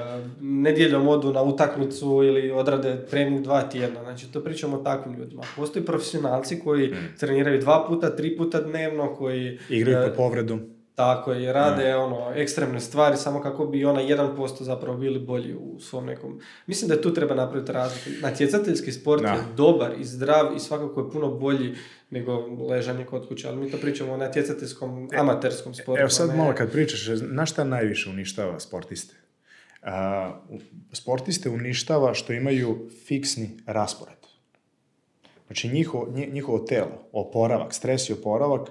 nedjeljom 0.41 1.07
odu 1.07 1.33
na 1.33 1.43
utakmicu 1.43 2.23
ili 2.23 2.51
odrade 2.51 3.05
trening 3.05 3.43
dva 3.43 3.61
tjedna, 3.61 4.03
znači 4.03 4.31
to 4.31 4.43
pričamo 4.43 4.77
o 4.77 4.83
takvim 4.83 5.15
ljudima. 5.15 5.43
Postoji 5.55 5.85
profesionalci 5.85 6.59
koji 6.59 6.87
mm. 6.87 7.15
treniraju 7.19 7.61
dva 7.61 7.85
puta, 7.87 8.15
tri 8.15 8.37
puta 8.37 8.61
dnevno, 8.61 9.15
koji... 9.15 9.59
Igraju 9.69 10.09
po 10.09 10.15
povredu. 10.15 10.59
Tako 10.95 11.31
je, 11.31 11.53
rade 11.53 11.87
ja. 11.87 11.99
ono, 11.99 12.31
ekstremne 12.35 12.79
stvari 12.79 13.17
samo 13.17 13.41
kako 13.41 13.65
bi 13.65 13.85
ona 13.85 14.01
1% 14.01 14.63
zapravo 14.63 14.97
bili 14.97 15.19
bolji 15.19 15.55
u 15.55 15.79
svom 15.79 16.05
nekom... 16.05 16.39
Mislim 16.67 16.89
da 16.89 17.01
tu 17.01 17.13
treba 17.13 17.35
napraviti 17.35 17.71
razliku. 17.71 18.09
Natjecateljski 18.21 18.91
sport 18.91 19.23
je 19.23 19.55
dobar 19.55 19.93
i 19.99 20.03
zdrav 20.03 20.55
i 20.55 20.59
svakako 20.59 21.01
je 21.01 21.11
puno 21.11 21.31
bolji 21.31 21.75
nego 22.09 22.37
ležanje 22.69 23.05
kod 23.05 23.27
kuće, 23.27 23.47
ali 23.47 23.57
mi 23.57 23.71
to 23.71 23.77
pričamo 23.77 24.13
o 24.13 24.17
natjecateljskom, 24.17 25.09
e, 25.11 25.17
amaterskom 25.17 25.73
sportu. 25.73 25.99
Evo 25.99 26.09
sad 26.09 26.35
malo 26.37 26.53
kad 26.55 26.71
pričaš, 26.71 27.07
na 27.21 27.45
šta 27.45 27.63
najviše 27.63 28.09
uništava 28.09 28.59
sportiste? 28.59 29.15
A, 29.81 30.31
sportiste 30.91 31.49
uništava 31.49 32.13
što 32.13 32.33
imaju 32.33 32.89
fiksni 33.07 33.57
raspored. 33.65 34.17
Znači 35.47 35.69
njihovo, 35.69 36.13
njihovo 36.31 36.59
telo, 36.59 37.07
oporavak, 37.11 37.73
stres 37.73 38.09
i 38.09 38.13
oporavak 38.13 38.69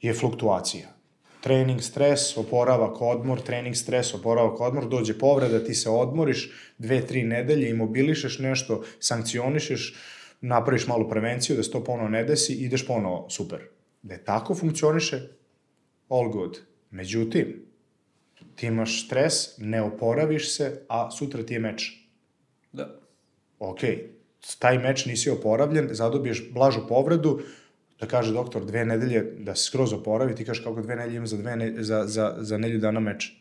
je 0.00 0.14
fluktuacija 0.14 0.97
trening, 1.40 1.82
stres, 1.82 2.36
oporavak, 2.36 3.00
odmor, 3.02 3.40
trening, 3.40 3.76
stres, 3.76 4.14
oporavak, 4.14 4.60
odmor, 4.60 4.88
dođe 4.88 5.18
povreda, 5.18 5.64
ti 5.64 5.74
se 5.74 5.90
odmoriš 5.90 6.50
dve, 6.78 7.00
tri 7.06 7.22
nedelje, 7.22 7.70
imobilišeš 7.70 8.38
nešto, 8.38 8.82
sankcionišeš, 9.00 9.94
napraviš 10.40 10.86
malu 10.86 11.08
prevenciju 11.08 11.56
da 11.56 11.62
se 11.62 11.70
to 11.70 11.84
ponovo 11.84 12.08
ne 12.08 12.24
desi, 12.24 12.54
ideš 12.54 12.86
ponovo, 12.86 13.26
super. 13.30 13.60
Da 14.02 14.14
je 14.14 14.24
tako 14.24 14.54
funkcioniše, 14.54 15.20
all 16.08 16.30
good. 16.30 16.58
Međutim, 16.90 17.64
ti 18.54 18.66
imaš 18.66 19.06
stres, 19.06 19.58
ne 19.58 19.82
oporaviš 19.82 20.56
se, 20.56 20.82
a 20.88 21.10
sutra 21.10 21.42
ti 21.42 21.54
je 21.54 21.60
meč. 21.60 21.92
Da. 22.72 23.00
Ok, 23.58 23.80
taj 24.58 24.78
meč 24.78 25.06
nisi 25.06 25.30
oporavljen, 25.30 25.88
zadobiješ 25.90 26.50
blažu 26.52 26.86
povredu, 26.88 27.40
da 28.00 28.06
kaže 28.06 28.32
doktor 28.32 28.64
dve 28.64 28.84
nedelje 28.84 29.22
da 29.38 29.54
se 29.54 29.64
skroz 29.64 29.92
oporavi, 29.92 30.34
ti 30.34 30.44
kažeš 30.44 30.64
kako 30.64 30.82
dve 30.82 30.96
nedelje 30.96 31.16
ima 31.16 31.26
za, 31.26 31.36
dve 31.36 31.56
ne, 31.56 31.82
za, 31.82 32.04
za, 32.06 32.36
za 32.38 32.58
nedelju 32.58 32.80
dana 32.80 33.00
meč. 33.00 33.32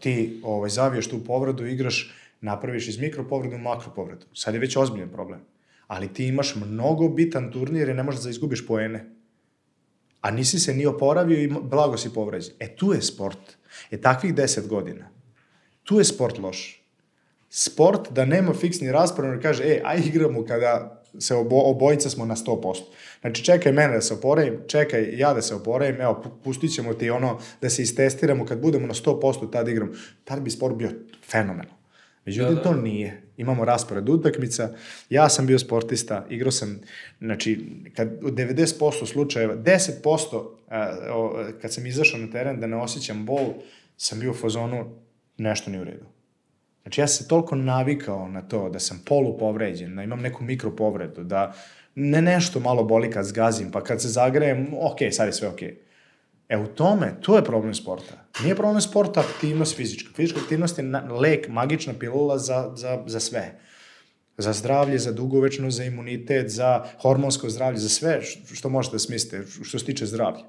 Ti 0.00 0.40
ovaj, 0.42 0.70
zaviješ 0.70 1.08
tu 1.08 1.24
povredu, 1.24 1.66
igraš, 1.66 2.14
napraviš 2.40 2.88
iz 2.88 2.98
mikropovredu 2.98 3.58
makropovredu. 3.58 4.26
Sad 4.34 4.54
je 4.54 4.60
već 4.60 4.76
ozbiljan 4.76 5.08
problem. 5.08 5.40
Ali 5.86 6.12
ti 6.12 6.26
imaš 6.26 6.54
mnogo 6.54 7.08
bitan 7.08 7.50
turnir 7.52 7.88
i 7.88 7.94
ne 7.94 8.02
možeš 8.02 8.22
da 8.22 8.30
izgubiš 8.30 8.66
poene. 8.66 9.04
A 10.20 10.30
nisi 10.30 10.58
se 10.58 10.74
ni 10.74 10.86
oporavio 10.86 11.40
i 11.40 11.50
blago 11.62 11.96
si 11.96 12.12
povređen. 12.12 12.54
E 12.58 12.76
tu 12.76 12.92
je 12.92 13.02
sport. 13.02 13.56
E 13.90 14.00
takvih 14.00 14.34
deset 14.34 14.68
godina. 14.68 15.10
Tu 15.84 15.98
je 15.98 16.04
sport 16.04 16.38
loš. 16.38 16.80
Sport 17.50 18.12
da 18.12 18.24
nema 18.24 18.54
fiksni 18.54 18.92
raspored, 18.92 19.42
kaže, 19.42 19.64
e, 19.64 19.80
aj 19.84 20.00
igramo 20.06 20.44
kada 20.44 21.03
se 21.18 21.34
obo, 21.34 21.60
obojica 21.70 22.10
smo 22.10 22.26
na 22.26 22.36
100%. 22.36 22.82
Znači, 23.20 23.44
čekaj 23.44 23.72
mene 23.72 23.94
da 23.94 24.00
se 24.00 24.14
oporavim, 24.14 24.58
čekaj 24.66 25.18
ja 25.18 25.34
da 25.34 25.42
se 25.42 25.54
oporavim, 25.54 26.00
evo, 26.00 26.24
pustit 26.44 26.74
ćemo 26.74 26.94
ti 26.94 27.10
ono 27.10 27.38
da 27.60 27.70
se 27.70 27.82
istestiramo, 27.82 28.46
kad 28.46 28.60
budemo 28.60 28.86
na 28.86 28.94
100% 28.94 29.52
tad 29.52 29.68
igram. 29.68 29.92
Tad 30.24 30.42
bi 30.42 30.50
sport 30.50 30.76
bio 30.76 30.90
fenomenal. 31.30 31.74
Međutim, 32.26 32.54
da, 32.54 32.60
da. 32.60 32.62
to 32.62 32.74
nije. 32.74 33.22
Imamo 33.36 33.64
raspored 33.64 34.08
utakmica. 34.08 34.74
Ja 35.10 35.28
sam 35.28 35.46
bio 35.46 35.58
sportista, 35.58 36.26
igrao 36.30 36.50
sam, 36.50 36.80
znači, 37.18 37.66
kad 37.96 38.08
u 38.22 38.28
90% 38.28 39.06
slučajeva, 39.06 39.56
10% 39.56 40.46
a, 40.68 41.52
kad 41.62 41.72
sam 41.72 41.86
izašao 41.86 42.20
na 42.20 42.30
teren 42.30 42.60
da 42.60 42.66
ne 42.66 42.76
osjećam 42.76 43.26
bol, 43.26 43.52
sam 43.96 44.20
bio 44.20 44.30
u 44.30 44.34
fazonu 44.34 44.96
nešto 45.38 45.70
nije 45.70 45.80
u 45.80 45.84
redu. 45.84 46.13
Znači 46.84 47.00
ja 47.00 47.06
se 47.06 47.28
toliko 47.28 47.56
navikao 47.56 48.28
na 48.28 48.42
to 48.42 48.68
da 48.68 48.78
sam 48.78 49.02
polu 49.06 49.38
povređen, 49.38 49.96
da 49.96 50.02
imam 50.02 50.20
neku 50.20 50.44
mikropovredu, 50.44 51.24
da 51.24 51.54
ne 51.94 52.22
nešto 52.22 52.60
malo 52.60 52.84
boli 52.84 53.10
kad 53.10 53.24
zgazim, 53.24 53.70
pa 53.70 53.84
kad 53.84 54.02
se 54.02 54.08
zagrejem, 54.08 54.68
ok, 54.80 54.98
sad 55.10 55.26
je 55.26 55.32
sve 55.32 55.48
ok. 55.48 55.62
E 56.48 56.58
u 56.58 56.66
tome, 56.66 57.14
to 57.20 57.36
je 57.36 57.44
problem 57.44 57.74
sporta. 57.74 58.14
Nije 58.42 58.54
problem 58.54 58.80
sporta 58.80 59.20
aktivnost 59.20 59.76
fizička. 59.76 60.10
Fizička 60.16 60.40
aktivnost 60.40 60.78
je 60.78 60.84
lek, 61.20 61.48
magična 61.48 61.94
pilula 61.98 62.38
za, 62.38 62.72
za, 62.76 63.02
za 63.06 63.20
sve. 63.20 63.60
Za 64.38 64.52
zdravlje, 64.52 64.98
za 64.98 65.12
dugovečno, 65.12 65.70
za 65.70 65.84
imunitet, 65.84 66.50
za 66.50 66.84
hormonsko 67.00 67.50
zdravlje, 67.50 67.78
za 67.78 67.88
sve 67.88 68.20
što 68.52 68.68
možete 68.68 68.94
da 68.94 68.98
smislite, 68.98 69.46
što 69.62 69.78
se 69.78 69.84
tiče 69.84 70.06
zdravlja. 70.06 70.44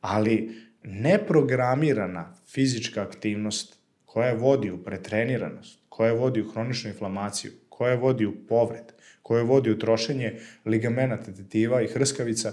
Ali 0.00 0.54
neprogramirana 0.82 2.34
fizička 2.46 3.02
aktivnost 3.02 3.77
koja 4.18 4.34
vodi 4.34 4.70
u 4.70 4.78
pretreniranost, 4.84 5.78
koja 5.88 6.12
vodi 6.12 6.40
u 6.40 6.50
hroničnu 6.50 6.90
inflamaciju, 6.90 7.52
koja 7.68 7.94
vodi 7.94 8.26
u 8.26 8.32
povred, 8.48 8.92
koja 9.22 9.42
vodi 9.42 9.70
u 9.70 9.78
trošenje 9.78 10.40
ligamenata 10.64 11.32
tetiva 11.32 11.82
i 11.82 11.86
hrskavica, 11.86 12.52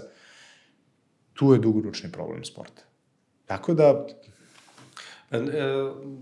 tu 1.32 1.52
je 1.52 1.58
dugoročni 1.58 2.12
problem 2.12 2.44
sporta. 2.44 2.82
Tako 3.46 3.74
da... 3.74 4.06
E, 5.30 5.40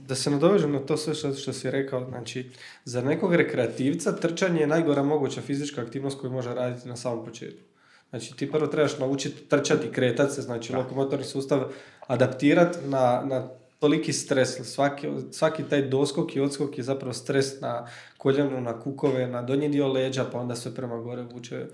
da 0.06 0.14
se 0.14 0.30
nadovežem 0.30 0.72
na 0.72 0.78
to 0.78 0.96
sve 0.96 1.14
što, 1.14 1.34
što 1.34 1.52
si 1.52 1.70
rekao, 1.70 2.08
znači, 2.08 2.50
za 2.84 3.02
nekog 3.02 3.34
rekreativca 3.34 4.16
trčanje 4.16 4.60
je 4.60 4.66
najgora 4.66 5.02
moguća 5.02 5.40
fizička 5.40 5.82
aktivnost 5.82 6.20
koju 6.20 6.32
može 6.32 6.54
raditi 6.54 6.88
na 6.88 6.96
samom 6.96 7.24
početku. 7.24 7.68
Znači, 8.10 8.36
ti 8.36 8.50
prvo 8.50 8.66
trebaš 8.66 8.98
naučiti 8.98 9.44
trčati, 9.48 9.92
kretati 9.92 10.34
se, 10.34 10.42
znači, 10.42 10.72
da. 10.72 10.78
lokomotorni 10.78 11.24
sustav 11.24 11.68
adaptirati 12.08 12.78
na, 12.88 13.22
na 13.26 13.48
toliki 13.78 14.12
stres, 14.12 14.48
svaki, 14.48 15.08
svaki 15.32 15.62
taj 15.62 15.82
doskok 15.82 16.36
i 16.36 16.40
odskok 16.40 16.78
je 16.78 16.84
zapravo 16.84 17.12
stres 17.12 17.60
na 17.60 17.86
koljenu, 18.18 18.60
na 18.60 18.80
kukove, 18.80 19.26
na 19.26 19.42
donji 19.42 19.68
dio 19.68 19.88
leđa, 19.88 20.24
pa 20.32 20.40
onda 20.40 20.56
sve 20.56 20.74
prema 20.74 20.96
gore 20.96 21.22
vuče. 21.22 21.66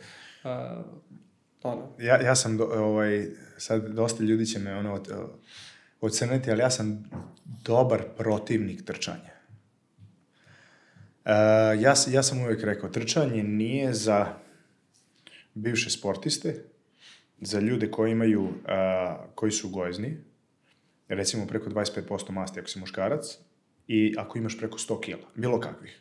Uh, 0.44 0.50
ono. 1.62 1.88
Ja, 1.98 2.20
ja 2.20 2.34
sam, 2.34 2.56
do, 2.56 2.64
ovaj, 2.64 3.28
sad 3.58 3.88
dosta 3.88 4.22
ljudi 4.24 4.46
će 4.46 4.58
me 4.58 4.76
ono, 4.76 5.00
ocrniti, 6.00 6.50
ali 6.50 6.60
ja 6.60 6.70
sam 6.70 7.10
dobar 7.64 8.02
protivnik 8.16 8.84
trčanja. 8.84 9.30
Uh, 11.24 11.82
ja, 11.82 11.94
ja 12.10 12.22
sam 12.22 12.40
uvijek 12.42 12.64
rekao, 12.64 12.90
trčanje 12.90 13.42
nije 13.42 13.94
za 13.94 14.26
bivše 15.54 15.90
sportiste, 15.90 16.64
za 17.40 17.60
ljude 17.60 17.90
koji 17.90 18.12
imaju, 18.12 18.42
uh, 18.42 18.50
koji 19.34 19.52
su 19.52 19.68
gojezni, 19.68 20.29
recimo 21.14 21.46
preko 21.46 21.70
25% 21.70 22.30
masti 22.30 22.60
ako 22.60 22.68
si 22.68 22.80
muškarac 22.80 23.38
i 23.88 24.14
ako 24.18 24.38
imaš 24.38 24.58
preko 24.58 24.78
100 24.78 25.00
kila, 25.00 25.26
bilo 25.34 25.60
kakvih. 25.60 26.00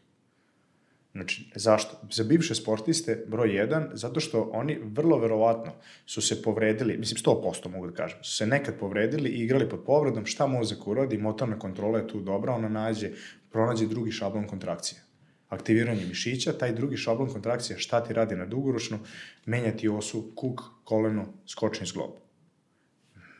Znači, 1.12 1.52
zašto? 1.56 1.98
Za 2.12 2.24
bivše 2.24 2.56
sportiste, 2.56 3.26
broj 3.28 3.50
1, 3.50 3.89
zato 3.93 4.19
što 4.19 4.50
oni 4.54 4.80
vrlo 4.84 5.17
verovatno 5.17 5.72
su 6.06 6.22
se 6.22 6.41
povredili, 6.41 6.98
mislim 6.98 7.17
100% 7.17 7.69
mogu 7.69 7.88
da 7.88 7.93
kažem, 7.93 8.24
su 8.24 8.36
se 8.36 8.48
nekad 8.48 8.80
povredili 8.80 9.30
i 9.30 9.43
igrali 9.43 9.69
pod 9.69 9.84
povredom, 9.86 10.26
šta 10.26 10.48
mozak 10.48 10.88
uradi, 10.88 11.17
motorna 11.17 11.60
kontrola 11.60 12.00
je 12.00 12.08
tu 12.08 12.22
dobra, 12.22 12.54
ona 12.54 12.69
nađe, 12.69 13.12
pronađe 13.52 13.88
drugi 13.88 14.12
šablon 14.12 14.48
kontrakcije. 14.48 15.02
Aktiviranje 15.50 16.06
mišića, 16.06 16.54
taj 16.54 16.74
drugi 16.74 16.98
šablon 16.98 17.30
kontrakcije 17.30 17.80
šta 17.80 18.04
ti 18.04 18.13
radi 18.13 18.36
na 18.36 18.45
dugoročno, 18.45 19.00
menjati 19.45 19.89
osu, 19.89 20.32
kuk, 20.36 20.62
koleno, 20.84 21.26
skočni 21.48 21.88
zglob. 21.88 22.12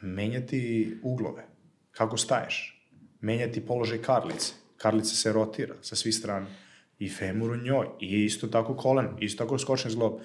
Menjati 0.02 0.98
uglove, 1.04 1.46
kako 1.92 2.18
staješ, 2.18 2.82
menjati 3.22 3.66
položaj 3.66 4.02
karlice. 4.02 4.54
Karlica 4.78 5.16
se 5.16 5.34
rotira 5.34 5.76
sa 5.82 5.96
svih 5.96 6.16
strana. 6.16 6.48
I 7.00 7.10
femur 7.10 7.52
u 7.52 7.58
njoj, 7.58 7.88
i 8.00 8.24
isto 8.26 8.48
tako 8.48 8.76
kolen, 8.76 9.08
isto 9.20 9.44
tako 9.44 9.58
skočni 9.58 9.92
zglob. 9.92 10.20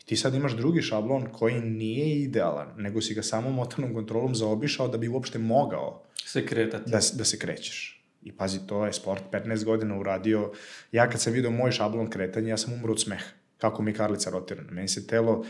I 0.00 0.04
ti 0.04 0.16
sad 0.16 0.34
imaš 0.34 0.52
drugi 0.52 0.82
šablon 0.82 1.26
koji 1.32 1.60
nije 1.60 2.20
idealan, 2.20 2.68
nego 2.76 3.00
si 3.00 3.14
ga 3.14 3.22
samo 3.22 3.50
motornom 3.50 3.94
kontrolom 3.94 4.34
zaobišao 4.34 4.88
da 4.88 4.98
bi 4.98 5.08
uopšte 5.08 5.38
mogao 5.38 6.02
se 6.24 6.46
kretati. 6.46 6.90
Da, 6.90 7.00
da 7.14 7.24
se 7.24 7.38
krećeš. 7.38 8.00
I 8.22 8.32
pazi, 8.32 8.66
to 8.66 8.86
je 8.86 8.92
sport 8.92 9.22
15 9.32 9.64
godina 9.64 9.98
uradio. 9.98 10.52
Ja 10.92 11.10
kad 11.10 11.20
sam 11.20 11.32
vidio 11.32 11.50
moj 11.50 11.72
šablon 11.72 12.10
kretanja, 12.10 12.48
ja 12.48 12.56
sam 12.56 12.72
umro 12.72 12.92
od 12.92 13.00
smeha. 13.00 13.30
Kako 13.58 13.82
mi 13.82 13.92
karlica 13.92 14.30
rotira. 14.30 14.62
Meni 14.70 14.88
se 14.88 15.06
telo 15.06 15.44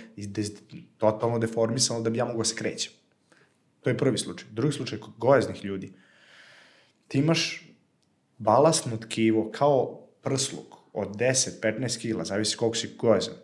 totalno 0.99 1.39
deformisalo 1.39 2.01
da 2.01 2.11
bi 2.11 2.19
ja 2.19 2.25
mogao 2.25 2.39
da 2.39 2.45
se 2.45 2.55
krećem. 2.55 2.93
To 3.85 3.91
je 3.91 3.97
prvi 3.97 4.19
slučaj. 4.19 4.49
Drugi 4.51 4.73
slučaj, 4.73 4.99
kod 4.99 5.13
gojaznih 5.19 5.65
ljudi, 5.65 5.93
ti 7.09 7.19
imaš 7.19 7.69
balastno 8.39 8.97
tkivo 8.97 9.51
kao 9.51 10.07
prsluk 10.23 10.75
od 10.93 11.09
10-15 11.17 12.01
kila, 12.01 12.25
zavisi 12.25 12.57
koliko 12.57 12.77
si 12.77 12.97
gojazan, 12.99 13.35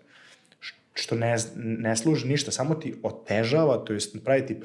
što 0.94 1.14
ne, 1.14 1.36
ne 1.56 1.96
služi 1.96 2.28
ništa, 2.28 2.50
samo 2.50 2.74
ti 2.74 2.94
otežava, 3.02 3.84
to 3.84 3.92
jest 3.92 4.16
pravi 4.24 4.46
ti 4.46 4.56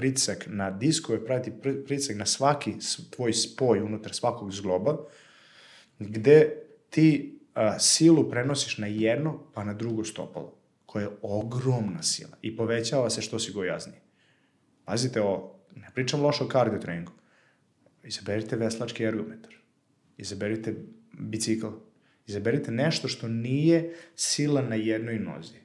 na 0.47 0.71
diskove, 0.71 1.25
pravi 1.25 1.43
ti 2.07 2.15
na 2.15 2.25
svaki 2.25 2.73
tvoj 3.09 3.33
spoj 3.33 3.81
unutar 3.81 4.13
svakog 4.13 4.51
zgloba, 4.51 4.97
gde 5.99 6.55
ti 6.89 7.39
a, 7.53 7.79
silu 7.79 8.29
prenosiš 8.29 8.77
na 8.77 8.87
jedno 8.87 9.43
pa 9.53 9.63
na 9.63 9.73
drugo 9.73 10.03
stopalo 10.03 10.57
koja 10.85 11.03
je 11.03 11.17
ogromna 11.21 12.03
sila 12.03 12.37
i 12.41 12.57
povećava 12.57 13.09
se 13.09 13.21
što 13.21 13.39
si 13.39 13.51
gojazniji. 13.51 13.99
Pazite 14.85 15.21
ovo, 15.21 15.54
ne 15.75 15.87
pričam 15.93 16.21
lošo 16.21 16.45
o 16.45 16.47
kardio 16.47 16.79
treningu. 16.79 17.11
Izaberite 18.03 18.55
veslački 18.55 19.03
ergometar. 19.03 19.53
Izaberite 20.17 20.75
bicikl. 21.11 21.67
Izaberite 22.27 22.71
nešto 22.71 23.07
što 23.07 23.27
nije 23.27 23.95
sila 24.15 24.61
na 24.61 24.75
jednoj 24.75 25.19
nozi. 25.19 25.57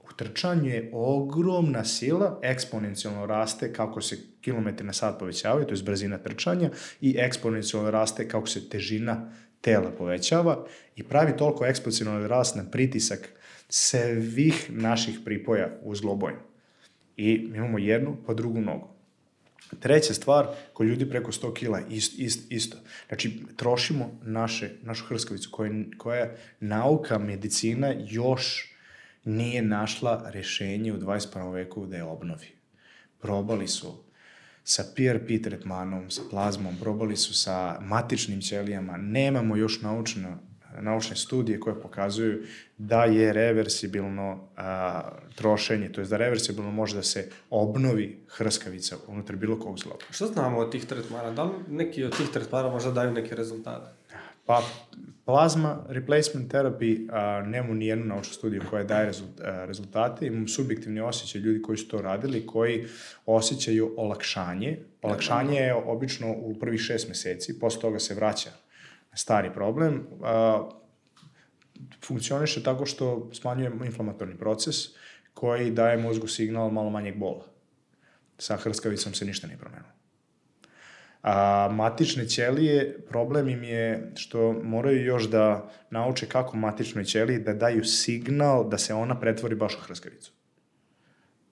U 0.00 0.12
trčanju 0.16 0.70
je 0.70 0.90
ogromna 0.92 1.84
sila, 1.84 2.40
eksponencijalno 2.42 3.26
raste 3.26 3.72
kako 3.72 4.00
se 4.00 4.18
kilometri 4.40 4.86
na 4.86 4.92
sat 4.92 5.18
povećavaju, 5.18 5.66
to 5.66 5.74
je 5.74 5.82
brzina 5.82 6.18
trčanja, 6.18 6.70
i 7.00 7.14
eksponencijalno 7.18 7.90
raste 7.90 8.28
kako 8.28 8.46
se 8.46 8.68
težina 8.68 9.32
tela 9.60 9.90
povećava 9.90 10.66
i 10.96 11.02
pravi 11.02 11.36
toliko 11.36 11.66
eksponencijalno 11.66 12.28
rast 12.28 12.56
na 12.56 12.64
pritisak 12.70 13.28
svih 13.68 14.70
naših 14.70 15.18
pripoja 15.24 15.78
uz 15.82 16.00
globojn. 16.00 16.36
I 17.16 17.50
imamo 17.54 17.78
jednu 17.78 18.16
pa 18.26 18.34
drugu 18.34 18.60
nogu. 18.60 18.88
Treća 19.80 20.14
stvar, 20.14 20.46
ko 20.72 20.84
ljudi 20.84 21.10
preko 21.10 21.32
100 21.32 21.54
kila, 21.54 21.80
ist, 21.90 22.18
ist, 22.18 22.52
isto. 22.52 22.76
Znači, 23.08 23.42
trošimo 23.56 24.18
naše, 24.22 24.70
našu 24.82 25.04
hrskavicu, 25.04 25.50
koja, 25.52 25.72
koja 25.98 26.34
nauka, 26.60 27.18
medicina 27.18 27.94
još 28.08 28.72
nije 29.24 29.62
našla 29.62 30.30
rešenje 30.30 30.92
u 30.92 30.98
21. 30.98 31.52
veku 31.52 31.86
da 31.86 31.96
je 31.96 32.04
obnovi. 32.04 32.46
Probali 33.20 33.68
su 33.68 34.04
sa 34.64 34.84
PRP 34.96 35.42
tretmanom, 35.42 36.10
sa 36.10 36.22
plazmom, 36.30 36.76
probali 36.80 37.16
su 37.16 37.34
sa 37.34 37.80
matičnim 37.80 38.40
ćelijama, 38.40 38.96
nemamo 38.96 39.56
još 39.56 39.80
naučno 39.80 40.38
naučne 40.80 41.16
studije 41.16 41.60
koje 41.60 41.80
pokazuju 41.80 42.42
da 42.78 43.04
je 43.04 43.32
reversibilno 43.32 44.48
a, 44.56 45.02
trošenje, 45.34 45.92
to 45.92 46.00
je 46.00 46.06
da 46.06 46.16
reversibilno 46.16 46.70
može 46.70 46.96
da 46.96 47.02
se 47.02 47.30
obnovi 47.50 48.18
hrskavica 48.28 48.96
unutar 49.08 49.36
bilo 49.36 49.58
kog 49.60 49.78
zloba. 49.78 50.04
Što 50.10 50.26
znamo 50.26 50.58
od 50.58 50.72
tih 50.72 50.84
tretmana? 50.86 51.30
Da 51.30 51.42
li 51.42 51.52
neki 51.68 52.04
od 52.04 52.16
tih 52.16 52.28
tretmana 52.32 52.70
možda 52.70 52.90
daju 52.90 53.12
neke 53.12 53.34
rezultate? 53.34 53.90
Pa, 54.46 54.62
plazma 55.24 55.84
replacement 55.88 56.52
therapy 56.52 57.08
a, 57.12 57.42
nema 57.46 57.74
ni 57.74 57.86
jednu 57.86 58.04
naučnu 58.04 58.34
studiju 58.34 58.62
koja 58.70 58.84
daje 58.84 59.06
rezult, 59.06 59.40
a, 59.40 59.64
rezultate. 59.64 60.26
Imam 60.26 60.48
subjektivni 60.48 61.00
osjećaj 61.00 61.40
ljudi 61.40 61.62
koji 61.62 61.78
su 61.78 61.88
to 61.88 62.02
radili, 62.02 62.46
koji 62.46 62.86
osjećaju 63.26 63.94
olakšanje. 63.96 64.78
Olakšanje 65.02 65.58
je 65.58 65.74
obično 65.74 66.32
u 66.32 66.54
prvih 66.60 66.80
šest 66.80 67.08
meseci, 67.08 67.58
posle 67.58 67.80
toga 67.80 67.98
se 67.98 68.14
vraća 68.14 68.50
stari 69.14 69.50
problem, 69.54 70.06
a, 70.22 70.68
funkcioniše 72.04 72.62
tako 72.62 72.86
što 72.86 73.30
smanjujemo 73.32 73.84
inflamatorni 73.84 74.38
proces 74.38 74.76
koji 75.34 75.70
daje 75.70 75.96
mozgu 75.96 76.26
signal 76.26 76.70
malo 76.70 76.90
manjeg 76.90 77.16
bola. 77.16 77.46
Sa 78.38 78.56
hrskavicom 78.56 79.14
se 79.14 79.24
ništa 79.24 79.46
nije 79.46 79.58
promenilo. 79.58 79.92
A 81.22 81.68
matične 81.72 82.28
ćelije, 82.28 82.98
problem 83.08 83.48
im 83.48 83.64
je 83.64 84.12
što 84.16 84.52
moraju 84.52 85.04
još 85.04 85.30
da 85.30 85.70
nauče 85.90 86.26
kako 86.26 86.56
matičnoj 86.56 87.04
ćeliji 87.04 87.38
da 87.38 87.54
daju 87.54 87.84
signal 87.84 88.68
da 88.68 88.78
se 88.78 88.94
ona 88.94 89.20
pretvori 89.20 89.54
baš 89.54 89.74
u 89.74 89.80
hrskavicu. 89.80 90.32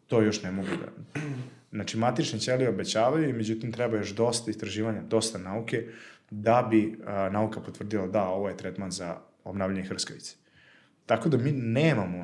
To 0.06 0.22
još 0.22 0.42
ne 0.42 0.50
mogu 0.50 0.68
da... 0.68 1.20
Znači, 1.72 1.98
matične 1.98 2.38
ćelije 2.38 2.68
obećavaju 2.68 3.28
i 3.28 3.32
međutim 3.32 3.72
treba 3.72 3.96
još 3.96 4.10
dosta 4.10 4.50
istraživanja, 4.50 5.02
dosta 5.02 5.38
nauke 5.38 5.86
da 6.30 6.66
bi 6.70 6.98
a, 7.06 7.28
nauka 7.28 7.60
potvrdila 7.60 8.06
da 8.06 8.24
ovo 8.24 8.48
je 8.48 8.56
tretman 8.56 8.90
za 8.90 9.16
obnavljanje 9.44 9.88
hrskavice. 9.88 10.36
Tako 11.06 11.28
da 11.28 11.36
mi 11.36 11.52
nemamo 11.52 12.18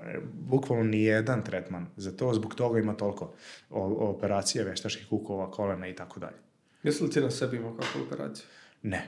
e, 0.00 0.18
bukvalno 0.32 0.84
ni 0.84 1.02
jedan 1.02 1.44
tretman 1.44 1.86
za 1.96 2.16
to, 2.16 2.34
zbog 2.34 2.54
toga 2.54 2.78
ima 2.78 2.94
toliko 2.94 3.34
operacija, 3.70 4.64
veštačkih 4.64 5.06
kukova, 5.08 5.50
kolena 5.50 5.88
i 5.88 5.94
tako 5.94 6.20
dalje. 6.20 6.36
Jesi 6.82 7.04
li 7.04 7.10
ti 7.10 7.20
na 7.20 7.30
sebi 7.30 7.56
imao 7.56 7.76
kakvu 7.76 8.02
operaciju? 8.02 8.46
Ne, 8.82 9.02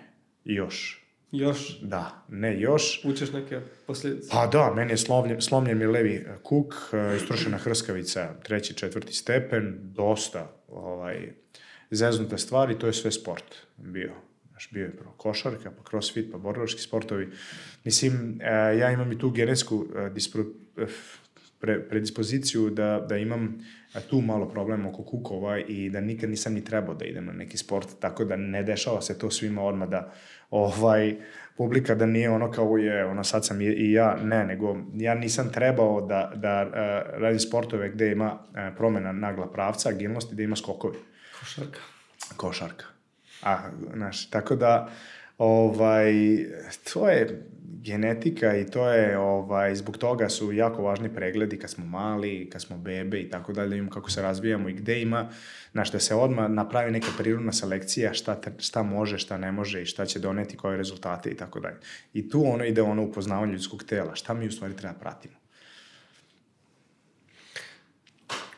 još. 0.44 1.02
Još? 1.32 1.80
Da, 1.80 2.24
ne 2.28 2.60
još. 2.60 3.04
Učeš 3.04 3.32
neke 3.32 3.60
posljedice? 3.86 4.28
Pa 4.32 4.46
da, 4.46 4.72
meni 4.74 4.92
je 4.92 4.96
slomljen, 4.96 5.40
slomljen 5.40 5.78
mi 5.78 5.86
levi 5.86 6.26
kuk, 6.42 6.74
e, 6.92 7.16
istrošena 7.16 7.58
hrskavica, 7.58 8.34
treći, 8.42 8.74
četvrti 8.74 9.12
stepen, 9.12 9.78
dosta 9.82 10.56
ovaj, 10.68 11.32
zeznuta 11.96 12.38
stvar 12.38 12.70
i 12.70 12.78
to 12.78 12.86
je 12.86 12.92
sve 12.92 13.12
sport 13.12 13.44
bio. 13.76 14.12
Znaš, 14.50 14.68
bio 14.72 14.84
je 14.84 14.96
prvo 14.96 15.12
košarka, 15.16 15.70
pa 15.70 15.90
crossfit, 15.90 16.32
pa 16.32 16.38
borilački 16.38 16.80
sportovi. 16.80 17.28
Mislim, 17.84 18.40
e, 18.40 18.78
ja 18.78 18.90
imam 18.92 19.12
i 19.12 19.18
tu 19.18 19.30
genetsku 19.30 19.86
e, 19.96 20.10
dispro, 20.10 20.44
pre, 21.62 21.88
predispoziciju 21.88 22.70
da, 22.70 23.06
da 23.08 23.16
imam 23.16 23.58
tu 24.10 24.20
malo 24.20 24.48
problema 24.48 24.88
oko 24.88 25.02
kukova 25.02 25.58
i 25.58 25.90
da 25.90 26.00
nikad 26.00 26.30
nisam 26.30 26.54
ni 26.54 26.64
trebao 26.64 26.94
da 26.94 27.04
idem 27.04 27.26
na 27.26 27.32
neki 27.32 27.56
sport, 27.56 27.88
tako 28.00 28.24
da 28.24 28.36
ne 28.36 28.62
dešava 28.62 29.00
se 29.00 29.18
to 29.18 29.30
svima 29.30 29.62
odmah 29.62 29.88
da 29.88 30.12
ovaj, 30.50 31.16
publika 31.56 31.94
da 31.94 32.06
nije 32.06 32.30
ono 32.30 32.50
kao 32.50 32.76
je, 32.76 33.04
ono 33.04 33.24
sad 33.24 33.46
sam 33.46 33.60
i, 33.60 33.92
ja, 33.92 34.16
ne, 34.22 34.44
nego 34.46 34.76
ja 34.94 35.14
nisam 35.14 35.52
trebao 35.52 36.00
da, 36.00 36.32
da 36.34 36.66
uh, 36.66 37.20
radim 37.20 37.40
sportove 37.40 37.90
gde 37.90 38.12
ima 38.12 38.32
uh, 38.32 38.76
promena 38.76 39.12
nagla 39.12 39.52
pravca, 39.52 39.88
agilnosti, 39.88 40.34
da 40.34 40.42
ima 40.42 40.56
skokovi. 40.56 40.98
Košarka. 41.42 41.80
Košarka. 42.36 42.84
A, 43.42 43.70
znaš, 43.94 44.30
tako 44.30 44.56
da, 44.56 44.90
ovaj, 45.38 46.14
to 46.92 47.08
je 47.08 47.46
genetika 47.82 48.56
i 48.56 48.66
to 48.66 48.88
je, 48.88 49.18
ovaj, 49.18 49.74
zbog 49.74 49.98
toga 49.98 50.28
su 50.28 50.52
jako 50.52 50.82
važni 50.82 51.14
pregledi 51.14 51.58
kad 51.58 51.70
smo 51.70 51.84
mali, 51.84 52.50
kad 52.52 52.62
smo 52.62 52.78
bebe 52.78 53.20
i 53.20 53.30
tako 53.30 53.52
dalje, 53.52 53.78
imamo 53.78 53.90
kako 53.90 54.10
se 54.10 54.22
razvijamo 54.22 54.68
i 54.68 54.72
gde 54.72 55.00
ima, 55.00 55.28
znaš, 55.72 55.92
da 55.92 55.98
se 55.98 56.14
odmah 56.14 56.50
napravi 56.50 56.90
neka 56.90 57.08
prirodna 57.18 57.52
selekcija 57.52 58.14
šta, 58.14 58.40
šta 58.58 58.82
može, 58.82 59.18
šta 59.18 59.38
ne 59.38 59.52
može 59.52 59.82
i 59.82 59.86
šta 59.86 60.06
će 60.06 60.18
doneti 60.18 60.56
koje 60.56 60.76
rezultate 60.76 61.30
i 61.30 61.36
tako 61.36 61.60
dalje. 61.60 61.78
I 62.14 62.28
tu 62.28 62.44
ono 62.46 62.64
ide 62.64 62.82
ono 62.82 63.02
upoznavanje 63.02 63.52
ljudskog 63.52 63.84
tela, 63.84 64.14
šta 64.14 64.34
mi 64.34 64.46
u 64.46 64.52
stvari 64.52 64.76
treba 64.76 64.94
pratimo. 64.94 65.34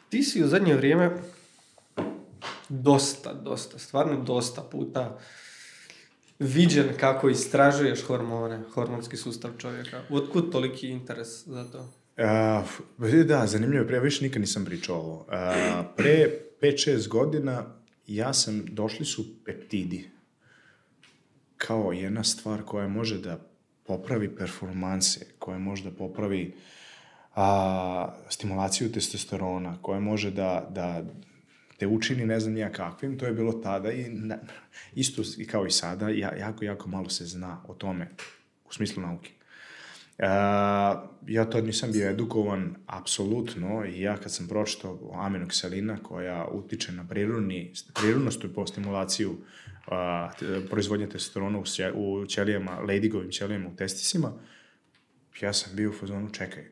Ti 0.08 0.22
si 0.22 0.44
u 0.44 0.46
zadnje 0.46 0.74
vrijeme 0.74 1.10
dosta, 2.68 3.32
dosta, 3.32 3.78
stvarno 3.78 4.24
dosta 4.24 4.62
puta 4.62 5.18
viđen 6.38 6.88
kako 7.00 7.28
istražuješ 7.28 8.02
hormone, 8.02 8.62
hormonski 8.74 9.16
sustav 9.16 9.50
čovjeka. 9.58 10.02
Otkud 10.10 10.52
toliki 10.52 10.88
interes 10.88 11.46
za 11.46 11.64
to? 11.64 11.92
Uh, 12.98 13.24
da, 13.26 13.46
zanimljivo, 13.46 13.86
pre 13.86 14.00
više 14.00 14.24
nikad 14.24 14.40
nisam 14.40 14.64
pričao 14.64 14.96
ovo. 14.96 15.16
Uh, 15.16 15.86
pre 15.96 16.40
5-6 16.62 17.08
godina 17.08 17.64
ja 18.06 18.32
sam, 18.32 18.64
došli 18.66 19.06
su 19.06 19.44
peptidi 19.44 20.10
kao 21.56 21.92
jedna 21.92 22.24
stvar 22.24 22.62
koja 22.62 22.88
može 22.88 23.18
da 23.18 23.38
popravi 23.86 24.36
performanse, 24.36 25.26
koja 25.38 25.58
može 25.58 25.84
da 25.84 25.96
popravi 25.96 26.54
a, 27.34 28.14
stimulaciju 28.28 28.92
testosterona, 28.92 29.78
koja 29.82 30.00
može 30.00 30.30
da, 30.30 30.66
da 30.70 31.04
te 31.84 31.88
učini 31.88 32.26
ne 32.26 32.40
znam 32.40 32.54
nija 32.54 32.72
kakvim, 32.72 33.18
to 33.18 33.26
je 33.26 33.32
bilo 33.32 33.52
tada 33.52 33.92
i 33.92 34.08
na, 34.08 34.38
isto 34.94 35.22
kao 35.50 35.66
i 35.66 35.70
sada, 35.70 36.08
ja, 36.08 36.32
jako, 36.38 36.64
jako 36.64 36.88
malo 36.88 37.08
se 37.08 37.26
zna 37.26 37.62
o 37.68 37.74
tome 37.74 38.08
u 38.64 38.72
smislu 38.72 39.02
nauke. 39.02 39.30
Uh, 40.18 40.24
ja 41.26 41.44
to 41.50 41.60
nisam 41.60 41.92
bio 41.92 42.10
edukovan 42.10 42.74
apsolutno 42.86 43.84
i 43.84 44.00
ja 44.00 44.16
kad 44.16 44.32
sam 44.32 44.48
pročitao 44.48 45.12
aminokselina 45.14 45.98
koja 46.02 46.46
utiče 46.52 46.92
na 46.92 47.04
prirodni, 47.08 47.72
prirodnost 47.94 48.44
po 48.54 48.66
stimulaciju 48.66 49.30
uh, 49.30 50.66
proizvodnje 50.70 51.08
testosterona 51.08 51.58
u, 51.58 51.64
u 51.94 52.26
ćelijama, 52.26 52.78
ladigovim 52.78 53.30
ćelijama 53.30 53.68
u 53.68 53.76
testisima, 53.76 54.32
ja 55.40 55.52
sam 55.52 55.76
bio 55.76 55.90
u 55.90 55.92
fazonu 55.92 56.30
čekaj, 56.30 56.64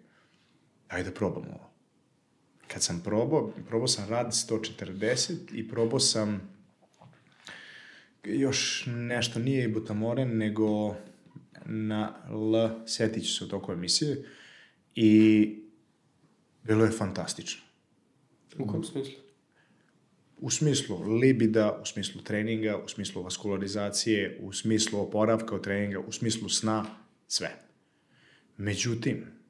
ajde 0.89 1.11
da 1.11 1.15
probamo 1.15 1.51
ovo 1.51 1.72
kad 2.73 2.83
sam 2.83 3.01
probao, 3.05 3.53
probao 3.69 3.89
sam 3.89 4.09
rad 4.09 4.27
140 4.27 5.35
i 5.53 5.69
probao 5.69 6.01
sam 6.01 6.53
još 8.25 8.85
nešto, 8.87 9.39
nije 9.39 9.65
i 9.65 9.73
butamoren, 9.73 10.39
nego 10.39 10.97
na 11.65 12.15
L, 12.31 12.87
setit 12.87 13.25
ću 13.25 13.35
se 13.35 13.45
u 13.45 13.49
toku 13.49 13.73
emisije, 13.73 14.25
i 14.95 15.63
bilo 16.63 16.85
je 16.85 16.91
fantastično. 16.91 17.63
U 18.59 18.67
kom 18.67 18.85
smislu? 18.85 19.15
U 20.37 20.51
smislu 20.51 21.03
libida, 21.03 21.79
u 21.83 21.87
smislu 21.87 22.23
treninga, 22.23 22.83
u 22.85 22.89
smislu 22.89 23.23
vaskularizacije, 23.23 24.39
u 24.43 24.53
smislu 24.53 25.01
oporavka 25.01 25.55
od 25.55 25.65
treninga, 25.65 25.99
u 26.01 26.13
smislu 26.13 26.49
sna, 26.49 26.87
sve. 27.29 27.51
Međutim, 28.57 29.42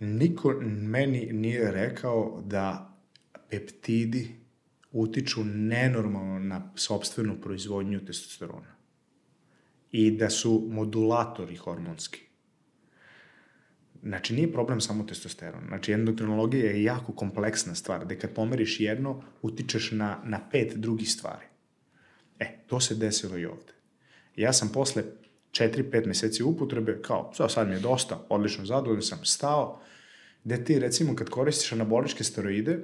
niko 0.00 0.54
meni 0.62 1.32
nije 1.32 1.70
rekao 1.70 2.42
da 2.46 2.96
peptidi 3.50 4.36
utiču 4.92 5.44
nenormalno 5.44 6.38
na 6.38 6.72
sobstvenu 6.74 7.40
proizvodnju 7.40 8.04
testosterona 8.04 8.76
i 9.92 10.10
da 10.10 10.30
su 10.30 10.66
modulatori 10.70 11.56
hormonski. 11.56 12.20
Znači, 14.02 14.34
nije 14.34 14.52
problem 14.52 14.80
samo 14.80 15.04
testosteron. 15.04 15.64
Znači, 15.68 15.92
endokrinologija 15.92 16.64
je 16.64 16.82
jako 16.82 17.12
kompleksna 17.12 17.74
stvar, 17.74 18.04
gde 18.04 18.18
kad 18.18 18.34
pomeriš 18.34 18.80
jedno, 18.80 19.22
utičeš 19.42 19.90
na, 19.90 20.22
na 20.24 20.48
pet 20.50 20.76
drugih 20.76 21.12
stvari. 21.12 21.46
E, 22.38 22.58
to 22.66 22.80
se 22.80 22.94
desilo 22.94 23.38
i 23.38 23.46
ovde. 23.46 23.72
Ja 24.36 24.52
sam 24.52 24.68
posle 24.68 25.02
4-5 25.52 26.06
meseci 26.06 26.42
upotrebe, 26.42 27.02
kao, 27.02 27.32
sad, 27.34 27.52
sad 27.52 27.68
mi 27.68 27.74
je 27.74 27.80
dosta, 27.80 28.26
odlično 28.28 28.64
zadovoljan 28.64 29.02
sam, 29.02 29.24
stao, 29.24 29.80
gde 30.44 30.64
ti, 30.64 30.78
recimo, 30.78 31.16
kad 31.16 31.30
koristiš 31.30 31.72
anaboličke 31.72 32.24
steroide, 32.24 32.78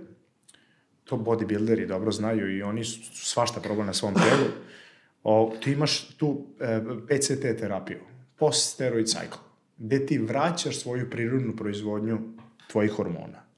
to 1.05 1.17
bodybuilderi 1.17 1.87
dobro 1.87 2.13
znaju 2.13 2.57
i 2.57 2.63
oni 2.63 2.85
su 2.85 3.27
svašta 3.27 3.61
problem 3.61 3.87
na 3.87 3.95
svom 3.95 4.15
telu, 4.15 4.51
o, 5.23 5.55
ti 5.61 5.73
imaš 5.73 6.17
tu 6.17 6.47
e, 6.61 6.81
PCT 7.09 7.59
terapiju, 7.59 8.01
post-steroid 8.39 9.07
cycle, 9.07 9.39
gde 9.79 10.07
ti 10.07 10.19
vraćaš 10.19 10.81
svoju 10.81 11.11
prirodnu 11.11 11.57
proizvodnju 11.57 12.21
tvojih 12.71 12.93
hormona. 12.93 13.52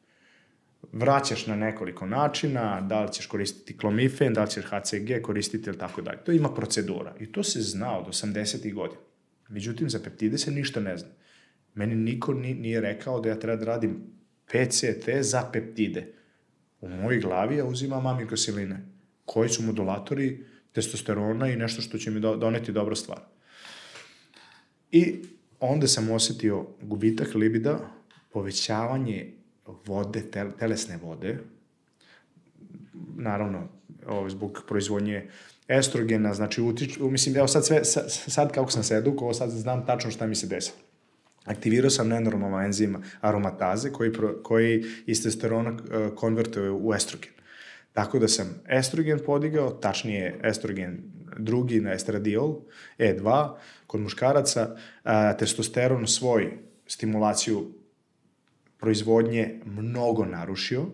Vraćaš 0.92 1.46
na 1.46 1.56
nekoliko 1.56 2.06
načina, 2.06 2.80
da 2.80 3.04
li 3.04 3.12
ćeš 3.12 3.26
koristiti 3.26 3.78
klomifen, 3.78 4.34
da 4.34 4.42
li 4.42 4.50
ćeš 4.50 4.64
HCG 4.64 5.22
koristiti 5.22 5.70
ili 5.70 5.78
tako 5.78 6.02
dalje. 6.02 6.24
To 6.24 6.32
ima 6.32 6.54
procedura 6.54 7.14
i 7.20 7.32
to 7.32 7.42
se 7.42 7.60
zna 7.62 7.98
od 7.98 8.06
80. 8.06 8.74
godina. 8.74 9.00
Međutim, 9.48 9.90
za 9.90 9.98
peptide 10.04 10.38
se 10.38 10.50
ništa 10.50 10.80
ne 10.80 10.96
zna. 10.96 11.08
Meni 11.74 11.94
niko 11.94 12.34
nije 12.34 12.80
rekao 12.80 13.20
da 13.20 13.28
ja 13.28 13.38
treba 13.38 13.56
da 13.56 13.64
radim 13.64 14.14
PCT 14.46 15.08
za 15.20 15.50
peptide. 15.52 16.12
U 16.80 16.88
mojoj 16.88 17.20
glavi 17.20 17.56
ja 17.56 17.64
uzimam 17.64 18.06
amikosiline, 18.06 18.86
koji 19.24 19.48
su 19.48 19.62
modulatori 19.62 20.44
testosterona 20.72 21.48
i 21.48 21.56
nešto 21.56 21.82
što 21.82 21.98
će 21.98 22.10
mi 22.10 22.20
doneti 22.20 22.72
dobro 22.72 22.94
stvar. 22.94 23.20
I 24.90 25.22
onda 25.60 25.86
sam 25.86 26.10
osetio 26.10 26.66
gubitak 26.82 27.34
libida, 27.34 27.78
povećavanje 28.32 29.33
vode, 29.66 30.22
telesne 30.58 30.96
vode, 30.96 31.38
naravno, 33.16 33.68
ovo, 34.06 34.30
zbog 34.30 34.64
proizvodnje 34.68 35.28
estrogena, 35.68 36.34
znači 36.34 36.62
utiču, 36.62 37.10
mislim, 37.10 37.36
evo 37.36 37.48
sad 37.48 37.66
sve, 37.66 37.84
sad, 37.84 38.04
sad 38.08 38.52
kako 38.52 38.70
sam 38.70 38.82
se 38.82 38.96
edukovao, 38.96 39.34
sad 39.34 39.50
znam 39.50 39.86
tačno 39.86 40.10
šta 40.10 40.26
mi 40.26 40.34
se 40.34 40.46
desi. 40.46 40.72
Aktivirao 41.44 41.90
sam 41.90 42.08
nenormalno 42.08 42.60
enzim 42.60 42.96
aromataze 43.20 43.92
koji, 43.92 44.12
pro, 44.12 44.42
koji 44.42 44.84
iz 45.06 45.22
testosterona 45.22 45.70
uh, 45.70 46.14
konvertuje 46.14 46.70
u 46.70 46.94
estrogen. 46.94 47.30
Tako 47.92 48.18
da 48.18 48.28
sam 48.28 48.62
estrogen 48.68 49.20
podigao, 49.26 49.70
tačnije 49.70 50.40
estrogen 50.42 51.02
drugi 51.38 51.80
na 51.80 51.92
estradiol, 51.92 52.60
E2, 52.98 53.54
kod 53.86 54.00
muškaraca, 54.00 54.76
a, 55.04 55.36
testosteron 55.36 56.06
svoj 56.06 56.58
stimulaciju 56.86 57.70
proizvodnje 58.84 59.60
mnogo 59.64 60.24
narušio, 60.24 60.86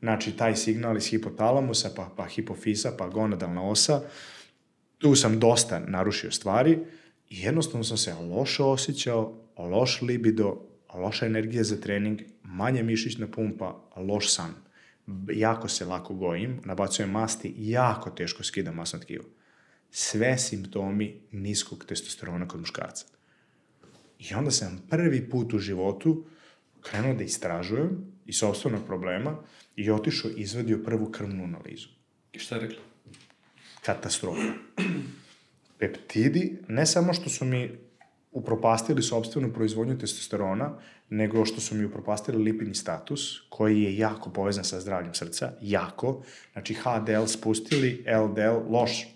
znači 0.00 0.36
taj 0.36 0.56
signal 0.56 0.96
iz 0.96 1.06
hipotalamusa, 1.06 1.90
pa, 1.96 2.10
pa 2.16 2.26
hipofisa, 2.26 2.92
pa 2.98 3.08
gonadalna 3.08 3.62
osa, 3.62 4.02
tu 4.98 5.14
sam 5.14 5.40
dosta 5.40 5.78
narušio 5.78 6.30
stvari 6.30 6.78
i 7.28 7.40
jednostavno 7.40 7.84
sam 7.84 7.96
se 7.96 8.14
loše 8.14 8.62
osjećao, 8.62 9.34
loš 9.58 10.02
libido, 10.02 10.60
loša 10.94 11.26
energija 11.26 11.64
za 11.64 11.80
trening, 11.80 12.20
manje 12.42 12.82
mišićna 12.82 13.26
pumpa, 13.26 13.80
loš 13.96 14.34
san. 14.34 14.54
Jako 15.32 15.68
se 15.68 15.84
lako 15.84 16.14
gojim, 16.14 16.60
nabacujem 16.64 17.10
masti, 17.10 17.54
jako 17.58 18.10
teško 18.10 18.44
skidam 18.44 18.74
masno 18.74 18.98
tkivo 18.98 19.24
sve 19.90 20.38
simptomi 20.38 21.20
niskog 21.32 21.84
testosterona 21.84 22.48
kod 22.48 22.60
muškarca. 22.60 23.06
I 24.18 24.34
onda 24.34 24.50
sam 24.50 24.82
prvi 24.90 25.30
put 25.30 25.54
u 25.54 25.58
životu 25.58 26.24
krenuo 26.84 27.14
da 27.14 27.24
istražujem 27.24 28.14
i 28.26 28.32
sobstvenog 28.32 28.86
problema 28.86 29.36
i 29.76 29.90
otišao 29.90 30.30
i 30.30 30.40
izvadio 30.40 30.78
prvu 30.84 31.10
krvnu 31.10 31.44
analizu. 31.44 31.88
I 32.32 32.38
šta 32.38 32.54
je 32.54 32.60
rekla? 32.60 32.82
Katastrofa. 33.82 34.52
Peptidi, 35.78 36.58
ne 36.68 36.86
samo 36.86 37.14
što 37.14 37.30
su 37.30 37.44
mi 37.44 37.70
upropastili 38.32 39.02
sobstvenu 39.02 39.52
proizvodnju 39.52 39.98
testosterona, 39.98 40.78
nego 41.10 41.44
što 41.44 41.60
su 41.60 41.74
mi 41.74 41.84
upropastili 41.84 42.42
lipidni 42.42 42.74
status, 42.74 43.40
koji 43.48 43.82
je 43.82 43.96
jako 43.96 44.30
povezan 44.30 44.64
sa 44.64 44.80
zdravljem 44.80 45.14
srca, 45.14 45.52
jako. 45.60 46.22
Znači 46.52 46.74
HDL 46.74 47.24
spustili, 47.26 48.04
LDL 48.06 48.72
loš 48.72 49.06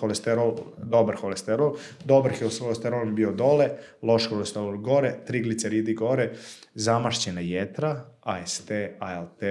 holesterol, 0.00 0.54
dobar 0.78 1.16
holesterol, 1.16 1.76
dobar 2.04 2.32
holesterol 2.60 3.12
bio 3.12 3.32
dole, 3.32 3.70
loš 4.02 4.28
holesterol 4.30 4.76
gore, 4.76 5.14
trigliceridi 5.26 5.94
gore, 5.94 6.30
zamašćena 6.74 7.40
jetra, 7.40 8.04
AST, 8.22 8.70
ALT. 8.98 9.42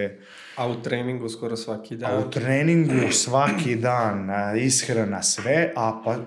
A 0.55 0.69
u 0.69 0.81
treningu 0.83 1.29
skoro 1.29 1.57
svaki 1.57 1.97
dan? 1.97 2.11
A 2.13 2.27
u 2.27 2.29
treningu 2.31 3.11
svaki 3.11 3.75
dan, 3.75 4.29
ishrana 4.57 5.23
sve, 5.23 5.73
a 5.75 6.01
pa 6.05 6.17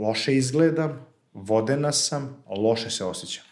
loše 0.00 0.36
izgledam, 0.36 1.06
vodena 1.32 1.92
sam, 1.92 2.42
loše 2.48 2.90
se 2.90 3.04
osjećam. 3.04 3.44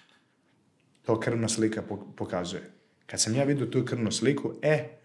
To 1.03 1.21
krvna 1.21 1.49
slika 1.49 1.83
pokazuje. 2.17 2.71
Kad 3.07 3.21
sam 3.21 3.35
ja 3.35 3.45
vidio 3.45 3.67
tu 3.67 3.85
krvnu 3.85 4.13
sliku, 4.13 4.53
e, 4.63 4.99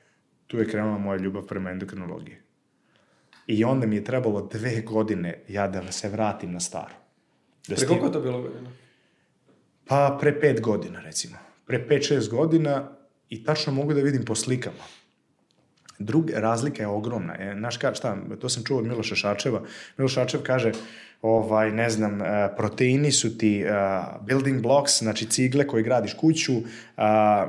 tu 0.47 0.57
je 0.57 0.69
krenula 0.69 0.97
moja 0.97 1.19
ljubav 1.19 1.45
prema 1.45 1.71
endokrinologiji. 1.71 2.37
I 3.49 3.63
onda 3.63 3.87
mi 3.87 3.95
je 3.95 4.03
trebalo 4.03 4.41
dve 4.41 4.81
godine 4.81 5.43
ja 5.47 5.67
da 5.67 5.91
se 5.91 6.09
vratim 6.09 6.51
na 6.51 6.59
staro. 6.59 6.93
Da 7.67 7.75
pre 7.75 7.87
koliko 7.87 8.05
je 8.05 8.11
to 8.11 8.21
bilo 8.21 8.41
godina? 8.41 8.69
Pa 9.85 10.17
pre 10.21 10.39
pet 10.39 10.61
godina, 10.61 10.99
recimo. 11.01 11.37
Pre 11.65 11.87
pet, 11.87 12.07
šest 12.07 12.29
godina 12.29 12.91
i 13.29 13.43
tačno 13.43 13.73
mogu 13.73 13.93
da 13.93 14.01
vidim 14.01 14.25
po 14.25 14.35
slikama. 14.35 14.85
Druga 15.99 16.39
razlika 16.39 16.83
je 16.83 16.87
ogromna. 16.87 17.35
E, 17.39 17.55
znaš 17.57 17.77
ka, 17.77 17.93
šta, 17.93 18.17
to 18.39 18.49
sam 18.49 18.63
čuo 18.63 18.77
od 18.77 18.85
Miloša 18.85 19.15
Šačeva. 19.15 19.63
Miloš 19.97 20.13
Šačev 20.13 20.43
kaže, 20.43 20.71
ovaj, 21.21 21.71
ne 21.71 21.89
znam, 21.89 22.21
e, 22.21 22.49
proteini 22.57 23.11
su 23.11 23.37
ti 23.37 23.63
uh, 23.63 24.25
building 24.27 24.61
blocks, 24.61 24.99
znači 24.99 25.25
cigle 25.25 25.67
koje 25.67 25.83
gradiš 25.83 26.13
kuću, 26.13 26.53
uh, 26.57 26.63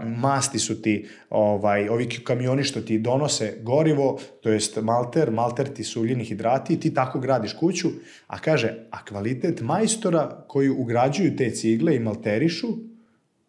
masti 0.07 0.59
su 0.59 0.83
ti 0.83 1.09
ovaj, 1.31 1.89
ovi 1.89 2.09
kamioni 2.25 2.65
što 2.65 2.81
ti 2.81 2.99
donose 2.99 3.59
gorivo, 3.63 4.19
to 4.43 4.51
jest 4.51 4.79
malter, 4.83 5.31
malter 5.31 5.75
ti 5.75 5.85
su 5.85 6.01
uljeni 6.01 6.25
hidrati 6.25 6.75
i 6.75 6.81
ti 6.81 6.95
tako 6.95 7.21
gradiš 7.21 7.53
kuću, 7.53 7.89
a 8.27 8.39
kaže, 8.39 8.75
a 8.91 9.05
kvalitet 9.05 9.61
majstora 9.61 10.45
koji 10.49 10.71
ugrađuju 10.71 11.37
te 11.37 11.51
cigle 11.51 11.97
i 11.97 12.01
malterišu 12.01 12.69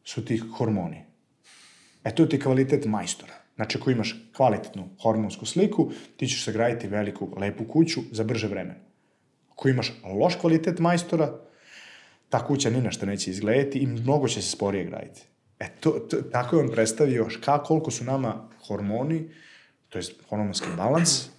su 0.03 0.25
ti 0.25 0.37
hormoni. 0.37 1.03
E 2.03 2.15
to 2.15 2.25
ti 2.25 2.39
kvalitet 2.39 2.85
majstora. 2.85 3.33
Znači, 3.55 3.77
ako 3.77 3.91
imaš 3.91 4.15
kvalitetnu 4.35 4.89
hormonsku 5.01 5.45
sliku, 5.45 5.91
ti 6.17 6.27
ćeš 6.27 6.45
sagraditi 6.45 6.87
veliku, 6.87 7.29
lepu 7.37 7.63
kuću 7.65 8.01
za 8.11 8.23
brže 8.23 8.47
vreme. 8.47 8.90
Ako 9.61 9.69
imaš 9.69 9.93
loš 10.03 10.35
kvalitet 10.41 10.79
majstora, 10.79 11.33
ta 12.29 12.47
kuća 12.47 12.69
ni 12.69 12.81
nešto 12.81 13.05
neće 13.05 13.31
izgledati 13.31 13.79
i 13.79 13.87
mnogo 13.87 14.27
će 14.27 14.41
se 14.41 14.49
sporije 14.49 14.85
graditi. 14.85 15.21
E, 15.59 15.67
to, 15.79 15.91
to, 15.91 16.21
tako 16.21 16.55
je 16.55 16.61
on 16.61 16.71
predstavio 16.71 17.27
ka, 17.45 17.63
koliko 17.63 17.91
su 17.91 18.03
nama 18.03 18.49
hormoni, 18.67 19.29
to 19.89 19.99
je 19.99 20.03
hormonski 20.29 20.67
balans, 20.77 21.29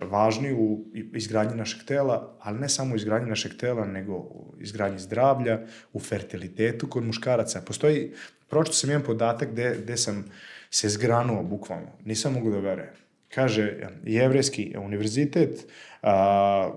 važni 0.00 0.52
u 0.52 0.84
izgradnji 1.14 1.56
našeg 1.56 1.86
tela, 1.86 2.36
ali 2.40 2.58
ne 2.58 2.68
samo 2.68 2.94
u 2.94 2.96
izgradnji 2.96 3.28
našeg 3.28 3.56
tela, 3.56 3.86
nego 3.86 4.12
u 4.14 4.54
izgradnji 4.60 4.98
zdravlja, 4.98 5.60
u 5.92 6.00
fertilitetu 6.00 6.88
kod 6.88 7.04
muškaraca. 7.04 7.62
Postoji, 7.62 8.12
pročito 8.48 8.76
sam 8.76 8.90
jedan 8.90 9.06
podatak 9.06 9.52
gde, 9.52 9.76
gde 9.82 9.96
sam 9.96 10.24
se 10.70 10.88
zgranuo 10.88 11.42
bukvalno, 11.42 11.88
nisam 12.04 12.32
mogu 12.32 12.50
da 12.50 12.58
verujem. 12.58 12.92
Kaže, 13.34 13.88
Jevrejski 14.04 14.74
univerzitet, 14.78 15.66
a, 16.02 16.70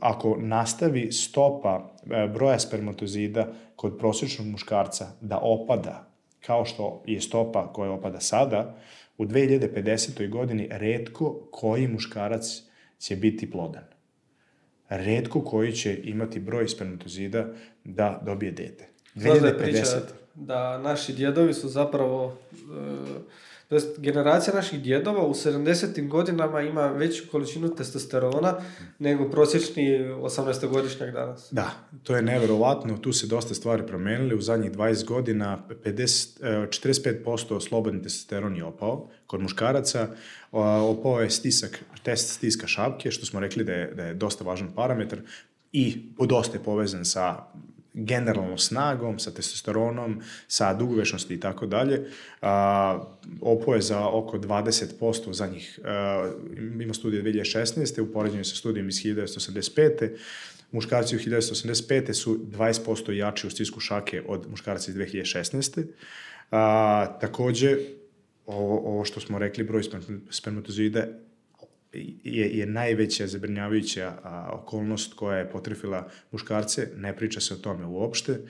ako 0.00 0.36
nastavi 0.40 1.12
stopa 1.12 1.94
e, 2.10 2.28
broja 2.28 2.58
spermatozida 2.58 3.52
kod 3.76 3.98
prosječnog 3.98 4.48
muškarca 4.48 5.06
da 5.20 5.38
opada, 5.42 6.10
kao 6.40 6.64
što 6.64 7.02
je 7.06 7.20
stopa 7.20 7.72
koja 7.72 7.90
opada 7.90 8.20
sada, 8.20 8.76
u 9.18 9.24
2050. 9.24 10.28
godini 10.30 10.68
redko 10.70 11.48
koji 11.50 11.88
muškarac 11.88 12.62
će 12.98 13.16
biti 13.16 13.50
plodan. 13.50 13.84
Redko 14.88 15.40
koji 15.40 15.72
će 15.72 16.00
imati 16.04 16.40
broj 16.40 16.68
spermatozida 16.68 17.46
da 17.84 18.20
dobije 18.24 18.52
dete. 18.52 18.88
2050. 19.14 19.40
Da 19.40 19.46
je 19.46 19.58
priča 19.58 19.84
da 20.34 20.78
naši 20.78 21.12
djedovi 21.12 21.54
su 21.54 21.68
zapravo 21.68 22.36
e, 22.52 22.56
to 23.74 23.78
jest 23.78 24.00
generacija 24.00 24.54
naših 24.54 24.82
djedova 24.82 25.26
u 25.26 25.34
70. 25.34 26.08
godinama 26.08 26.60
ima 26.60 26.86
veću 26.86 27.24
količinu 27.30 27.68
testosterona 27.68 28.54
nego 28.98 29.30
prosječni 29.30 29.82
18-godišnjak 29.98 31.12
danas. 31.12 31.48
Da, 31.50 31.70
to 32.02 32.16
je 32.16 32.22
neverovatno, 32.22 32.98
tu 32.98 33.12
se 33.12 33.26
dosta 33.26 33.54
stvari 33.54 33.86
promenili, 33.86 34.34
u 34.34 34.40
zadnjih 34.40 34.72
20 34.72 35.04
godina 35.04 35.58
50, 35.84 36.40
45% 36.42 37.68
slobodni 37.68 38.02
testosteron 38.02 38.56
je 38.56 38.64
opao 38.64 39.08
kod 39.26 39.40
muškaraca, 39.40 40.08
opao 40.82 41.20
je 41.20 41.30
stisak, 41.30 41.84
test 42.02 42.34
stiska 42.34 42.66
šapke, 42.66 43.10
što 43.10 43.26
smo 43.26 43.40
rekli 43.40 43.64
da 43.64 43.72
je, 43.72 43.94
da 43.94 44.04
je 44.04 44.14
dosta 44.14 44.44
važan 44.44 44.68
parametar 44.74 45.18
i 45.72 46.02
dosta 46.18 46.56
je 46.56 46.64
povezan 46.64 47.04
sa 47.04 47.44
generalno 47.94 48.58
snagom, 48.58 49.18
sa 49.18 49.30
testosteronom, 49.30 50.20
sa 50.48 50.74
dugovešnosti 50.74 51.34
i 51.34 51.40
tako 51.40 51.66
dalje. 51.66 52.10
Opo 53.40 53.74
je 53.74 53.80
za 53.80 54.08
oko 54.08 54.38
20% 54.38 55.32
za 55.32 55.46
njih. 55.46 55.80
A, 55.84 56.30
ima 56.80 56.94
studije 56.94 57.22
2016. 57.22 58.00
u 58.00 58.12
poređenju 58.12 58.44
sa 58.44 58.56
studijom 58.56 58.88
iz 58.88 58.94
1985. 58.94 60.10
Muškarci 60.72 61.16
u 61.16 61.18
1985. 61.18 62.12
su 62.12 62.38
20% 62.38 63.12
jači 63.12 63.46
u 63.46 63.50
stisku 63.50 63.80
šake 63.80 64.22
od 64.26 64.50
muškarca 64.50 64.90
iz 64.90 64.96
2016. 64.96 65.84
A, 66.50 67.18
takođe, 67.20 67.78
ovo, 68.46 68.78
ovo 68.78 69.04
što 69.04 69.20
smo 69.20 69.38
rekli, 69.38 69.64
broj 69.64 69.82
spermatozoida 70.30 71.06
je, 72.24 72.58
je 72.58 72.66
najveća 72.66 73.26
zabrinjavajuća 73.26 74.12
a, 74.22 74.50
okolnost 74.52 75.14
koja 75.14 75.38
je 75.38 75.50
potrefila 75.50 76.08
muškarce, 76.32 76.88
ne 76.96 77.16
priča 77.16 77.40
se 77.40 77.54
o 77.54 77.56
tome 77.56 77.86
uopšte. 77.86 78.40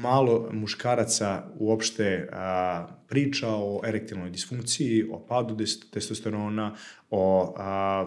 Malo 0.00 0.48
muškaraca 0.52 1.44
uopšte 1.58 2.28
a, 2.32 2.86
priča 3.08 3.48
o 3.48 3.80
erektilnoj 3.86 4.30
disfunkciji, 4.30 5.04
o 5.10 5.18
padu 5.18 5.56
testosterona, 5.90 6.74
o 7.10 7.54
a, 7.56 8.06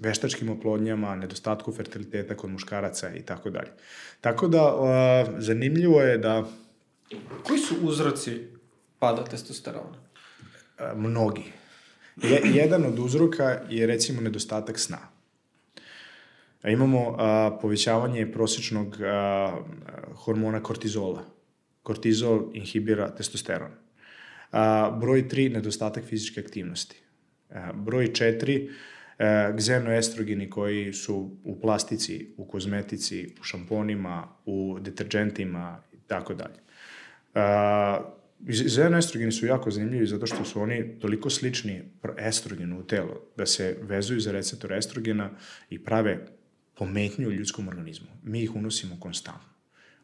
veštačkim 0.00 0.50
oplodnjama, 0.50 1.16
nedostatku 1.16 1.72
fertiliteta 1.72 2.36
kod 2.36 2.50
muškaraca 2.50 3.14
i 3.14 3.22
tako 3.22 3.50
dalje. 3.50 3.70
Tako 4.20 4.48
da, 4.48 4.62
a, 4.62 5.24
zanimljivo 5.38 6.00
je 6.00 6.18
da... 6.18 6.44
Koji 7.42 7.58
su 7.58 7.74
uzroci 7.82 8.46
pada 8.98 9.24
testosterona? 9.24 9.98
A, 10.78 10.94
mnogi 10.96 11.59
Je, 12.22 12.40
jedan 12.54 12.84
od 12.84 12.98
uzroka 12.98 13.60
je 13.68 13.86
recimo 13.86 14.20
nedostatak 14.20 14.78
sna. 14.78 14.98
Imamo 16.64 17.16
a, 17.18 17.58
povećavanje 17.62 18.32
prosječnog 18.32 18.96
a, 19.00 19.52
hormona 20.14 20.62
kortizola. 20.62 21.24
Kortizol 21.82 22.50
inhibira 22.52 23.10
testosteron. 23.14 23.70
A, 24.52 24.90
broj 25.00 25.28
3, 25.28 25.52
nedostatak 25.52 26.04
fizičke 26.04 26.40
aktivnosti. 26.40 26.96
A, 27.50 27.72
broj 27.72 28.06
4, 28.06 28.70
gzenoestrogeni 29.54 30.50
koji 30.50 30.92
su 30.92 31.36
u 31.44 31.60
plastici, 31.60 32.34
u 32.36 32.44
kozmetici, 32.44 33.34
u 33.40 33.44
šamponima, 33.44 34.28
u 34.46 34.78
deterđentima 34.80 35.82
i 35.92 35.96
tako 36.06 36.34
dalje. 36.34 36.60
Xenoestrogeni 38.46 39.32
su 39.32 39.46
jako 39.46 39.70
zanimljivi 39.70 40.06
zato 40.06 40.26
što 40.26 40.44
su 40.44 40.60
oni 40.60 40.98
toliko 40.98 41.30
slični 41.30 41.82
estrogenu 42.18 42.80
u 42.80 42.82
telo, 42.82 43.20
da 43.36 43.46
se 43.46 43.78
vezuju 43.82 44.20
za 44.20 44.32
receptor 44.32 44.72
estrogena 44.72 45.30
i 45.70 45.84
prave 45.84 46.26
pometnju 46.74 47.28
u 47.28 47.32
ljudskom 47.32 47.68
organizmu. 47.68 48.06
Mi 48.22 48.42
ih 48.42 48.56
unosimo 48.56 49.00
konstantno. 49.00 49.50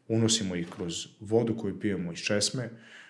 Unosimo 0.07 0.55
ih 0.55 0.67
kroz 0.75 1.07
vodu 1.19 1.57
koju 1.57 1.79
pijemo 1.79 2.13
iz 2.13 2.19
česme, 2.19 2.69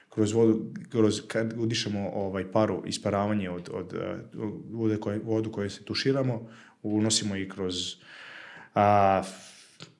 kroz 0.09 0.31
vodu, 0.31 0.73
kroz, 0.89 1.21
kad 1.27 1.53
udišemo 1.57 2.09
ovaj 2.09 2.51
paru, 2.51 2.83
isparavanje 2.85 3.49
od, 3.49 3.69
od, 3.73 3.93
od 4.37 4.53
vode 4.71 4.97
koje, 4.97 5.19
vodu 5.19 5.51
koju 5.51 5.69
se 5.69 5.83
tuširamo, 5.83 6.49
unosimo 6.83 7.35
ih 7.35 7.47
kroz 7.47 7.75
a, 8.75 9.23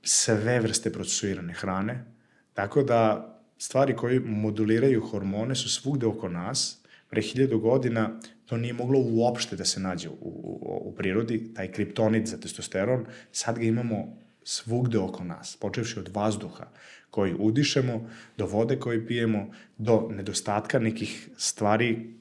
sve 0.03 0.59
vrste 0.59 0.93
procesuirane 0.93 1.53
hrane, 1.53 2.05
tako 2.53 2.83
da 2.83 3.33
stvari 3.57 3.95
koje 3.95 4.19
moduliraju 4.19 5.01
hormone 5.01 5.55
su 5.55 5.69
svugde 5.69 6.05
oko 6.05 6.29
nas. 6.29 6.81
Pre 7.09 7.21
hiljadu 7.21 7.59
godina 7.59 8.19
to 8.45 8.57
nije 8.57 8.73
moglo 8.73 8.99
uopšte 8.99 9.55
da 9.55 9.65
se 9.65 9.79
nađe 9.79 10.09
u, 10.09 10.13
u, 10.21 10.81
u 10.85 10.95
prirodi, 10.97 11.53
taj 11.53 11.71
kriptonit 11.71 12.27
za 12.27 12.37
testosteron, 12.37 13.05
sad 13.31 13.59
ga 13.59 13.65
imamo 13.65 14.17
svugde 14.43 14.99
oko 14.99 15.23
nas, 15.23 15.57
počevši 15.61 15.99
od 15.99 16.09
vazduha 16.13 16.67
koji 17.11 17.35
udišemo, 17.39 18.09
do 18.37 18.45
vode 18.45 18.79
koju 18.79 19.07
pijemo, 19.07 19.51
do 19.77 20.09
nedostatka 20.11 20.79
nekih 20.79 21.29
stvari 21.37 22.13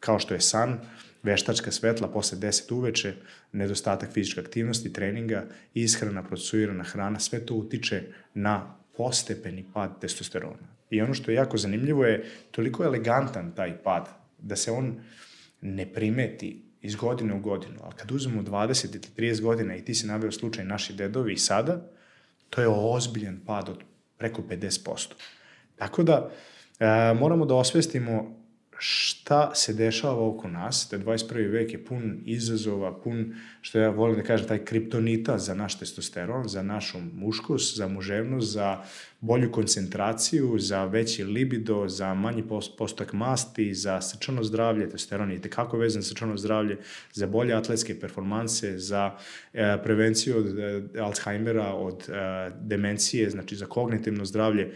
kao 0.00 0.18
što 0.18 0.34
je 0.34 0.40
san, 0.40 0.78
veštačka 1.22 1.70
svetla 1.70 2.08
posle 2.08 2.38
10 2.38 2.74
uveče, 2.74 3.14
nedostatak 3.52 4.12
fizičke 4.12 4.40
aktivnosti, 4.40 4.92
treninga, 4.92 5.44
ishrana, 5.74 6.22
procesuirana 6.22 6.84
hrana, 6.84 7.18
sve 7.18 7.46
to 7.46 7.54
utiče 7.54 8.02
na 8.34 8.81
postepeni 9.02 9.64
pad 9.74 10.00
testosterona. 10.00 10.68
I 10.90 11.00
ono 11.02 11.14
što 11.14 11.30
je 11.30 11.34
jako 11.34 11.58
zanimljivo 11.58 12.04
je 12.04 12.24
toliko 12.50 12.84
elegantan 12.84 13.54
taj 13.54 13.82
pad 13.82 14.08
da 14.38 14.56
se 14.56 14.70
on 14.70 15.00
ne 15.60 15.86
primeti 15.92 16.62
iz 16.82 16.94
godine 16.94 17.34
u 17.34 17.40
godinu. 17.40 17.80
Ali 17.82 17.94
kad 17.96 18.10
uzmemo 18.10 18.42
20 18.42 18.94
ili 18.94 19.32
30 19.32 19.42
godina 19.42 19.76
i 19.76 19.84
ti 19.84 19.94
si 19.94 20.06
naveo 20.06 20.32
slučaj 20.32 20.64
naši 20.64 20.92
dedovi 20.92 21.32
i 21.32 21.38
sada, 21.38 21.82
to 22.50 22.60
je 22.60 22.68
ozbiljan 22.68 23.40
pad 23.46 23.68
od 23.68 23.78
preko 24.18 24.42
50%. 24.42 25.12
Tako 25.76 26.02
da 26.02 26.30
e, 26.78 27.14
moramo 27.14 27.46
da 27.46 27.54
osvestimo 27.54 28.41
šta 28.84 29.54
se 29.54 29.72
dešava 29.74 30.28
oko 30.28 30.48
nas, 30.48 30.88
da 30.90 30.98
21. 30.98 31.50
vek 31.50 31.72
je 31.72 31.84
pun 31.84 32.20
izazova, 32.24 33.00
pun, 33.00 33.34
što 33.60 33.78
ja 33.78 33.90
volim 33.90 34.16
da 34.16 34.22
kažem, 34.22 34.48
taj 34.48 34.64
kriptonita 34.64 35.38
za 35.38 35.54
naš 35.54 35.78
testosteron, 35.78 36.48
za 36.48 36.62
našu 36.62 36.98
muškost, 37.14 37.76
za 37.76 37.88
muževnost, 37.88 38.52
za 38.52 38.82
bolju 39.20 39.52
koncentraciju, 39.52 40.58
za 40.58 40.84
veći 40.84 41.24
libido, 41.24 41.88
za 41.88 42.14
manji 42.14 42.42
postak 42.78 43.12
masti, 43.12 43.74
za 43.74 44.00
srčano 44.00 44.42
zdravlje, 44.44 44.88
testosteron 44.90 45.30
je 45.30 45.40
tekako 45.42 45.78
vezan 45.78 46.02
za 46.02 46.08
srčano 46.08 46.36
zdravlje, 46.36 46.78
za 47.12 47.26
bolje 47.26 47.54
atletske 47.54 48.00
performanse, 48.00 48.78
za 48.78 49.10
e, 49.52 49.78
prevenciju 49.84 50.36
od 50.38 50.58
e, 50.58 51.00
Alzheimera, 51.00 51.74
od 51.74 52.08
e, 52.08 52.50
demencije, 52.60 53.30
znači 53.30 53.56
za 53.56 53.66
kognitivno 53.66 54.24
zdravlje, 54.24 54.72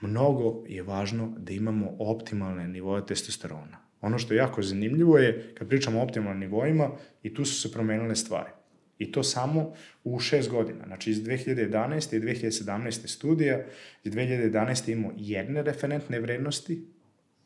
mnogo 0.00 0.64
je 0.68 0.82
važno 0.82 1.34
da 1.38 1.52
imamo 1.52 1.96
optimalne 1.98 2.68
nivoje 2.68 3.06
testosterona. 3.06 3.78
Ono 4.00 4.18
što 4.18 4.34
je 4.34 4.38
jako 4.38 4.62
zanimljivo 4.62 5.18
je, 5.18 5.54
kad 5.54 5.68
pričamo 5.68 6.00
o 6.00 6.02
optimalnim 6.02 6.40
nivoima, 6.40 6.90
i 7.22 7.34
tu 7.34 7.44
su 7.44 7.60
se 7.60 7.72
promenile 7.72 8.16
stvari. 8.16 8.50
I 8.98 9.12
to 9.12 9.22
samo 9.22 9.72
u 10.04 10.18
šest 10.18 10.50
godina. 10.50 10.84
Znači, 10.86 11.10
iz 11.10 11.22
2011. 11.22 12.16
i 12.16 12.20
2017. 12.20 13.06
studija, 13.06 13.64
iz 14.04 14.12
2011. 14.12 14.92
imamo 14.92 15.14
jedne 15.16 15.62
referentne 15.62 16.20
vrednosti, 16.20 16.84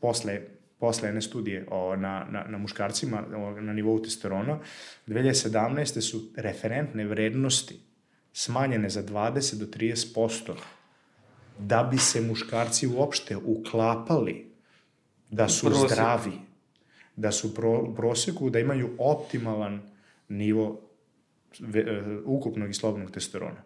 posle 0.00 0.40
posle 0.80 1.08
jedne 1.08 1.22
studije 1.22 1.66
o, 1.70 1.96
na, 1.96 2.26
na, 2.30 2.44
na 2.48 2.58
muškarcima 2.58 3.24
o, 3.36 3.60
na 3.60 3.72
nivou 3.72 3.98
testosterona, 4.02 4.58
2017. 5.06 6.00
su 6.00 6.32
referentne 6.36 7.04
vrednosti 7.04 7.80
smanjene 8.32 8.88
za 8.88 9.02
20 9.02 9.58
do 9.58 9.66
30% 9.66 10.54
da 11.60 11.82
bi 11.82 11.98
se 11.98 12.20
muškarci 12.20 12.86
uopšte 12.86 13.36
uklapali 13.36 14.50
da 15.30 15.48
su 15.48 15.66
Prosek. 15.66 15.90
zdravi, 15.90 16.32
da 17.16 17.32
su 17.32 17.54
pro, 17.54 17.94
proseku, 17.96 18.50
da 18.50 18.58
imaju 18.58 18.90
optimalan 18.98 19.80
nivo 20.28 20.80
ve, 21.60 22.00
uh, 22.00 22.22
ukupnog 22.24 22.70
i 22.70 22.74
slobodnog 22.74 23.10
testosterona. 23.10 23.62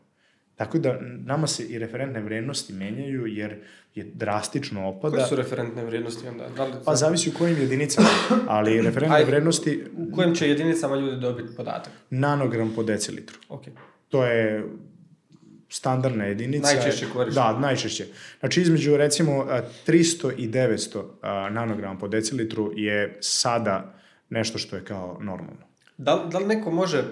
Tako 0.56 0.78
da 0.78 0.98
nama 1.00 1.46
se 1.46 1.64
i 1.64 1.78
referentne 1.78 2.20
vrednosti 2.20 2.72
menjaju 2.72 3.26
jer 3.26 3.60
je 3.94 4.04
drastično 4.04 4.88
opada. 4.88 5.16
Koje 5.16 5.26
su 5.26 5.36
referentne 5.36 5.84
vrednosti 5.84 6.28
onda? 6.28 6.48
Da 6.56 6.64
li... 6.64 6.72
Pa 6.84 6.94
zavisi 6.94 7.30
u 7.30 7.32
kojim 7.38 7.58
jedinicama, 7.58 8.08
ali 8.48 8.80
referentne 8.88 9.16
Aj, 9.16 9.24
vrednosti... 9.24 9.84
U 9.96 10.14
kojim 10.14 10.34
će 10.34 10.48
jedinicama 10.48 10.96
ljudi 10.96 11.20
dobiti 11.20 11.56
podatak? 11.56 11.92
Nanogram 12.10 12.72
po 12.76 12.82
decilitru. 12.82 13.38
Okay. 13.48 13.70
To 14.08 14.24
je 14.24 14.68
standardna 15.74 16.24
jedinica. 16.24 16.66
Najčešće 16.66 17.06
korišteno. 17.12 17.52
Da, 17.52 17.58
najčešće. 17.58 18.06
Znači, 18.40 18.60
između, 18.60 18.96
recimo, 18.96 19.46
300 19.86 20.32
i 20.36 20.48
900 20.48 21.50
nanograma 21.50 21.98
po 21.98 22.08
decilitru 22.08 22.72
je 22.76 23.18
sada 23.20 23.94
nešto 24.30 24.58
što 24.58 24.76
je 24.76 24.84
kao 24.84 25.18
normalno. 25.20 25.66
Da, 25.96 26.26
da 26.30 26.38
li 26.38 26.46
neko 26.46 26.70
može 26.70 27.04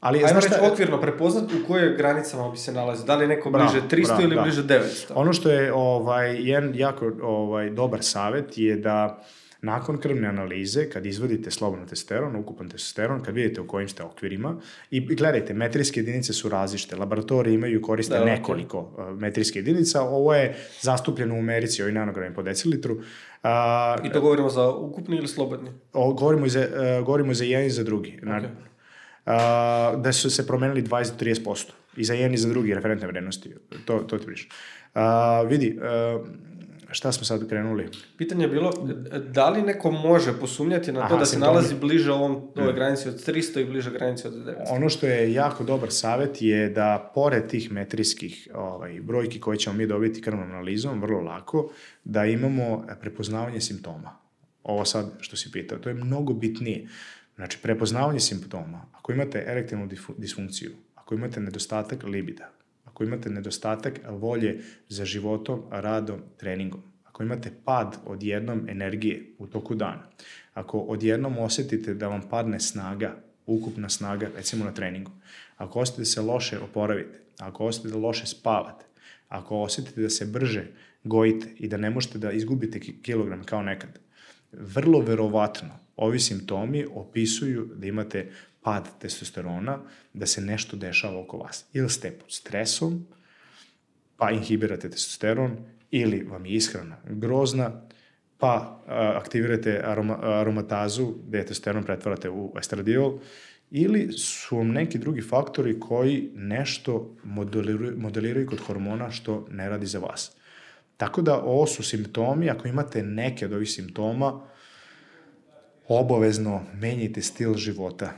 Ali, 0.00 0.24
Ajmo 0.24 0.40
reći 0.40 0.54
okvirno 0.72 1.00
prepoznat 1.00 1.52
u 1.52 1.66
koje 1.66 1.96
granicama 1.96 2.50
bi 2.50 2.56
se 2.56 2.72
nalazi. 2.72 3.06
Da 3.06 3.16
li 3.16 3.24
je 3.24 3.28
neko 3.28 3.50
bravo, 3.50 3.70
bliže 3.70 3.86
300 3.86 4.06
bravo, 4.06 4.22
ili 4.22 4.34
da. 4.34 4.42
bliže 4.42 4.62
900? 4.62 5.12
Ono 5.14 5.32
što 5.32 5.50
je 5.50 5.72
ovaj, 5.72 6.48
jedan 6.48 6.74
jako 6.74 7.12
ovaj, 7.22 7.70
dobar 7.70 8.02
savet 8.02 8.58
je 8.58 8.76
da 8.76 9.18
uh, 9.18 9.24
Nakon 9.62 9.98
krvne 9.98 10.28
analize, 10.28 10.90
kad 10.90 11.06
izvodite 11.06 11.50
slobodno 11.50 11.86
testosteron, 11.86 12.36
ukupan 12.36 12.68
testosteron, 12.68 13.22
kad 13.22 13.34
vidite 13.34 13.60
u 13.60 13.66
kojim 13.66 13.88
ste 13.88 14.02
okvirima, 14.02 14.56
i 14.90 15.00
gledajte, 15.00 15.54
metrijske 15.54 16.00
jedinice 16.00 16.32
su 16.32 16.48
različite, 16.48 16.96
laboratorije 16.96 17.54
imaju 17.54 17.82
koriste 17.82 18.18
da, 18.18 18.24
nekoliko 18.24 18.94
okay. 18.96 19.12
Uh, 19.12 19.18
metrijske 19.18 19.58
jedinica, 19.58 20.02
ovo 20.02 20.34
je 20.34 20.56
zastupljeno 20.80 21.34
u 21.34 21.38
Americi, 21.38 21.82
ovi 21.82 21.92
nanogrami 21.92 22.34
po 22.34 22.42
decilitru. 22.42 23.00
A, 23.42 23.96
I 24.04 24.10
to 24.10 24.20
govorimo 24.20 24.48
za 24.48 24.70
ukupni 24.70 25.16
ili 25.16 25.28
slobodni? 25.28 25.70
O, 25.92 26.12
govorimo, 26.12 26.48
za, 26.48 26.60
uh, 26.60 27.06
govorimo 27.06 27.34
za 27.34 27.44
jedan 27.44 27.66
i 27.66 27.70
za 27.70 27.84
drugi. 27.84 28.18
Okay. 28.22 28.48
A, 29.26 29.96
da 29.96 30.12
su 30.12 30.30
se 30.30 30.46
promenili 30.46 30.82
20-30%. 30.82 31.70
I 31.96 32.04
za 32.04 32.14
jedan 32.14 32.34
i 32.34 32.36
za 32.36 32.48
drugi 32.48 32.74
referentne 32.74 33.06
vrednosti. 33.06 33.54
To, 33.84 33.98
to 33.98 34.18
ti 34.18 34.26
pričam. 34.26 34.48
A, 34.94 35.42
vidi, 35.42 35.78
a, 35.82 36.24
šta 36.90 37.12
smo 37.12 37.24
sad 37.24 37.48
krenuli? 37.48 37.88
Pitanje 38.18 38.44
je 38.44 38.48
bilo, 38.48 38.72
da 39.32 39.50
li 39.50 39.62
neko 39.62 39.90
može 39.90 40.32
posumnjati 40.40 40.92
na 40.92 41.00
to 41.00 41.06
Aha, 41.06 41.16
da 41.16 41.24
se 41.24 41.30
simptomi. 41.30 41.54
nalazi 41.54 41.74
bliže 41.74 42.12
ovom, 42.12 42.50
ovoj 42.56 42.72
granici 42.72 43.08
od 43.08 43.26
300 43.26 43.60
i 43.60 43.64
bliže 43.64 43.90
granici 43.90 44.26
od 44.26 44.34
900? 44.34 44.54
Ono 44.68 44.88
što 44.88 45.06
je 45.06 45.32
jako 45.32 45.64
dobar 45.64 45.90
savet 45.92 46.42
je 46.42 46.68
da 46.68 47.10
pored 47.14 47.46
tih 47.46 47.72
metrijskih 47.72 48.48
ovaj, 48.54 49.00
brojki 49.00 49.40
koje 49.40 49.58
ćemo 49.58 49.76
mi 49.76 49.86
dobiti 49.86 50.22
krvnom 50.22 50.50
analizom, 50.50 51.00
vrlo 51.00 51.20
lako, 51.20 51.70
da 52.04 52.24
imamo 52.24 52.86
prepoznavanje 53.00 53.60
simptoma. 53.60 54.18
Ovo 54.62 54.84
sad 54.84 55.12
što 55.20 55.36
si 55.36 55.52
pitao, 55.52 55.78
to 55.78 55.88
je 55.88 55.94
mnogo 55.94 56.32
bitnije. 56.32 56.88
Znači, 57.36 57.58
prepoznavanje 57.62 58.20
simptoma. 58.20 58.86
Ako 58.92 59.12
imate 59.12 59.44
erektilnu 59.46 59.88
disfunkciju, 60.18 60.70
ako 60.94 61.14
imate 61.14 61.40
nedostatak 61.40 62.02
libida, 62.02 62.50
ako 63.00 63.04
imate 63.04 63.30
nedostatak 63.30 64.00
volje 64.08 64.60
za 64.88 65.04
životom, 65.04 65.62
radom, 65.70 66.20
treningom, 66.36 66.82
ako 67.04 67.22
imate 67.22 67.52
pad 67.64 67.96
odjednom 68.06 68.68
energije 68.68 69.22
u 69.38 69.46
toku 69.46 69.74
dana, 69.74 70.02
ako 70.54 70.78
odjednom 70.78 71.38
osetite 71.38 71.94
da 71.94 72.08
vam 72.08 72.20
padne 72.30 72.60
snaga, 72.60 73.16
ukupna 73.46 73.88
snaga, 73.88 74.28
recimo 74.36 74.64
na 74.64 74.74
treningu, 74.74 75.10
ako 75.56 75.80
osetite 75.80 76.00
da 76.00 76.04
se 76.04 76.20
loše 76.20 76.58
oporavite, 76.58 77.20
ako 77.38 77.66
osetite 77.66 77.92
da 77.92 77.98
loše 77.98 78.26
spavate, 78.26 78.84
ako 79.28 79.62
osetite 79.62 80.02
da 80.02 80.10
se 80.10 80.26
brže 80.26 80.66
gojite 81.04 81.46
i 81.56 81.68
da 81.68 81.76
ne 81.76 81.90
možete 81.90 82.18
da 82.18 82.32
izgubite 82.32 82.80
ki- 82.80 83.02
kilogram 83.02 83.44
kao 83.44 83.62
nekad, 83.62 83.98
vrlo 84.52 85.00
verovatno 85.00 85.78
ovi 85.96 86.18
simptomi 86.18 86.86
opisuju 86.94 87.70
da 87.76 87.86
imate 87.86 88.30
pad 88.62 88.88
testosterona, 88.98 89.78
da 90.12 90.26
se 90.26 90.40
nešto 90.40 90.76
dešava 90.76 91.20
oko 91.20 91.38
vas. 91.38 91.64
Ili 91.72 91.90
ste 91.90 92.10
pod 92.10 92.32
stresom, 92.32 93.06
pa 94.16 94.30
inhibirate 94.30 94.90
testosteron, 94.90 95.56
ili 95.90 96.22
vam 96.22 96.46
je 96.46 96.52
ishrana 96.52 96.96
grozna, 97.04 97.82
pa 98.38 98.82
aktivirate 99.16 99.82
aroma, 99.84 100.18
aromatazu, 100.22 101.14
gde 101.28 101.38
testosteron 101.38 101.84
pretvarate 101.84 102.30
u 102.30 102.52
estradiol, 102.58 103.18
ili 103.70 104.12
su 104.12 104.56
vam 104.56 104.68
neki 104.68 104.98
drugi 104.98 105.22
faktori 105.22 105.80
koji 105.80 106.30
nešto 106.34 107.16
modeliraju, 107.24 107.98
modeliraju 107.98 108.46
kod 108.46 108.58
hormona 108.58 109.10
što 109.10 109.46
ne 109.50 109.68
radi 109.68 109.86
za 109.86 109.98
vas. 109.98 110.32
Tako 110.96 111.22
da 111.22 111.42
ovo 111.42 111.66
su 111.66 111.82
simptomi, 111.82 112.50
ako 112.50 112.68
imate 112.68 113.02
neke 113.02 113.44
od 113.44 113.52
ovih 113.52 113.70
simptoma, 113.70 114.40
obavezno 115.88 116.62
menjajte 116.74 117.22
stil 117.22 117.54
života 117.54 118.12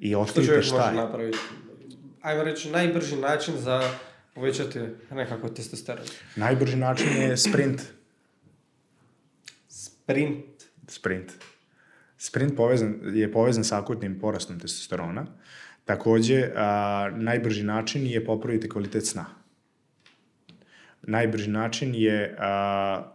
i 0.00 0.14
Što 0.30 0.42
čovjek 0.44 0.64
šta 0.64 0.76
može 0.76 0.88
je. 0.88 0.94
napraviti? 0.94 1.38
Ajmo 2.22 2.42
reći, 2.42 2.70
najbrži 2.70 3.16
način 3.16 3.54
za 3.58 3.90
povećati 4.34 4.78
nekako 5.10 5.48
testosteron. 5.48 6.04
Najbrži 6.36 6.76
način 6.76 7.08
je 7.16 7.36
sprint. 7.36 7.82
Sprint. 9.68 10.44
Sprint. 10.88 11.32
Sprint 12.18 12.56
povezan, 12.56 12.94
je 13.14 13.32
povezan 13.32 13.64
sa 13.64 13.78
akutnim 13.78 14.18
porastom 14.20 14.60
testosterona. 14.60 15.26
Takođe, 15.84 16.50
a, 16.56 17.10
najbrži 17.16 17.62
način 17.62 18.06
je 18.06 18.24
popraviti 18.24 18.68
kvalitet 18.68 19.06
sna. 19.06 19.26
Najbrži 21.02 21.50
način 21.50 21.94
je 21.94 22.36
a, 22.38 23.12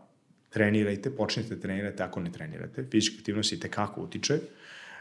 trenirajte, 0.50 1.16
počnite 1.16 1.56
da 1.56 1.62
trenirate 1.62 2.04
ako 2.04 2.20
ne 2.20 2.32
trenirate. 2.32 2.86
Fizička 2.92 3.16
aktivnost 3.20 3.52
i 3.54 3.60
tekako 3.60 4.02
utiče. 4.02 4.40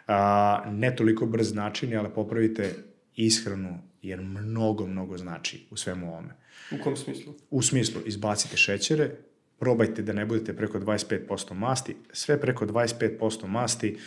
A, 0.06 0.64
ne 0.70 0.96
toliko 0.96 1.26
brz 1.26 1.54
način, 1.54 1.98
ali 1.98 2.08
popravite 2.14 2.74
ishranu, 3.16 3.78
jer 4.02 4.20
mnogo, 4.20 4.86
mnogo 4.86 5.18
znači 5.18 5.66
u 5.70 5.76
svemu 5.76 6.12
ovome. 6.12 6.34
U 6.72 6.84
kom 6.84 6.96
smislu? 6.96 7.34
U 7.50 7.62
smislu, 7.62 8.00
izbacite 8.06 8.56
šećere, 8.56 9.10
probajte 9.58 10.02
da 10.02 10.12
ne 10.12 10.26
budete 10.26 10.56
preko 10.56 10.78
25% 10.78 11.54
masti, 11.54 11.96
sve 12.12 12.40
preko 12.40 12.66
25% 12.66 13.46
masti, 13.46 13.98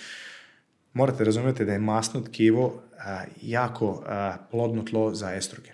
morate 0.93 1.23
razumjeti 1.23 1.65
da 1.65 1.73
je 1.73 1.79
masno 1.79 2.21
tkivo 2.21 2.83
a, 2.99 3.23
jako 3.41 4.03
a, 4.05 4.37
plodno 4.51 4.83
tlo 4.83 5.15
za 5.15 5.33
estrogen. 5.33 5.73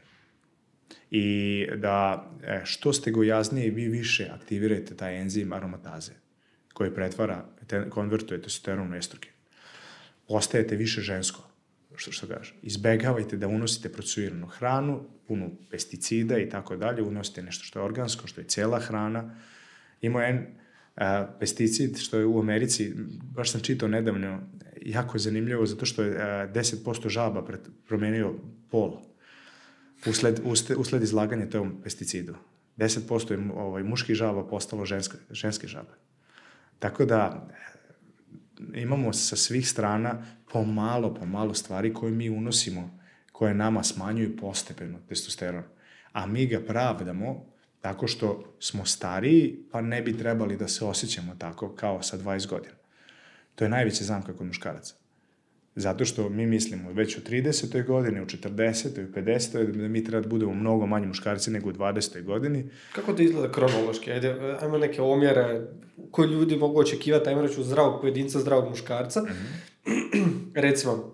I 1.12 1.68
da 1.76 2.30
e, 2.44 2.62
što 2.64 2.94
ste 2.94 3.12
gojaznije, 3.12 3.70
vi 3.70 3.88
više 3.88 4.30
aktivirate 4.34 4.96
taj 4.96 5.22
enzim 5.22 5.54
aromataze 5.54 6.12
koji 6.74 6.94
pretvara, 6.94 7.46
te, 7.68 7.90
konvertuje 7.90 8.42
testosteron 8.42 8.94
u 8.94 8.96
estrogen. 8.96 9.33
Postajete 10.34 10.76
više 10.76 11.02
žensko, 11.02 11.44
što, 11.96 12.12
što 12.12 12.28
kaže. 12.28 12.56
Izbegavajte 12.62 13.38
da 13.38 13.48
unosite 13.48 13.92
procesuiranu 13.92 14.48
hranu, 14.48 15.04
punu 15.28 15.52
pesticida 15.70 16.40
i 16.40 16.50
tako 16.50 16.76
dalje, 16.76 17.04
unosite 17.04 17.44
nešto 17.44 17.64
što 17.64 17.80
je 17.80 17.86
organsko, 17.86 18.28
što 18.28 18.42
je 18.42 18.48
cijela 18.48 18.80
hrana. 18.80 19.36
Ima 20.02 20.24
jedan 20.24 20.46
a, 20.96 21.28
pesticid 21.40 21.98
što 21.98 22.18
je 22.18 22.26
u 22.26 22.40
Americi, 22.40 22.94
baš 23.36 23.52
sam 23.52 23.62
čitao 23.62 23.90
nedavno, 23.90 24.40
jako 24.82 25.18
je 25.18 25.20
zanimljivo 25.20 25.66
zato 25.66 25.86
što 25.86 26.04
je 26.04 26.18
a, 26.22 26.48
10% 26.54 27.10
žaba 27.10 27.46
pret, 27.46 27.70
promenio 27.88 28.34
pol 28.72 28.98
usled, 30.06 30.42
usled, 30.44 30.80
usled 30.80 31.04
izlaganja 31.04 31.50
tom 31.50 31.82
pesticidu. 31.84 32.36
10% 32.78 33.32
je 33.32 33.52
ovaj, 33.56 33.84
muških 33.84 34.16
žaba 34.16 34.48
postalo 34.48 34.86
ženska, 34.86 35.18
ženske 35.30 35.68
žabe. 35.68 35.94
Tako 36.80 37.06
da 37.06 37.50
imamo 38.74 39.14
sa 39.14 39.36
svih 39.36 39.70
strana 39.70 40.26
pomalo, 40.52 41.14
pomalo 41.14 41.54
stvari 41.54 41.94
koje 41.94 42.12
mi 42.12 42.30
unosimo, 42.30 43.00
koje 43.32 43.54
nama 43.54 43.84
smanjuju 43.84 44.38
postepeno 44.38 45.00
testosteron. 45.10 45.64
A 46.12 46.26
mi 46.26 46.46
ga 46.46 46.60
pravdamo 46.60 47.46
tako 47.82 48.08
što 48.08 48.56
smo 48.60 48.86
stariji, 48.86 49.60
pa 49.72 49.82
ne 49.82 50.02
bi 50.02 50.18
trebali 50.18 50.58
da 50.58 50.68
se 50.68 50.86
osjećamo 50.86 51.36
tako 51.36 51.76
kao 51.76 52.04
sa 52.04 52.18
20 52.18 52.48
godina. 52.48 52.76
To 53.56 53.66
je 53.66 53.70
najveća 53.70 54.04
zamka 54.04 54.34
kod 54.34 54.48
muškaraca. 54.48 55.03
Zato 55.76 56.06
što 56.06 56.30
mi 56.30 56.46
mislimo 56.46 56.92
već 56.92 57.18
u 57.18 57.22
30. 57.22 57.86
godini, 57.86 58.22
u 58.22 58.26
40. 58.26 59.10
u 59.10 59.12
50. 59.12 59.72
da 59.72 59.88
mi 59.88 60.04
treba 60.04 60.22
da 60.22 60.28
budemo 60.28 60.54
mnogo 60.54 60.86
manji 60.86 61.08
muškarci 61.08 61.52
nego 61.52 61.70
u 61.70 61.74
20. 61.74 62.24
godini. 62.24 62.70
Kako 62.92 63.14
to 63.14 63.24
izgleda 63.24 63.52
kronološki? 63.52 64.12
Ajde, 64.12 64.58
ajmo 64.62 64.78
neke 64.78 65.02
omjere 65.02 65.62
koje 66.12 66.28
ljudi 66.28 66.58
mogu 66.58 66.80
očekivati, 66.80 67.30
ajmo 67.30 67.42
reći, 67.42 67.62
u 67.62 67.64
zdravog 67.64 68.02
pojedinca, 68.02 68.40
zdravog 68.40 68.70
muškarca. 68.70 69.22
Mm 69.22 69.26
-hmm. 69.26 70.30
Recimo, 70.66 71.14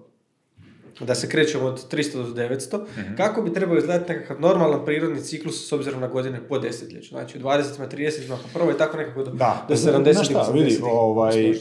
da 1.00 1.16
se 1.16 1.30
krećemo 1.30 1.66
od 1.66 1.92
300 1.92 2.14
do 2.14 2.42
900, 2.42 2.78
mm 2.78 2.86
-hmm. 2.86 3.18
kako 3.18 3.42
bi 3.42 3.54
trebao 3.54 3.78
izgledati 3.78 4.14
nekakav 4.14 4.42
normalan 4.42 4.86
prirodni 4.86 5.22
ciklus 5.22 5.68
s 5.68 5.72
obzirom 5.72 6.02
na 6.02 6.08
godine 6.08 6.48
po 6.50 6.60
desetljeću? 6.60 7.10
Znači, 7.10 7.38
u 7.38 7.42
20 7.42 7.64
30 7.92 8.30
pa 8.30 8.60
prvo 8.60 8.72
i 8.72 8.78
tako 8.78 8.98
nekako 8.98 9.24
do, 9.24 9.32
da, 9.32 9.66
do 9.70 9.76
70 9.76 10.14
Znaš 10.14 10.28
šta, 10.28 10.52
vidi, 10.54 10.80
ovaj. 10.84 11.56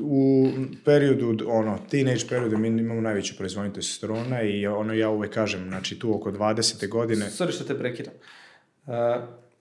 U 0.00 0.48
periodu, 0.84 1.36
ono, 1.46 1.78
teenage 1.90 2.24
periodu 2.28 2.58
mi 2.58 2.68
imamo 2.68 3.00
najveću 3.00 3.36
proizvodnju 3.36 3.72
testosterona 3.72 4.42
i 4.42 4.66
ono 4.66 4.94
ja 4.94 5.10
uvek 5.10 5.34
kažem, 5.34 5.68
znači 5.68 5.98
tu 5.98 6.14
oko 6.14 6.30
20. 6.30 6.88
godine... 6.88 7.26
Sorry 7.26 7.52
što 7.52 7.64
te 7.64 7.78
prekidam. 7.78 8.14
Uh, 8.86 8.94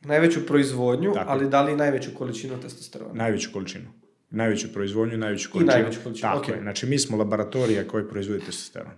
najveću 0.02 0.46
proizvodnju, 0.46 1.14
Tako. 1.14 1.32
ali 1.32 1.50
da 1.50 1.62
li 1.62 1.76
najveću 1.76 2.10
količinu 2.18 2.62
testosterona? 2.62 3.14
Najveću 3.14 3.50
količinu. 3.54 3.86
Najveću 4.30 4.74
proizvodnju, 4.74 5.18
najveću 5.18 5.50
količinu. 5.52 5.72
I 5.72 5.80
najveću 5.80 6.00
količinu, 6.04 6.32
Tako 6.32 6.52
okay. 6.52 6.56
je. 6.56 6.62
Znači, 6.62 6.86
mi 6.86 7.00
smo 7.00 7.18
laboratorija 7.18 7.88
koji 7.88 8.08
proizvode 8.10 8.40
testosteron. 8.40 8.92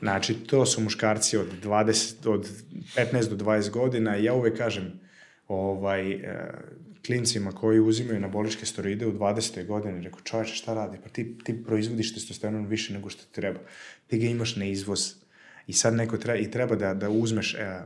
Znači, 0.00 0.34
to 0.34 0.66
su 0.66 0.80
muškarci 0.80 1.36
od, 1.36 1.46
20, 1.64 2.28
od 2.28 2.48
15 2.96 3.28
do 3.28 3.44
20 3.44 3.70
godina 3.70 4.16
i 4.16 4.24
ja 4.24 4.34
uvek 4.34 4.58
kažem, 4.58 5.00
ovaj, 5.48 6.12
e, 6.12 6.52
klincima 7.08 7.52
koji 7.52 7.80
uzimaju 7.80 8.16
anaboličke 8.16 8.66
steroide 8.66 9.06
u 9.06 9.12
20. 9.12 9.66
godini, 9.66 10.02
rekao, 10.02 10.20
čoveče, 10.20 10.54
šta 10.54 10.74
radi? 10.74 10.98
Pa 11.02 11.08
ti, 11.08 11.38
ti 11.44 11.64
proizvodiš 11.64 12.14
testosteron 12.14 12.66
više 12.66 12.92
nego 12.92 13.10
što 13.10 13.24
ti 13.24 13.32
treba. 13.32 13.60
Ti 14.06 14.18
ga 14.18 14.26
imaš 14.26 14.56
na 14.56 14.64
izvoz. 14.64 15.14
I 15.66 15.72
sad 15.72 15.94
neko 15.94 16.16
treba, 16.16 16.38
i 16.38 16.50
treba 16.50 16.76
da, 16.76 16.94
da 16.94 17.08
uzmeš 17.10 17.54
e, 17.54 17.58
e, 17.60 17.84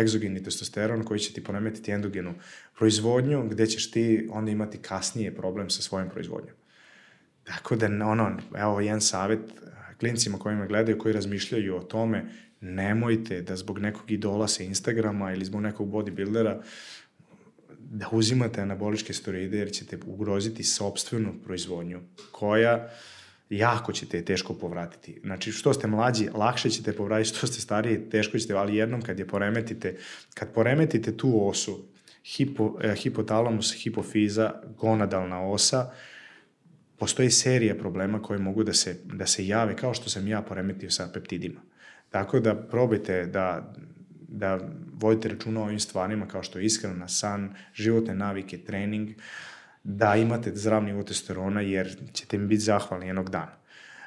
egzogeni 0.00 0.42
testosteron 0.42 1.04
koji 1.04 1.20
će 1.20 1.32
ti 1.32 1.44
poremetiti 1.44 1.90
endogenu 1.90 2.34
proizvodnju, 2.78 3.48
gde 3.48 3.66
ćeš 3.66 3.90
ti 3.90 4.28
onda 4.30 4.50
imati 4.50 4.78
kasnije 4.78 5.34
problem 5.34 5.70
sa 5.70 5.82
svojom 5.82 6.10
proizvodnjom. 6.10 6.56
Tako 7.44 7.76
da, 7.76 7.86
ono, 7.86 8.36
evo 8.58 8.80
jedan 8.80 9.00
savjet 9.00 9.40
klincima 10.00 10.38
koji 10.38 10.56
me 10.56 10.66
gledaju, 10.66 10.98
koji 10.98 11.14
razmišljaju 11.14 11.76
o 11.76 11.82
tome, 11.82 12.24
nemojte 12.60 13.42
da 13.42 13.56
zbog 13.56 13.78
nekog 13.78 14.10
idola 14.10 14.48
sa 14.48 14.62
Instagrama 14.62 15.32
ili 15.32 15.44
zbog 15.44 15.60
nekog 15.60 15.88
bodybuildera 15.88 16.60
da 17.90 18.08
uzimate 18.12 18.60
anaboličke 18.60 19.12
steroide 19.12 19.58
jer 19.58 19.70
ćete 19.72 19.98
ugroziti 20.06 20.62
sobstvenu 20.62 21.34
proizvodnju 21.44 22.00
koja 22.32 22.88
jako 23.50 23.92
ćete 23.92 24.16
je 24.16 24.24
teško 24.24 24.54
povratiti. 24.54 25.20
Znači, 25.24 25.52
što 25.52 25.72
ste 25.72 25.86
mlađi, 25.86 26.28
lakše 26.34 26.70
ćete 26.70 26.92
povratiti, 26.92 27.36
što 27.36 27.46
ste 27.46 27.60
stariji, 27.60 28.10
teško 28.10 28.38
ćete, 28.38 28.54
ali 28.54 28.76
jednom 28.76 29.02
kad 29.02 29.18
je 29.18 29.26
poremetite, 29.26 29.96
kad 30.34 30.52
poremetite 30.52 31.16
tu 31.16 31.48
osu, 31.48 31.84
hipo, 32.24 32.78
eh, 32.82 32.94
hipotalamus, 32.94 33.74
hipofiza, 33.82 34.52
gonadalna 34.76 35.42
osa, 35.42 35.90
postoji 36.98 37.30
serija 37.30 37.74
problema 37.74 38.22
koje 38.22 38.38
mogu 38.38 38.64
da 38.64 38.72
se, 38.72 38.96
da 39.04 39.26
se 39.26 39.46
jave, 39.46 39.76
kao 39.76 39.94
što 39.94 40.10
sam 40.10 40.28
ja 40.28 40.42
poremetio 40.42 40.90
sa 40.90 41.08
peptidima. 41.14 41.60
Tako 42.10 42.40
da 42.40 42.54
probajte 42.54 43.26
da 43.26 43.74
da 44.28 44.58
vodite 44.92 45.28
računa 45.28 45.60
o 45.60 45.64
ovim 45.64 45.80
stvarima 45.80 46.28
kao 46.28 46.42
što 46.42 46.58
je 46.58 46.64
ishrana, 46.64 47.08
san, 47.08 47.54
životne 47.74 48.14
navike, 48.14 48.58
trening, 48.58 49.08
da 49.84 50.16
imate 50.16 50.52
zdrav 50.54 50.84
nivo 50.84 51.02
testosterona 51.02 51.60
jer 51.60 51.96
ćete 52.12 52.38
mi 52.38 52.46
biti 52.46 52.60
zahvalni 52.60 53.06
jednog 53.06 53.30
dana. 53.30 53.52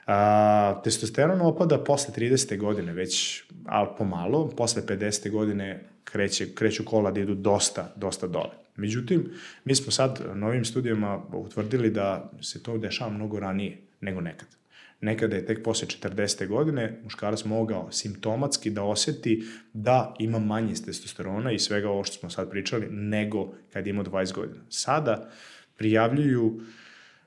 A, 0.08 0.82
testosteron 0.84 1.42
opada 1.42 1.84
posle 1.84 2.14
30. 2.18 2.58
godine 2.58 2.94
već, 2.94 3.44
ali 3.66 3.88
pomalo, 3.98 4.50
posle 4.50 4.82
50. 4.82 5.32
godine 5.32 5.84
kreće, 6.04 6.56
kreću 6.56 6.86
kola 6.86 7.12
da 7.12 7.20
idu 7.20 7.36
dosta, 7.36 7.94
dosta 7.96 8.28
dole. 8.28 8.52
Međutim, 8.76 9.32
mi 9.66 9.76
smo 9.76 9.92
sad 9.92 10.22
novim 10.36 10.66
studijama 10.66 11.22
utvrdili 11.34 11.90
da 11.90 12.32
se 12.42 12.64
to 12.64 12.78
dešava 12.78 13.12
mnogo 13.12 13.40
ranije 13.40 13.78
nego 14.02 14.22
nekad. 14.22 14.61
Nekada 15.02 15.36
je 15.36 15.46
tek 15.46 15.64
posle 15.64 15.88
40. 15.88 16.48
godine 16.48 17.00
muškarac 17.04 17.44
mogao 17.46 17.92
simptomatski 17.92 18.70
da 18.70 18.84
oseti 18.84 19.44
da 19.74 20.16
ima 20.20 20.40
manje 20.40 20.74
testosterona 20.86 21.52
i 21.52 21.60
svega 21.60 21.90
ovo 21.90 22.04
što 22.04 22.18
smo 22.18 22.30
sad 22.30 22.50
pričali 22.50 22.88
nego 22.90 23.54
kad 23.74 23.88
ima 23.88 24.04
20 24.04 24.34
godina. 24.34 24.62
Sada 24.70 25.30
prijavljuju 25.78 26.62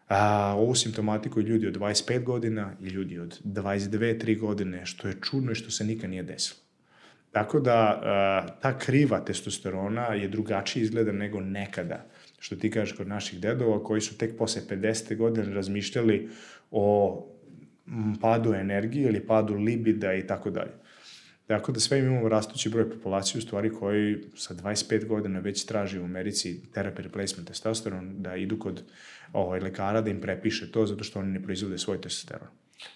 a, 0.08 0.54
ovu 0.56 0.74
simptomatiku 0.74 1.40
i 1.40 1.44
ljudi 1.44 1.66
od 1.66 1.76
25 1.76 2.24
godina 2.24 2.76
i 2.82 2.86
ljudi 2.86 3.18
od 3.18 3.40
22-3 3.44 4.38
godine, 4.40 4.86
što 4.86 5.08
je 5.08 5.20
čudno 5.22 5.52
i 5.52 5.54
što 5.54 5.70
se 5.70 5.84
nikad 5.84 6.10
nije 6.10 6.22
desilo. 6.22 6.60
Tako 7.32 7.60
da 7.60 8.00
a, 8.04 8.46
ta 8.62 8.78
kriva 8.78 9.20
testosterona 9.20 10.06
je 10.06 10.28
drugačije 10.28 10.82
izgleda 10.82 11.12
nego 11.12 11.40
nekada, 11.40 12.06
što 12.38 12.56
ti 12.56 12.70
kažeš 12.70 12.96
kod 12.96 13.08
naših 13.08 13.40
dedova, 13.40 13.84
koji 13.84 14.00
su 14.00 14.18
tek 14.18 14.38
posle 14.38 14.62
50. 14.70 15.16
godine 15.16 15.54
razmišljali 15.54 16.28
o 16.70 17.33
padu 18.20 18.54
energije 18.54 19.08
ili 19.08 19.26
padu 19.26 19.54
libida 19.54 20.14
i 20.14 20.26
tako 20.26 20.50
dalje. 20.50 20.72
Tako 21.46 21.72
da 21.72 21.80
sve 21.80 21.98
imamo 21.98 22.28
rastući 22.28 22.68
broj 22.68 22.90
populacije 22.90 23.38
u 23.38 23.42
stvari 23.42 23.70
koji 23.70 24.24
sa 24.36 24.54
25 24.54 25.06
godina 25.06 25.40
već 25.40 25.64
traži 25.64 25.98
u 25.98 26.04
Americi 26.04 26.60
therapy 26.74 27.02
replacement 27.02 27.48
testosteron 27.48 28.22
da 28.22 28.36
idu 28.36 28.58
kod 28.58 28.82
ovaj, 29.32 29.60
lekara 29.60 30.00
da 30.00 30.10
im 30.10 30.20
prepiše 30.20 30.72
to 30.72 30.86
zato 30.86 31.04
što 31.04 31.18
oni 31.18 31.32
ne 31.32 31.42
proizvode 31.42 31.78
svoj 31.78 32.00
testosteron. 32.00 32.48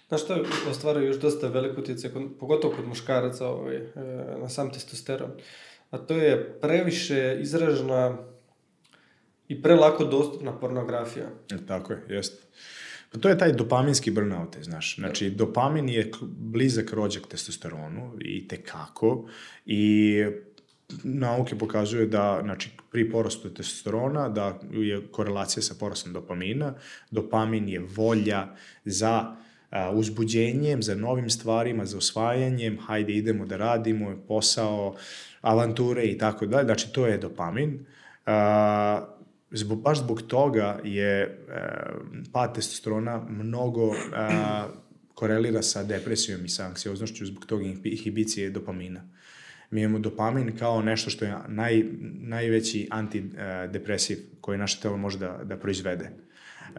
Znaš 0.09 0.25
što 0.25 0.45
ostvaruje 0.71 1.07
još 1.07 1.21
dosta 1.21 1.49
veliko 1.49 1.81
utjece, 1.81 2.11
pogotovo 2.41 2.75
kod 2.77 2.87
muškaraca 2.89 3.47
ovaj, 3.47 3.77
e, 3.77 3.91
na 4.41 4.49
sam 4.49 4.73
testosteron, 4.73 5.31
a 5.91 5.99
to 5.99 6.17
je 6.17 6.61
previše 6.61 7.39
izražena 7.41 8.19
i 9.49 9.63
prelako 9.63 10.05
dostupna 10.05 10.59
pornografija. 10.59 11.27
E, 11.51 11.67
tako 11.67 11.93
je, 11.93 12.03
jeste. 12.09 12.47
Pa 13.13 13.19
to 13.19 13.29
je 13.29 13.39
taj 13.39 13.53
dopaminski 13.53 14.11
burnout, 14.11 14.57
znaš. 14.61 14.97
Znači, 14.97 15.31
dopamin 15.31 15.89
je 15.89 16.11
blizak 16.23 16.93
rođak 16.93 17.27
testosteronu 17.27 18.13
i 18.21 18.49
tekako 18.49 19.29
i 19.67 20.25
nauke 21.05 21.59
pokazuje 21.59 22.07
da 22.07 22.41
znači, 22.43 22.71
pri 22.91 23.11
porastu 23.11 23.55
testosterona 23.55 24.29
da 24.29 24.59
je 24.73 25.07
korelacija 25.11 25.63
sa 25.63 25.75
porastom 25.81 26.13
dopamina. 26.13 26.75
Dopamin 27.11 27.69
je 27.69 27.81
volja 27.97 28.47
za 28.85 29.37
a, 29.71 29.91
uzbuđenjem, 29.91 30.83
za 30.83 30.95
novim 30.95 31.31
stvarima, 31.31 31.85
za 31.85 31.99
osvajanjem, 31.99 32.79
hajde 32.79 33.13
idemo 33.13 33.47
da 33.47 33.57
radimo, 33.57 34.17
posao, 34.29 34.97
avanture 35.41 36.05
i 36.05 36.19
tako 36.19 36.47
dalje. 36.47 36.65
Znači, 36.65 36.93
to 36.93 37.07
je 37.07 37.19
dopamin. 37.19 37.87
A, 38.27 39.18
zbog, 39.51 39.83
baš 39.83 39.99
zbog 39.99 40.23
toga 40.23 40.81
je 40.85 41.21
e, 41.21 41.37
pad 42.33 42.55
testosterona 42.55 43.25
mnogo 43.29 43.93
e, 43.93 43.97
korelira 45.15 45.63
sa 45.63 45.83
depresijom 45.85 46.45
i 46.45 46.49
sa 46.49 46.67
anksioznošću 46.67 47.27
zbog 47.27 47.47
toga 47.47 47.65
inhibicije 47.85 48.51
dopamina. 48.51 49.09
Mi 49.71 49.83
imamo 49.83 49.99
dopamin 49.99 50.57
kao 50.57 50.83
nešto 50.83 51.11
što 51.11 51.25
je 51.25 51.37
naj, 51.49 51.85
najveći 52.21 52.89
antidepresiv 52.91 54.19
koji 54.41 54.59
naše 54.59 54.81
telo 54.81 54.97
može 54.97 55.19
da, 55.19 55.41
da 55.45 55.57
proizvede. 55.57 56.11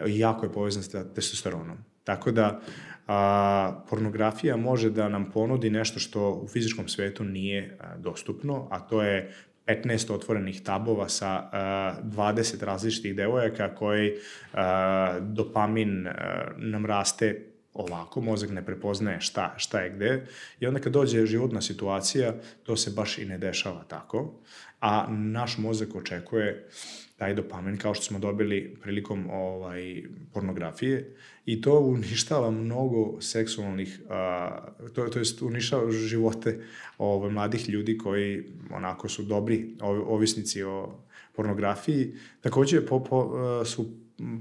Jako 0.07 0.45
je 0.45 0.53
povezan 0.53 0.84
sa 0.84 1.13
testosteronom. 1.13 1.78
Tako 2.03 2.32
da 2.32 2.61
a, 3.07 3.86
pornografija 3.89 4.57
može 4.57 4.89
da 4.89 5.09
nam 5.09 5.32
ponudi 5.32 5.70
nešto 5.70 5.99
što 5.99 6.32
u 6.32 6.47
fizičkom 6.47 6.88
svetu 6.88 7.24
nije 7.24 7.78
a, 7.80 7.97
dostupno, 7.97 8.67
a 8.72 8.80
to 8.80 9.03
je 9.03 9.34
15 9.70 10.13
otvorenih 10.13 10.61
tabova 10.63 11.09
sa 11.09 11.49
uh, 12.03 12.15
20 12.15 12.63
različitih 12.65 13.15
devojaka 13.15 13.76
koji 13.76 14.11
uh, 14.13 14.59
dopamin 15.22 16.07
uh, 16.07 16.13
nam 16.57 16.86
raste 16.86 17.45
ovako, 17.74 18.22
mozak 18.22 18.49
ne 18.49 18.65
prepoznaje 18.65 19.22
šta, 19.22 19.53
šta 19.57 19.80
je 19.80 19.89
gde. 19.89 20.26
I 20.59 20.67
onda 20.67 20.80
kad 20.80 20.93
dođe 20.93 21.26
životna 21.26 21.61
situacija, 21.61 22.34
to 22.63 22.76
se 22.76 22.91
baš 22.91 23.17
i 23.17 23.26
ne 23.26 23.38
dešava 23.38 23.84
tako, 23.88 24.34
a 24.80 25.07
naš 25.09 25.57
mozak 25.57 25.95
očekuje 25.95 26.70
taj 27.20 27.34
dopamin 27.34 27.78
kao 27.78 27.93
što 27.93 28.03
smo 28.03 28.20
dobili 28.20 28.76
prilikom 28.82 29.30
ovaj 29.30 30.03
pornografije 30.34 31.15
i 31.45 31.61
to 31.61 31.80
uništava 31.80 32.51
mnogo 32.51 33.22
seksualnih 33.22 34.01
a, 34.09 34.49
to 34.93 35.07
to 35.07 35.20
jest 35.20 35.41
uništava 35.41 35.91
živote 35.91 36.59
ovaj 36.97 37.32
mladih 37.32 37.70
ljudi 37.70 37.97
koji 37.97 38.43
onako 38.72 39.09
su 39.09 39.24
dobri 39.24 39.76
ovisnici 39.82 40.63
o 40.63 40.99
pornografiji 41.36 42.13
takođe 42.41 42.86
po, 42.86 43.03
po, 43.03 43.34
su 43.65 43.86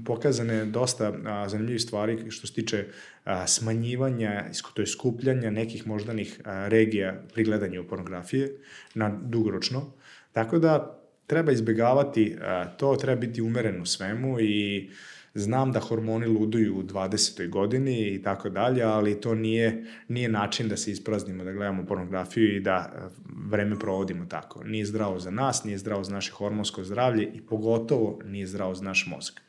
pokazane 0.05 0.65
dosta 0.65 1.13
a, 1.25 1.49
zanimljivih 1.49 1.81
stvari 1.81 2.31
što 2.31 2.47
se 2.47 2.53
tiče 2.53 2.85
a, 3.23 3.47
smanjivanja, 3.47 4.45
to 4.73 4.81
je 4.81 4.87
skupljanja 4.87 5.49
nekih 5.51 5.87
moždanih 5.87 6.41
a, 6.45 6.67
regija 6.67 7.23
pri 7.33 7.43
gledanju 7.43 7.87
pornografije 7.87 8.55
na 8.93 9.19
dugoročno. 9.23 9.91
Tako 10.31 10.59
da 10.59 10.98
treba 11.29 11.51
izbegavati 11.51 12.37
to, 12.77 12.95
treba 12.95 13.19
biti 13.19 13.41
umeren 13.41 13.81
u 13.81 13.85
svemu 13.85 14.39
i 14.39 14.89
znam 15.33 15.71
da 15.71 15.79
hormoni 15.79 16.25
luduju 16.25 16.77
u 16.77 16.83
20. 16.83 17.49
godini 17.49 18.07
i 18.07 18.23
tako 18.23 18.49
dalje, 18.49 18.83
ali 18.83 19.21
to 19.21 19.35
nije, 19.35 19.85
nije 20.07 20.29
način 20.29 20.69
da 20.69 20.77
se 20.77 20.91
ispraznimo, 20.91 21.43
da 21.43 21.51
gledamo 21.51 21.85
pornografiju 21.85 22.55
i 22.55 22.59
da 22.59 23.09
vreme 23.49 23.79
provodimo 23.79 24.25
tako. 24.25 24.63
Nije 24.63 24.85
zdravo 24.85 25.19
za 25.19 25.31
nas, 25.31 25.63
nije 25.63 25.77
zdravo 25.77 26.03
za 26.03 26.13
naše 26.13 26.31
hormonsko 26.31 26.83
zdravlje 26.83 27.31
i 27.33 27.41
pogotovo 27.41 28.19
nije 28.25 28.47
zdravo 28.47 28.75
za 28.75 28.83
naš 28.83 29.07
mozak. 29.07 29.41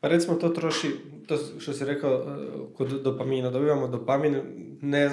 Pa 0.00 0.08
recimo 0.08 0.36
to 0.36 0.48
troši, 0.48 0.90
to 1.26 1.38
što 1.58 1.72
si 1.72 1.84
rekao 1.84 2.26
kod 2.74 3.02
dopamina, 3.02 3.50
dobivamo 3.50 3.88
dopamin, 3.88 4.36
ne 4.80 5.10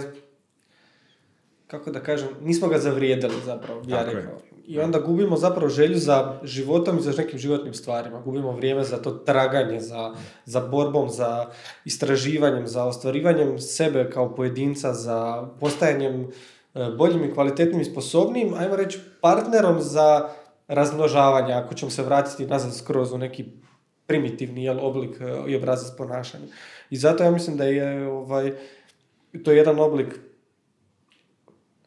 kako 1.67 1.91
da 1.91 1.99
kažem, 1.99 2.29
nismo 2.41 2.67
ga 2.67 2.77
zavrijedili 2.77 3.35
zapravo, 3.45 3.81
bi 3.81 3.91
ja 3.91 4.03
rekao. 4.05 4.33
Je. 4.33 4.48
I 4.69 4.79
onda 4.79 4.99
gubimo 4.99 5.37
zapravo 5.37 5.69
želju 5.69 5.97
za 5.97 6.39
životom 6.43 6.97
i 6.97 7.01
za 7.01 7.13
nekim 7.17 7.39
životnim 7.39 7.73
stvarima. 7.73 8.21
Gubimo 8.21 8.51
vrijeme 8.51 8.83
za 8.83 8.97
to 8.97 9.11
traganje, 9.11 9.79
za, 9.79 10.13
za 10.45 10.59
borbom, 10.59 11.09
za 11.09 11.45
istraživanjem, 11.85 12.67
za 12.67 12.85
ostvarivanjem 12.85 13.59
sebe 13.59 14.09
kao 14.09 14.35
pojedinca, 14.35 14.93
za 14.93 15.47
postajanjem 15.59 16.21
e, 16.21 16.27
boljim 16.97 17.23
i 17.23 17.33
kvalitetnim 17.33 17.81
i 17.81 17.85
sposobnim, 17.85 18.53
ajmo 18.53 18.75
reći 18.75 18.99
partnerom 19.21 19.81
za 19.81 20.29
razmnožavanje, 20.67 21.53
ako 21.53 21.73
ćemo 21.73 21.91
se 21.91 22.03
vratiti 22.03 22.45
nazad 22.45 22.75
skroz 22.75 23.11
u 23.11 23.17
neki 23.17 23.45
primitivni 24.05 24.63
jel, 24.63 24.79
oblik 24.81 25.21
e, 25.21 25.51
i 25.51 25.55
obrazac 25.55 25.97
ponašanja. 25.97 26.45
I 26.89 26.97
zato 26.97 27.23
ja 27.23 27.31
mislim 27.31 27.57
da 27.57 27.63
je 27.63 28.07
ovaj, 28.07 28.53
to 29.43 29.51
je 29.51 29.57
jedan 29.57 29.79
oblik 29.79 30.19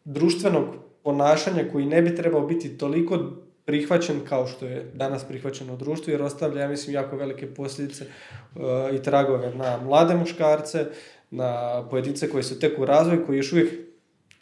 društvenog 0.05 0.83
ponašanja 1.03 1.65
koji 1.73 1.87
ne 1.87 2.03
bi 2.03 2.17
trebao 2.17 2.47
biti 2.47 2.79
toliko 2.79 3.19
prihvaćen 3.65 4.21
kao 4.29 4.47
što 4.47 4.67
je 4.67 4.91
danas 4.95 5.25
prihvaćeno 5.25 5.75
u 5.75 5.77
društvu, 5.77 6.11
jer 6.13 6.23
ostavlja, 6.23 6.63
ja 6.63 6.69
mislim, 6.69 6.95
jako 6.95 7.17
velike 7.17 7.55
posljedice 7.55 8.05
uh, 8.05 8.63
i 8.95 9.03
tragove 9.03 9.55
na 9.55 9.79
mlade 9.85 10.15
muškarce, 10.15 10.87
na 11.31 11.83
pojedince 11.91 12.31
koji 12.31 12.43
su 12.43 12.59
tek 12.59 12.79
u 12.79 12.85
razvoju, 12.85 13.27
koji 13.27 13.37
još 13.37 13.53
uvijek 13.53 13.73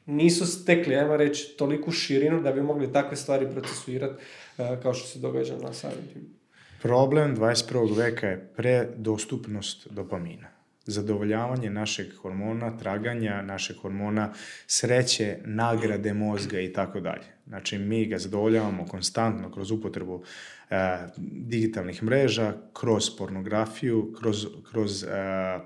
nisu 0.07 0.47
stekli, 0.47 0.97
ajmo 0.97 1.17
reći, 1.17 1.57
toliku 1.57 1.91
širinu 1.91 2.43
da 2.43 2.53
bi 2.53 2.63
mogli 2.63 2.93
takve 2.93 3.17
stvari 3.17 3.51
procesuirati 3.51 4.15
uh, 4.59 4.67
kao 4.83 4.95
što 4.95 5.09
se 5.09 5.19
događa 5.19 5.57
na 5.57 5.73
samim 5.73 6.09
tim. 6.13 6.41
Problem 6.83 7.37
21. 7.37 7.97
veka 7.97 8.27
je 8.27 8.53
predostupnost 8.57 9.89
dopamina 9.91 10.60
zadovoljavanje 10.87 11.71
našeg 11.71 12.17
hormona, 12.17 12.77
traganja 12.77 13.43
našeg 13.43 13.77
hormona, 13.77 14.33
sreće, 14.67 15.39
nagrade 15.45 16.15
mozga 16.15 16.61
i 16.61 16.73
tako 16.73 17.01
dalje. 17.01 17.27
Znači, 17.47 17.79
mi 17.79 18.07
ga 18.07 18.19
zadovoljavamo 18.19 18.87
konstantno 18.87 19.53
kroz 19.53 19.71
upotrebu 19.71 20.23
e, 20.71 20.99
digitalnih 21.47 22.03
mreža, 22.03 22.55
kroz 22.73 23.11
pornografiju, 23.19 24.15
kroz, 24.21 24.47
kroz 24.71 25.05
e, 25.05 25.07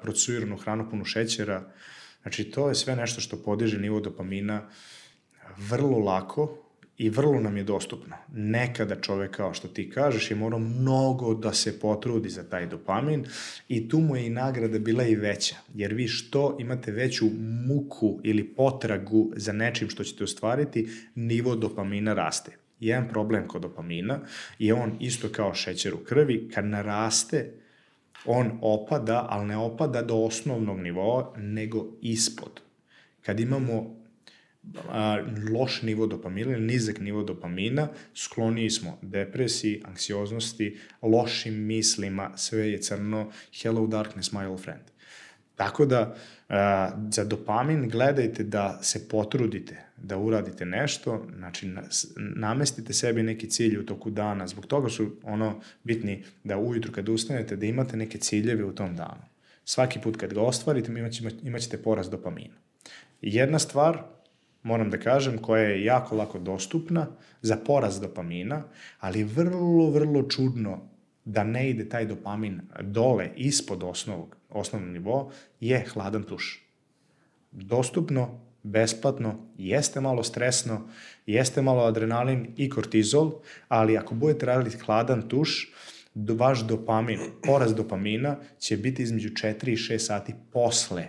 procesuiranu 0.03 0.57
hranu 0.57 0.91
punu 0.91 1.05
šećera. 1.05 1.73
Znači, 2.23 2.45
to 2.45 2.69
je 2.69 2.75
sve 2.75 2.97
nešto 2.97 3.21
što 3.21 3.43
podiže 3.43 3.79
nivo 3.79 4.01
dopamina 4.01 4.69
vrlo 5.57 5.99
lako 5.99 6.64
i 6.99 7.11
vrlo 7.11 7.41
nam 7.41 7.57
je 7.57 7.65
dostupno. 7.65 8.17
Nekada 8.33 9.01
čovek, 9.01 9.31
kao 9.31 9.55
što 9.55 9.69
ti 9.69 9.91
kažeš, 9.91 10.31
je 10.31 10.37
morao 10.37 10.59
mnogo 10.59 11.35
da 11.35 11.53
se 11.53 11.81
potrudi 11.81 12.29
za 12.29 12.43
taj 12.43 12.67
dopamin 12.67 13.25
i 13.69 13.89
tu 13.89 14.01
mu 14.01 14.17
je 14.17 14.27
i 14.27 14.31
nagrada 14.31 14.79
bila 14.79 15.05
i 15.05 15.15
veća, 15.15 15.57
jer 15.75 15.95
vi 15.95 16.09
što 16.09 16.57
imate 16.61 16.93
veću 16.93 17.27
muku 17.67 18.21
ili 18.23 18.45
potragu 18.45 19.33
za 19.37 19.53
nečim 19.53 19.91
što 19.91 20.05
ćete 20.05 20.25
ostvariti, 20.25 20.89
nivo 21.15 21.57
dopamina 21.57 22.15
raste. 22.15 22.57
Jedan 22.81 23.09
problem 23.09 23.49
kod 23.49 23.63
dopamina 23.63 24.21
je 24.59 24.75
on 24.75 24.97
isto 25.01 25.29
kao 25.29 25.55
šećer 25.55 25.95
u 25.95 25.99
krvi, 25.99 26.49
kad 26.55 26.65
naraste, 26.65 27.53
on 28.27 28.59
opada, 28.63 29.27
ali 29.31 29.47
ne 29.47 29.57
opada 29.57 30.03
do 30.03 30.15
osnovnog 30.15 30.81
nivoa, 30.81 31.33
nego 31.37 31.87
ispod. 32.03 32.61
Kad 33.23 33.41
imamo 33.41 34.04
a, 34.89 35.19
loš 35.53 35.83
nivo 35.83 36.07
dopamina 36.07 36.53
ili 36.53 36.67
nizak 36.67 37.01
nivo 37.01 37.23
dopamina, 37.23 37.89
skloniji 38.15 38.71
smo 38.71 38.99
depresiji, 39.03 39.83
anksioznosti, 39.85 40.79
lošim 41.03 41.55
mislima, 41.55 42.37
sve 42.37 42.71
je 42.71 42.83
crno, 42.83 43.31
hello 43.63 43.87
darkness, 43.87 44.33
my 44.33 44.47
old 44.47 44.61
friend. 44.61 44.83
Tako 45.57 45.87
da, 45.87 46.17
a, 46.49 46.91
za 47.11 47.25
dopamin 47.25 47.89
gledajte 47.89 48.45
da 48.45 48.79
se 48.83 49.09
potrudite, 49.09 49.85
da 49.97 50.19
uradite 50.19 50.65
nešto, 50.65 51.27
znači 51.37 51.69
namestite 52.17 52.93
sebi 52.93 53.23
neki 53.23 53.51
cilj 53.51 53.79
u 53.79 53.87
toku 53.87 54.11
dana, 54.11 54.47
zbog 54.47 54.67
toga 54.67 54.89
su 54.89 55.17
ono 55.23 55.61
bitni 55.85 56.25
da 56.45 56.59
ujutru 56.59 56.93
kad 56.93 57.09
ustanete 57.09 57.57
da 57.57 57.67
imate 57.67 57.97
neke 57.97 58.19
ciljeve 58.19 58.65
u 58.65 58.73
tom 58.73 58.97
danu. 58.97 59.23
Svaki 59.65 60.01
put 60.01 60.17
kad 60.17 60.35
ga 60.35 60.41
ostvarite 60.41 60.93
imaćete 61.43 61.83
porast 61.83 62.11
dopamina. 62.11 62.55
Jedna 63.23 63.59
stvar 63.59 64.14
moram 64.65 64.91
da 64.91 64.99
kažem, 64.99 65.39
koja 65.39 65.63
je 65.63 65.85
jako 65.85 66.17
lako 66.17 66.39
dostupna 66.39 67.07
za 67.43 67.57
porast 67.57 68.01
dopamina, 68.03 68.63
ali 69.01 69.25
vrlo, 69.25 69.91
vrlo 69.91 70.23
čudno 70.23 70.89
da 71.25 71.45
ne 71.45 71.71
ide 71.71 71.89
taj 71.89 72.07
dopamin 72.07 72.61
dole, 72.81 73.31
ispod 73.37 73.83
osnovog, 73.83 74.37
osnovnog 74.51 74.91
nivoa, 74.91 75.31
je 75.61 75.85
hladan 75.93 76.23
tuš. 76.23 76.67
Dostupno, 77.53 78.41
besplatno, 78.63 79.39
jeste 79.59 80.01
malo 80.01 80.23
stresno, 80.23 80.89
jeste 81.27 81.63
malo 81.63 81.85
adrenalin 81.85 82.47
i 82.57 82.71
kortizol, 82.71 83.33
ali 83.69 83.99
ako 83.99 84.15
budete 84.15 84.47
raditi 84.47 84.79
hladan 84.79 85.29
tuš, 85.29 85.73
vaš 86.15 86.67
dopamin, 86.67 87.21
porast 87.43 87.77
dopamina 87.77 88.37
će 88.59 88.77
biti 88.77 89.03
između 89.03 89.29
4 89.29 89.69
i 89.69 89.77
6 89.77 89.99
sati 89.99 90.35
posle 90.53 91.09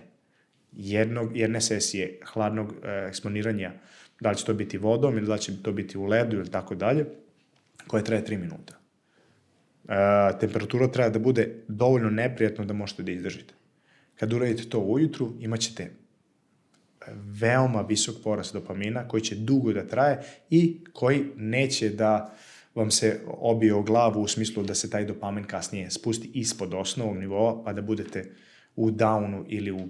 jednog, 0.77 1.37
jedne 1.37 1.61
sesije 1.61 2.19
hladnog 2.25 2.73
e, 2.83 3.05
eksponiranja, 3.07 3.71
da 4.19 4.29
li 4.29 4.37
će 4.37 4.45
to 4.45 4.53
biti 4.53 4.77
vodom 4.77 5.17
ili 5.17 5.27
da 5.27 5.37
će 5.37 5.63
to 5.63 5.71
biti 5.71 5.97
u 5.97 6.05
ledu 6.05 6.37
ili 6.37 6.51
tako 6.51 6.75
dalje, 6.75 7.05
koje 7.87 8.03
traje 8.03 8.25
3 8.25 8.37
minuta. 8.37 8.79
E, 9.89 10.39
temperatura 10.39 10.87
treba 10.87 11.09
da 11.09 11.19
bude 11.19 11.63
dovoljno 11.67 12.09
neprijatno 12.09 12.65
da 12.65 12.73
možete 12.73 13.03
da 13.03 13.11
izdržite. 13.11 13.53
Kad 14.15 14.33
uradite 14.33 14.69
to 14.69 14.79
ujutru, 14.79 15.33
imaćete 15.39 15.91
veoma 17.13 17.81
visok 17.81 18.15
porast 18.23 18.53
dopamina 18.53 19.07
koji 19.07 19.21
će 19.21 19.35
dugo 19.35 19.73
da 19.73 19.87
traje 19.87 20.21
i 20.49 20.83
koji 20.93 21.25
neće 21.35 21.89
da 21.89 22.35
vam 22.75 22.91
se 22.91 23.19
obije 23.27 23.73
o 23.73 23.81
glavu 23.81 24.21
u 24.21 24.27
smislu 24.27 24.63
da 24.63 24.75
se 24.75 24.89
taj 24.89 25.05
dopamin 25.05 25.43
kasnije 25.43 25.91
spusti 25.91 26.31
ispod 26.33 26.73
osnovog 26.73 27.17
nivoa 27.17 27.63
pa 27.63 27.73
da 27.73 27.81
budete 27.81 28.31
u 28.75 28.91
downu 28.91 29.43
ili 29.47 29.71
u 29.71 29.87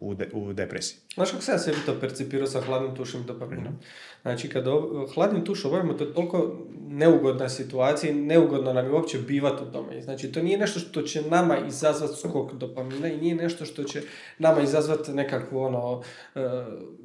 u, 0.00 0.14
de, 0.14 0.28
u 0.32 0.52
depresiji. 0.52 1.05
Znaš 1.16 1.30
kako 1.30 1.42
se 1.42 1.52
ja 1.52 1.58
sebi 1.58 1.76
to 1.86 1.94
percipirao 2.00 2.46
sa 2.46 2.60
hladnim 2.60 2.96
tušem 2.96 3.24
dopaminom? 3.26 3.72
Mm 3.72 3.76
-hmm. 3.76 4.16
Znači, 4.22 4.48
kada 4.48 4.70
hladnim 5.14 5.44
tuš 5.44 5.64
obavimo, 5.64 5.92
to 5.92 6.04
je 6.04 6.14
toliko 6.14 6.56
neugodna 6.88 7.48
situacija 7.48 8.12
i 8.12 8.14
neugodno 8.14 8.72
nam 8.72 8.84
je 8.84 8.92
uopće 8.92 9.18
bivati 9.18 9.62
u 9.62 9.72
tome. 9.72 10.02
Znači, 10.02 10.32
to 10.32 10.42
nije 10.42 10.58
nešto 10.58 10.80
što 10.80 11.02
će 11.02 11.22
nama 11.22 11.58
izazvati 11.68 12.16
skok 12.16 12.52
dopamina 12.52 13.08
i 13.08 13.16
nije 13.16 13.34
nešto 13.34 13.64
što 13.64 13.84
će 13.84 14.02
nama 14.38 14.60
izazvati 14.60 15.12
nekakvu 15.12 15.58
ono, 15.58 16.02
e, 16.34 16.40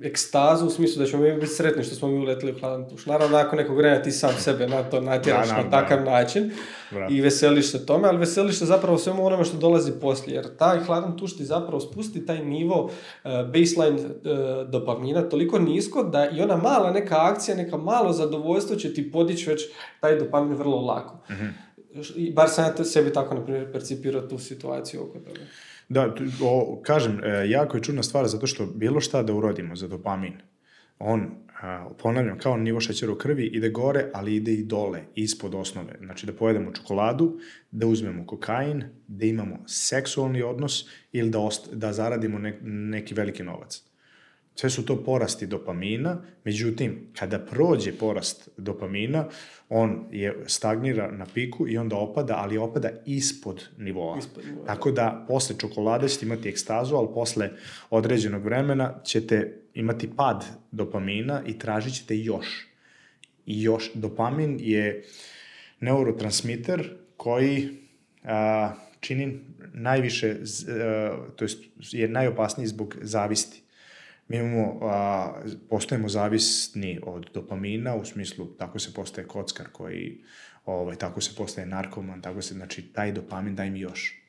ekstazu 0.04 0.66
u 0.66 0.70
smislu 0.70 1.04
da 1.04 1.10
ćemo 1.10 1.24
mi 1.24 1.34
biti 1.34 1.48
sretni 1.48 1.84
što 1.84 1.96
smo 1.96 2.08
mi 2.08 2.18
uletili 2.18 2.52
u 2.52 2.60
hladan 2.60 2.90
tuš. 2.90 3.06
Naravno, 3.06 3.38
nakon 3.38 3.60
nekog 3.60 3.78
vremena 3.78 4.04
ti 4.04 4.12
sam 4.12 4.34
sebe 4.34 4.68
na 4.68 4.84
to 4.84 5.02
natjeraš 5.02 5.50
da, 5.50 5.64
na 5.64 5.70
takav 5.70 5.98
da. 5.98 6.12
način 6.12 6.52
Brat. 6.92 7.12
i 7.12 7.22
veseliš 7.22 7.72
se 7.72 7.86
tome, 7.86 8.08
ali 8.08 8.18
veseliš 8.18 8.60
se 8.60 8.66
zapravo 8.66 8.98
svemu 8.98 9.26
onome 9.26 9.44
što 9.44 9.58
dolazi 9.58 9.92
poslije. 10.02 10.36
Jer 10.36 10.58
taj 10.58 10.80
hladan 10.80 11.18
tuš 11.18 11.38
ti 11.38 11.46
zapravo 11.46 11.80
spusti 11.80 12.26
taj 12.26 12.46
nivo 12.46 12.84
uh, 12.84 12.92
baseline 13.32 14.01
dopamina 14.70 15.22
toliko 15.22 15.60
nisko 15.60 16.04
da 16.04 16.30
i 16.30 16.42
ona 16.42 16.58
mala 16.58 16.92
neka 16.92 17.16
akcija, 17.20 17.58
neka 17.58 17.78
malo 17.78 18.14
zadovoljstvo 18.14 18.76
će 18.76 18.94
ti 18.94 19.12
podići 19.12 19.50
već 19.50 19.62
taj 20.00 20.20
dopamin 20.20 20.58
vrlo 20.58 20.82
lako. 20.82 21.16
Mm 21.30 21.34
-hmm. 21.34 22.34
Bar 22.34 22.50
sam 22.50 22.66
ja 22.66 22.84
sebi 22.84 23.14
tako, 23.14 23.36
na 23.36 23.44
primjer, 23.44 23.72
percipirao 23.72 24.22
tu 24.22 24.38
situaciju 24.38 25.02
oko 25.04 25.20
toga. 25.20 25.40
Da, 25.90 26.16
o, 26.44 26.82
kažem, 26.86 27.24
e, 27.24 27.50
jako 27.50 27.78
je 27.78 27.84
čudna 27.84 28.04
stvar 28.04 28.28
zato 28.28 28.48
što 28.48 28.66
bilo 28.66 29.02
šta 29.02 29.24
da 29.24 29.34
urodimo 29.34 29.76
za 29.76 29.88
dopamin, 29.88 30.34
on, 31.00 31.32
ponavljam, 31.98 32.38
kao 32.38 32.58
nivo 32.58 32.80
šećera 32.80 33.12
u 33.12 33.16
krvi, 33.16 33.46
ide 33.46 33.70
gore, 33.70 34.06
ali 34.14 34.36
ide 34.36 34.54
i 34.54 34.64
dole, 34.64 35.04
ispod 35.16 35.56
osnove. 35.56 35.94
Znači 36.00 36.26
da 36.26 36.34
pojedemo 36.34 36.72
čokoladu, 36.72 37.40
da 37.72 37.88
uzmemo 37.88 38.26
kokain, 38.26 38.84
da 39.08 39.26
imamo 39.26 39.64
seksualni 39.68 40.42
odnos 40.42 40.86
ili 41.12 41.30
da, 41.30 41.40
ost, 41.40 41.74
da 41.74 41.94
zaradimo 41.94 42.40
ne, 42.40 42.60
neki 42.64 43.14
veliki 43.14 43.44
novac. 43.44 43.84
Sve 44.56 44.70
su 44.70 44.86
to 44.86 45.04
porasti 45.04 45.48
dopamina, 45.48 46.22
međutim, 46.44 47.08
kada 47.20 47.40
prođe 47.40 47.94
porast 47.94 48.50
dopamina, 48.58 49.28
on 49.70 50.06
je 50.12 50.44
stagnira 50.48 51.12
na 51.12 51.26
piku 51.34 51.68
i 51.68 51.78
onda 51.78 51.96
opada, 51.96 52.36
ali 52.38 52.58
opada 52.58 52.90
ispod 53.06 53.64
nivoa. 53.78 54.18
Ispod 54.18 54.46
nivoa. 54.46 54.66
Tako 54.66 54.92
da, 54.92 55.26
posle 55.28 55.56
čokolade 55.60 56.10
ćete 56.10 56.26
imati 56.26 56.50
ekstazu, 56.50 56.96
ali 56.96 57.08
posle 57.14 57.50
određenog 57.90 58.44
vremena 58.44 59.02
ćete 59.04 59.62
imati 59.74 60.10
pad 60.16 60.46
dopamina 60.72 61.42
i 61.48 61.60
tražit 61.60 61.94
ćete 61.94 62.18
još. 62.18 62.68
I 63.46 63.64
još, 63.64 63.92
dopamin 63.94 64.58
je 64.62 65.04
neurotransmiter 65.80 66.90
koji 67.18 67.70
a, 68.24 68.74
čini 69.00 69.40
najviše, 69.74 70.36
a, 70.70 71.18
to 71.36 71.44
jest 71.44 71.64
je 71.92 72.08
najopasniji 72.08 72.68
zbog 72.68 72.98
zavisti 73.02 73.62
mi 74.32 74.38
imamo, 74.38 74.80
a, 74.82 75.34
postajemo 75.70 76.10
zavisni 76.10 77.00
od 77.04 77.30
dopamina, 77.34 77.96
u 77.96 78.06
smislu 78.06 78.46
tako 78.46 78.80
se 78.80 78.94
postaje 78.94 79.28
kockar 79.28 79.68
koji, 79.72 80.24
ovaj, 80.66 80.96
tako 80.96 81.22
se 81.22 81.36
postaje 81.38 81.68
narkoman, 81.68 82.22
tako 82.22 82.42
se, 82.42 82.54
znači 82.54 82.82
taj 82.82 83.12
dopamin 83.12 83.56
daj 83.56 83.70
mi 83.70 83.80
još. 83.80 84.22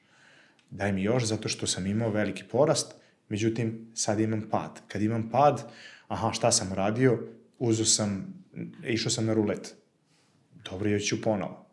Daj 0.70 0.92
mi 0.92 1.02
još 1.02 1.24
zato 1.24 1.48
što 1.48 1.66
sam 1.66 1.86
imao 1.86 2.10
veliki 2.10 2.44
porast, 2.50 2.94
međutim 3.28 3.90
sad 3.94 4.20
imam 4.20 4.48
pad. 4.50 4.80
Kad 4.88 5.02
imam 5.02 5.30
pad, 5.30 5.62
aha 6.08 6.32
šta 6.32 6.52
sam 6.52 6.72
radio, 6.72 7.18
uzo 7.58 7.84
sam, 7.84 8.34
išao 8.86 9.10
sam 9.10 9.26
na 9.26 9.34
rulet. 9.34 9.74
Dobro, 10.70 10.90
ja 10.90 10.98
ću 10.98 11.22
ponovo. 11.22 11.66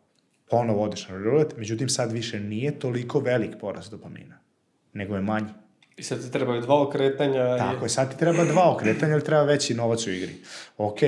Ponovo 0.50 0.82
odeš 0.82 1.08
na 1.08 1.16
rulet, 1.16 1.56
međutim 1.56 1.88
sad 1.88 2.12
više 2.12 2.40
nije 2.40 2.78
toliko 2.78 3.20
velik 3.20 3.50
porast 3.60 3.90
dopamina, 3.90 4.38
nego 4.92 5.14
je 5.14 5.22
manji. 5.22 5.52
I 5.96 6.02
sad 6.02 6.22
ti 6.22 6.30
trebaju 6.30 6.60
dva 6.60 6.82
okretanja. 6.82 7.58
Tako 7.58 7.84
i... 7.84 7.84
je, 7.84 7.88
sad 7.88 8.10
ti 8.10 8.18
treba 8.18 8.44
dva 8.44 8.72
okretanja, 8.74 9.12
ali 9.12 9.24
treba 9.24 9.42
veći 9.42 9.74
novac 9.74 10.06
u 10.06 10.10
igri. 10.10 10.34
Ok, 10.78 10.98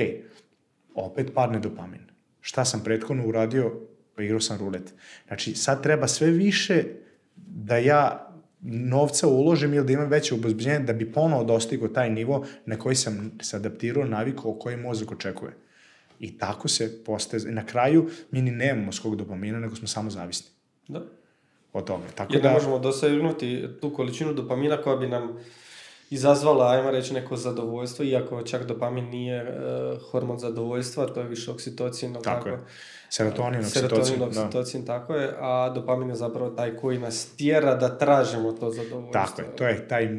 opet 0.95 1.31
padne 1.33 1.59
dopamin. 1.59 2.01
Šta 2.41 2.65
sam 2.65 2.83
prethodno 2.83 3.27
uradio? 3.27 3.71
Pa 4.15 4.23
igrao 4.23 4.39
sam 4.39 4.57
rulet. 4.57 4.93
Znači, 5.27 5.55
sad 5.55 5.83
treba 5.83 6.07
sve 6.07 6.31
više 6.31 6.83
da 7.35 7.77
ja 7.77 8.29
novca 8.61 9.27
uložim 9.27 9.73
ili 9.73 9.85
da 9.85 9.93
imam 9.93 10.09
veće 10.09 10.33
obozbiljenje 10.33 10.79
da 10.79 10.93
bi 10.93 11.11
ponovo 11.11 11.43
dostigao 11.43 11.87
taj 11.87 12.09
nivo 12.09 12.45
na 12.65 12.79
koji 12.79 12.95
sam 12.95 13.31
se 13.41 13.55
adaptirao, 13.55 14.05
navikao 14.05 14.51
o 14.51 14.59
kojem 14.59 14.81
mozak 14.81 15.11
očekuje. 15.11 15.51
I 16.19 16.37
tako 16.37 16.67
se 16.67 17.03
postaje. 17.03 17.51
Na 17.51 17.65
kraju 17.65 18.09
mi 18.31 18.41
ni 18.41 18.51
nemamo 18.51 18.91
skog 18.91 19.15
dopamina, 19.15 19.59
nego 19.59 19.75
smo 19.75 19.87
samo 19.87 20.09
zavisni. 20.09 20.47
Da 20.87 21.22
o 21.73 21.81
tome. 21.81 22.03
Tako 22.15 22.33
Jer 22.33 22.41
da... 22.43 22.51
možemo 22.51 22.79
dosegnuti 22.79 23.67
tu 23.81 23.93
količinu 23.93 24.33
dopamina 24.33 24.77
koja 24.77 24.95
bi 24.95 25.07
nam 25.07 25.37
izazvala, 26.09 26.71
ajmo 26.71 26.91
reći, 26.91 27.13
neko 27.13 27.37
zadovoljstvo, 27.37 28.05
iako 28.05 28.41
čak 28.41 28.63
dopamin 28.63 29.09
nije 29.09 29.43
uh, 29.43 30.01
hormon 30.11 30.39
zadovoljstva, 30.39 31.05
to 31.05 31.19
je 31.19 31.27
više 31.27 31.51
oksitocin, 31.51 32.13
tako, 32.13 32.23
tako 32.23 32.49
je. 32.49 32.59
Serotonin, 33.09 33.59
oksitocin. 33.59 34.05
Serotonin, 34.05 34.23
oksitocin, 34.23 34.85
da. 34.85 34.99
tako 34.99 35.15
je, 35.15 35.33
a 35.39 35.69
dopamin 35.69 36.09
je 36.09 36.15
zapravo 36.15 36.49
taj 36.49 36.75
koji 36.75 36.99
nas 36.99 37.25
tjera 37.37 37.75
da 37.75 37.97
tražimo 37.97 38.51
to 38.51 38.71
zadovoljstvo. 38.71 39.13
Tako 39.13 39.41
je, 39.41 39.55
to 39.55 39.67
je 39.67 39.87
taj 39.87 40.09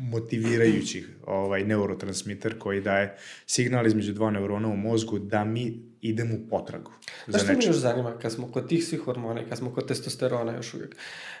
motivirajući 0.00 1.06
ovaj 1.26 1.64
neurotransmiter 1.64 2.58
koji 2.58 2.80
daje 2.80 3.16
signal 3.46 3.86
između 3.86 4.12
dva 4.12 4.30
neurona 4.30 4.68
u 4.68 4.76
mozgu 4.76 5.18
da 5.18 5.44
mi 5.44 5.93
idemo 6.08 6.34
u 6.34 6.48
potragu. 6.50 6.90
Znaš 7.26 7.42
što 7.42 7.52
mi 7.52 7.64
još 7.64 7.76
zanima, 7.76 8.18
kad 8.18 8.32
smo 8.32 8.52
kod 8.52 8.68
tih 8.68 8.84
svih 8.84 9.00
hormona 9.00 9.42
i 9.42 9.48
kad 9.48 9.58
smo 9.58 9.74
kod 9.74 9.88
testosterona 9.88 10.52
još 10.56 10.74
uvijek, 10.74 10.96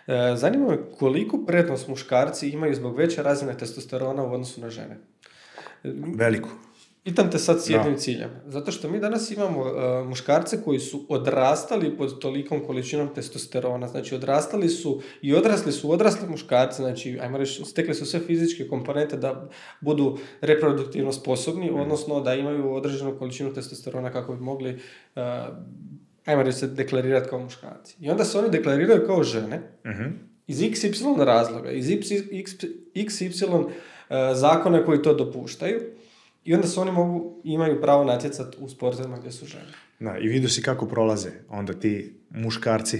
e, 0.06 0.34
zanima 0.36 0.68
me 0.68 0.78
koliko 0.98 1.44
prednost 1.46 1.88
muškarci 1.88 2.48
imaju 2.48 2.74
zbog 2.74 2.96
veće 2.98 3.22
razine 3.22 3.58
testosterona 3.58 4.22
u 4.22 4.32
odnosu 4.32 4.60
na 4.60 4.70
žene? 4.70 4.98
Veliku. 6.16 6.48
Pitam 7.04 7.30
te 7.30 7.38
sad 7.38 7.62
s 7.62 7.70
jednim 7.70 7.96
ciljem. 7.96 8.30
Zato 8.46 8.72
što 8.72 8.88
mi 8.88 9.00
danas 9.00 9.30
imamo 9.30 9.60
uh, 9.60 10.08
muškarce 10.08 10.62
koji 10.62 10.78
su 10.78 11.06
odrastali 11.08 11.96
pod 11.96 12.20
tolikom 12.20 12.66
količinom 12.66 13.14
testosterona. 13.14 13.88
Znači, 13.88 14.14
odrastali 14.14 14.68
su 14.68 15.02
i 15.22 15.34
odrasli 15.34 15.72
su 15.72 15.92
odrasli 15.92 16.28
muškarci. 16.28 16.82
Znači, 16.82 17.18
ajmo 17.20 17.38
reći, 17.38 17.64
stekli 17.64 17.94
su 17.94 18.06
sve 18.06 18.20
fizičke 18.20 18.68
komponente 18.68 19.16
da 19.16 19.48
budu 19.80 20.18
reproduktivno 20.40 21.12
sposobni, 21.12 21.70
mm. 21.70 21.80
odnosno 21.80 22.20
da 22.20 22.34
imaju 22.34 22.72
određenu 22.72 23.18
količinu 23.18 23.54
testosterona 23.54 24.12
kako 24.12 24.34
bi 24.34 24.40
mogli, 24.40 24.74
uh, 24.74 25.22
ajmo 26.24 26.42
reći, 26.42 26.58
se 26.58 26.66
deklarirati 26.66 27.28
kao 27.28 27.38
muškarci. 27.38 27.96
I 28.00 28.10
onda 28.10 28.24
se 28.24 28.38
oni 28.38 28.50
deklariraju 28.50 29.06
kao 29.06 29.22
žene 29.22 29.56
mm 29.56 29.88
-hmm. 29.88 30.12
iz 30.46 30.60
XY 30.60 31.24
razloga, 31.24 31.70
iz 31.70 31.86
XY 31.86 33.54
uh, 33.54 33.70
zakona 34.34 34.84
koji 34.84 35.02
to 35.02 35.14
dopuštaju. 35.14 35.93
I 36.44 36.54
onda 36.54 36.66
se 36.66 36.80
oni 36.80 36.92
mogu, 36.92 37.40
imaju 37.44 37.80
pravo 37.80 38.04
natjecati 38.04 38.56
u 38.60 38.68
sportovima 38.68 39.16
gdje 39.16 39.32
su 39.32 39.46
žene. 39.46 39.72
Da, 40.00 40.18
i 40.18 40.28
vidio 40.28 40.48
si 40.48 40.62
kako 40.62 40.86
prolaze 40.86 41.30
onda 41.48 41.72
ti 41.72 42.20
muškarci 42.30 42.98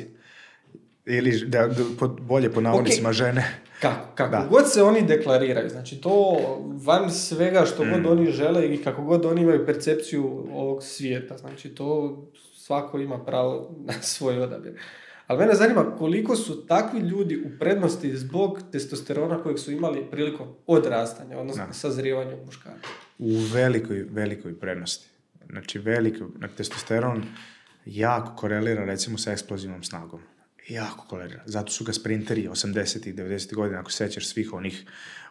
ili 1.07 1.47
da, 1.47 1.67
da 1.67 2.07
bolje 2.07 2.53
po 2.53 2.61
navodnicima 2.61 3.09
okay. 3.09 3.13
žene. 3.13 3.45
Kako, 3.81 4.15
kako 4.15 4.31
da. 4.31 4.47
god 4.51 4.73
se 4.73 4.83
oni 4.83 5.03
deklariraju, 5.03 5.69
znači 5.69 6.01
to 6.01 6.37
van 6.85 7.11
svega 7.11 7.65
što 7.65 7.85
mm. 7.85 7.91
god 7.91 8.07
oni 8.07 8.31
žele 8.31 8.75
i 8.75 8.83
kako 8.83 9.03
god 9.03 9.25
oni 9.25 9.43
imaju 9.43 9.67
percepciju 9.67 10.47
ovog 10.53 10.83
svijeta, 10.83 11.39
znači 11.39 11.75
to 11.75 12.19
svako 12.55 12.99
ima 12.99 13.25
pravo 13.25 13.71
na 13.87 13.93
svoj 14.03 14.41
odabir. 14.41 14.81
Ali 15.27 15.39
mene 15.39 15.55
zanima 15.55 15.97
koliko 15.99 16.37
su 16.37 16.67
takvi 16.67 17.01
ljudi 17.01 17.37
u 17.37 17.59
prednosti 17.59 18.17
zbog 18.17 18.59
testosterona 18.73 19.43
kojeg 19.43 19.59
su 19.59 19.73
imali 19.73 20.11
prilikom 20.11 20.47
odrastanja, 20.67 21.39
odnosno 21.39 21.67
da. 21.67 21.73
sazrijevanja 21.73 22.37
muškarca. 22.47 22.89
U 23.19 23.39
velikoj, 23.53 24.07
velikoj 24.11 24.61
prednosti. 24.61 25.07
Znači, 25.51 25.79
veliko, 25.79 26.29
na 26.39 26.49
testosteron 26.49 27.25
jako 27.87 28.37
korelira 28.37 28.85
recimo 28.85 29.19
sa 29.19 29.33
eksplozivnom 29.33 29.83
snagom. 29.83 30.21
Jako 30.69 31.07
korelira. 31.09 31.43
Zato 31.47 31.73
su 31.73 31.85
ga 31.85 31.93
sprinteri 31.93 32.49
80. 32.49 33.09
i 33.09 33.15
90. 33.15 33.55
godina, 33.55 33.81
ako 33.81 33.91
sećaš 33.91 34.29
svih 34.29 34.53
onih 34.53 34.85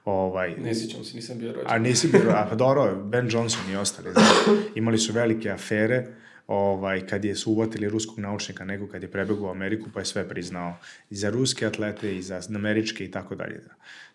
Ovaj, 0.05 0.55
ne 0.57 0.75
sjećam 0.75 1.03
se, 1.03 1.15
nisam 1.15 1.37
bio 1.37 1.51
rođen. 1.51 1.71
A 1.71 1.77
nisi 1.77 2.07
bio, 2.07 2.29
a 2.29 2.47
pa 2.49 2.55
dobro, 2.55 2.95
Ben 2.95 3.29
Johnson 3.31 3.71
i 3.71 3.75
ostali. 3.75 4.13
Znači, 4.13 4.61
imali 4.75 4.97
su 4.97 5.13
velike 5.13 5.49
afere 5.49 6.07
ovaj, 6.47 7.07
kad 7.07 7.25
je 7.25 7.35
su 7.35 7.51
uvatili 7.51 7.89
ruskog 7.89 8.19
naučnika 8.19 8.65
nego 8.65 8.87
kad 8.87 9.03
je 9.03 9.11
prebegao 9.11 9.47
u 9.47 9.51
Ameriku 9.51 9.89
pa 9.93 9.99
je 9.99 10.05
sve 10.05 10.29
priznao 10.29 10.77
i 11.09 11.15
za 11.15 11.29
ruske 11.29 11.65
atlete 11.65 12.17
i 12.17 12.21
za 12.21 12.41
američke 12.55 13.05
i 13.05 13.11
tako 13.11 13.35
dalje. 13.35 13.61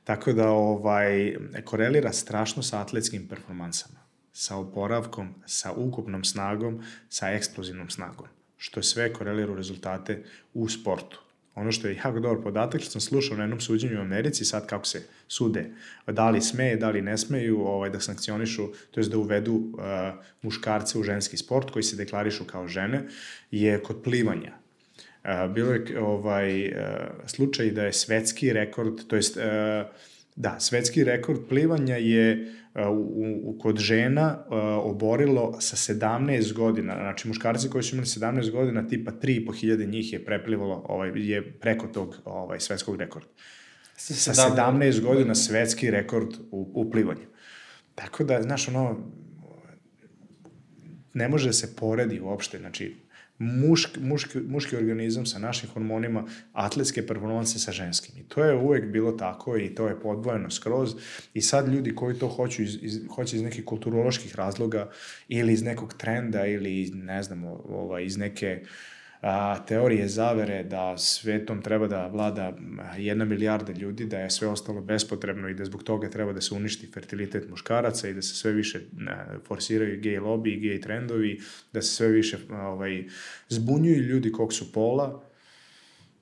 Tako 0.05 0.33
da 0.33 0.51
ovaj, 0.51 1.37
korelira 1.65 2.13
strašno 2.13 2.63
sa 2.63 2.81
atletskim 2.81 3.29
performansama, 3.29 4.01
sa 4.33 4.57
oporavkom, 4.57 5.35
sa 5.47 5.73
ukupnom 5.73 6.25
snagom, 6.25 6.83
sa 7.09 7.31
eksplozivnom 7.31 7.91
snagom, 7.91 8.27
što 8.57 8.83
sve 8.83 9.13
korelira 9.13 9.53
u 9.53 9.57
rezultate 9.57 10.25
u 10.55 10.69
sportu. 10.69 11.23
Ono 11.55 11.73
što 11.73 11.89
je 11.89 12.01
jako 12.05 12.21
dobar 12.21 12.43
podatak, 12.43 12.81
što 12.81 12.91
sam 12.91 13.01
slušao 13.01 13.37
na 13.37 13.43
jednom 13.43 13.61
suđenju 13.61 13.99
u 13.99 14.03
Americi, 14.03 14.45
sad 14.45 14.67
kako 14.67 14.85
se 14.85 15.03
sude, 15.29 15.71
da 16.07 16.31
li 16.31 16.41
smeje, 16.41 16.77
da 16.77 16.91
li 16.91 17.03
ne 17.03 17.19
smeju 17.19 17.61
ovaj, 17.61 17.91
da 17.91 18.01
sankcionišu, 18.01 18.69
to 18.91 19.01
je 19.01 19.09
da 19.09 19.19
uvedu 19.19 19.55
uh, 19.55 19.83
muškarce 20.43 20.99
u 20.99 21.03
ženski 21.03 21.37
sport 21.37 21.71
koji 21.71 21.83
se 21.83 21.97
deklarišu 21.97 22.45
kao 22.45 22.69
žene, 22.69 23.05
je 23.51 23.83
kod 23.83 24.03
plivanja. 24.03 24.53
Uh, 25.25 25.55
bilo 25.55 25.73
je 25.73 26.01
ovaj, 26.01 26.69
uh, 26.69 26.75
slučaj 27.27 27.71
da 27.71 27.85
je 27.85 27.93
svetski 27.93 28.53
rekord, 28.53 29.07
to 29.07 29.17
jest, 29.17 29.37
uh, 29.37 29.43
da, 30.37 30.61
svetski 30.61 31.05
rekord 31.05 31.41
plivanja 31.49 31.97
je 31.97 32.55
u, 32.87 33.41
u, 33.45 33.59
kod 33.59 33.79
žena 33.79 34.45
uh, 34.47 34.57
oborilo 34.93 35.61
sa 35.61 35.95
17 35.95 36.53
godina, 36.53 36.95
znači 36.95 37.29
muškarci 37.29 37.71
koji 37.71 37.83
su 37.83 37.97
imali 37.97 38.07
17 38.07 38.51
godina, 38.51 38.89
tipa 38.89 39.11
3.500 39.11 39.89
njih 39.89 40.13
je 40.13 40.25
preplivalo, 40.25 40.85
ovaj, 40.89 41.13
je 41.15 41.53
preko 41.53 41.87
tog 41.87 42.17
ovaj, 42.25 42.61
svetskog 42.61 42.97
rekorda. 42.97 43.29
Sa 43.99 44.33
17 44.33 45.01
godina 45.01 45.35
svetski 45.35 45.91
rekord 45.91 46.35
u, 46.51 46.71
u 46.75 46.91
plivanju. 46.91 47.27
Tako 47.95 48.25
da, 48.25 48.43
znaš, 48.43 48.69
ono, 48.69 48.97
ne 51.15 51.29
može 51.29 51.53
se 51.53 51.77
poredi 51.77 52.21
uopšte, 52.21 52.59
znači, 52.59 52.97
mušk, 53.39 53.99
muški, 54.01 54.39
muški 54.39 54.77
organizam 54.77 55.27
sa 55.27 55.39
našim 55.39 55.71
hormonima, 55.71 56.25
atletske 56.53 57.07
performanse 57.07 57.59
sa 57.59 57.73
ženskim. 57.73 58.19
I 58.19 58.23
to 58.29 58.45
je 58.45 58.57
uvek 58.57 58.93
bilo 58.93 59.13
tako 59.13 59.57
i 59.57 59.75
to 59.75 59.89
je 59.89 60.01
podvojeno 60.01 60.51
skroz. 60.51 60.95
I 61.35 61.43
sad 61.43 61.69
ljudi 61.69 61.95
koji 61.95 62.19
to 62.19 62.29
hoću 62.29 62.63
iz, 62.63 62.79
iz, 62.83 63.01
hoće 63.15 63.37
iz 63.37 63.43
nekih 63.43 63.65
kulturoloških 63.65 64.37
razloga 64.37 64.91
ili 65.29 65.53
iz 65.53 65.63
nekog 65.63 65.95
trenda 65.95 66.47
ili 66.47 66.91
ne 66.95 67.23
znam, 67.23 67.45
ovaj, 67.45 68.05
iz 68.05 68.17
neke 68.17 68.61
uh, 68.63 68.69
a, 69.21 69.65
teorije 69.67 70.09
zavere 70.09 70.63
da 70.65 70.99
svetom 70.99 71.63
treba 71.63 71.87
da 71.87 72.07
vlada 72.07 72.53
jedna 72.97 73.25
milijarda 73.25 73.73
ljudi, 73.73 74.07
da 74.07 74.19
je 74.19 74.31
sve 74.31 74.49
ostalo 74.49 74.81
bespotrebno 74.81 75.49
i 75.49 75.55
da 75.55 75.65
zbog 75.65 75.83
toga 75.83 76.11
treba 76.11 76.33
da 76.33 76.41
se 76.41 76.55
uništi 76.55 76.87
fertilitet 76.87 77.49
muškaraca 77.51 78.09
i 78.09 78.15
da 78.15 78.23
se 78.23 78.35
sve 78.35 78.53
više 78.53 78.81
forsiraju 79.47 80.01
gej 80.01 80.19
lobby 80.19 80.57
i 80.57 80.61
gej 80.61 80.81
trendovi, 80.81 81.41
da 81.73 81.83
se 81.83 81.95
sve 81.95 82.09
više 82.09 82.39
ovaj, 82.51 83.05
zbunjuju 83.49 84.03
ljudi 84.03 84.33
kog 84.33 84.53
su 84.53 84.73
pola, 84.73 85.29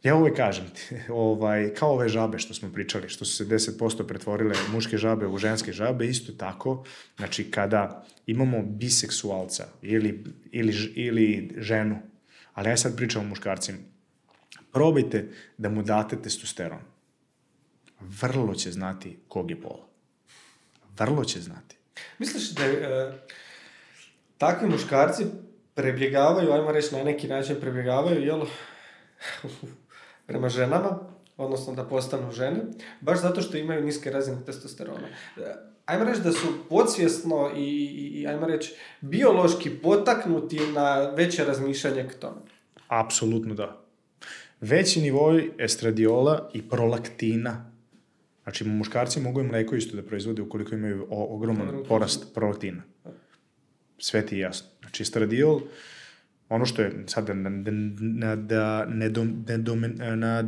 Ja 0.07 0.15
uvek 0.15 0.37
kažem 0.37 0.65
ti, 0.75 0.97
ovaj, 1.13 1.75
kao 1.75 1.93
ove 1.93 2.09
žabe 2.09 2.39
što 2.39 2.55
smo 2.55 2.73
pričali, 2.73 3.09
što 3.09 3.25
su 3.25 3.37
se 3.37 3.45
10% 3.45 4.07
pretvorile 4.07 4.55
muške 4.73 4.97
žabe 4.97 5.27
u 5.27 5.39
ženske 5.39 5.73
žabe, 5.73 6.07
isto 6.07 6.33
tako, 6.33 6.85
znači 7.17 7.51
kada 7.51 8.07
imamo 8.27 8.63
biseksualca 8.63 9.67
ili, 9.83 10.25
ili, 10.53 10.75
ili 10.95 11.51
ženu 11.57 11.99
Ali 12.57 12.69
ja 12.69 12.77
sad 12.77 12.97
pričam 12.97 13.23
o 13.23 13.29
muškarcima. 13.29 13.79
Probajte 14.73 15.29
da 15.59 15.69
mu 15.69 15.83
date 15.83 16.17
testosteron. 16.23 16.81
Vrlo 18.01 18.55
će 18.55 18.73
znati 18.73 19.19
kog 19.29 19.51
je 19.51 19.61
pola. 19.61 19.87
Vrlo 20.99 21.25
će 21.25 21.41
znati. 21.41 21.77
Misliš 22.19 22.51
da 22.51 22.65
e, 22.65 23.13
takvi 24.39 24.69
muškarci 24.69 25.27
prebjegavaju, 25.75 26.53
ajmo 26.53 26.73
reći 26.73 26.95
na 26.95 27.05
neki 27.05 27.29
način 27.29 27.57
prebjegavaju, 27.61 28.25
jel, 28.25 28.47
prema 30.27 30.49
ženama, 30.49 30.99
odnosno 31.37 31.75
da 31.75 31.85
postanu 31.85 32.33
žene, 32.33 32.61
baš 33.01 33.21
zato 33.21 33.43
što 33.43 33.57
imaju 33.57 33.85
niske 33.85 34.11
razine 34.11 34.45
testosterona. 34.47 35.09
Ajmo 35.87 36.05
reći 36.05 36.21
da 36.21 36.33
su 36.33 36.47
podsvjesno 36.69 37.51
i, 37.57 37.61
i, 37.61 38.21
i 38.21 38.27
ajmo 38.27 38.47
reći 38.47 38.75
biološki 39.01 39.71
potaknuti 39.71 40.61
na 40.75 41.11
veće 41.11 41.45
razmišljanje 41.45 42.09
k 42.09 42.15
tome. 42.15 42.37
Apsolutno 42.89 43.55
da. 43.55 43.83
Veći 44.61 45.01
nivoj 45.01 45.51
estradiola 45.59 46.51
i 46.55 46.63
prolaktina. 46.69 47.73
Znači, 48.43 48.65
muškarci 48.65 49.21
mogu 49.21 49.41
i 49.41 49.45
mleko 49.45 49.77
isto 49.77 49.97
da 49.97 50.03
proizvode 50.03 50.43
ukoliko 50.43 50.75
imaju 50.75 51.07
ogroman 51.11 51.83
porast 51.89 52.35
prolaktina. 52.35 52.83
Sve 53.99 54.27
ti 54.27 54.37
je 54.37 54.41
jasno. 54.41 54.69
Znači, 54.81 55.03
estradiol, 55.03 55.61
ono 56.49 56.67
što 56.67 56.83
je 56.83 57.05
sad 57.07 57.27
da, 57.27 57.33
da, 57.33 58.37
da, 58.37 58.85
ne, 58.85 59.09
dom, 59.09 59.45
ne, 59.49 59.59
dom, 59.59 59.85
na, 60.17 60.45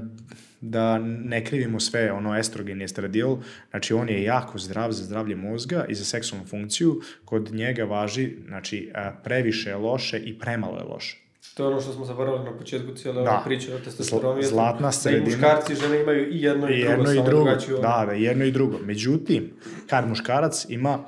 da 0.61 0.99
ne 0.99 1.44
krivimo 1.44 1.80
sve 1.80 2.12
ono 2.12 2.38
estrogen 2.38 2.80
i 2.80 2.84
estradiol, 2.84 3.38
znači 3.70 3.94
on 3.94 4.09
je 4.09 4.22
jako 4.22 4.59
zdrav 4.59 4.92
za 4.92 5.05
zdravlje 5.05 5.36
mozga 5.36 5.84
i 5.88 5.94
za 5.94 6.05
seksualnu 6.05 6.46
funkciju, 6.46 7.01
kod 7.24 7.53
njega 7.53 7.84
važi 7.84 8.36
znači 8.46 8.92
previše 9.24 9.70
je 9.70 9.76
loše 9.76 10.18
i 10.18 10.38
premalo 10.38 10.78
je 10.78 10.84
loše. 10.84 11.28
To 11.55 11.64
je 11.64 11.68
ono 11.68 11.80
što 11.80 11.92
smo 11.92 12.05
zaboravili 12.05 12.44
na 12.44 12.59
početku 12.59 12.94
cijele 12.94 13.22
da. 13.22 13.30
ove 13.30 13.44
priče 13.44 13.74
o 13.74 13.78
testosteronu. 13.78 14.42
Zlatna 14.42 14.92
sredina. 14.92 15.24
Da 15.24 15.30
i 15.30 15.34
muškarci 15.34 15.72
i 15.72 15.76
žene 15.76 16.01
imaju 16.01 16.32
i 16.32 16.42
jedno 16.42 16.70
i, 16.70 16.80
I 16.80 16.84
drugo, 16.84 16.90
jedno 16.90 17.12
i 17.12 17.24
drugo. 17.24 17.51
Da, 17.82 18.05
da, 18.07 18.12
jedno 18.12 18.44
i 18.44 18.51
drugo. 18.51 18.78
Međutim, 18.84 19.51
kad 19.86 20.09
muškarac 20.09 20.66
ima 20.68 21.05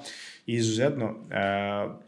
izuzetno 0.47 1.05
e, 1.05 1.15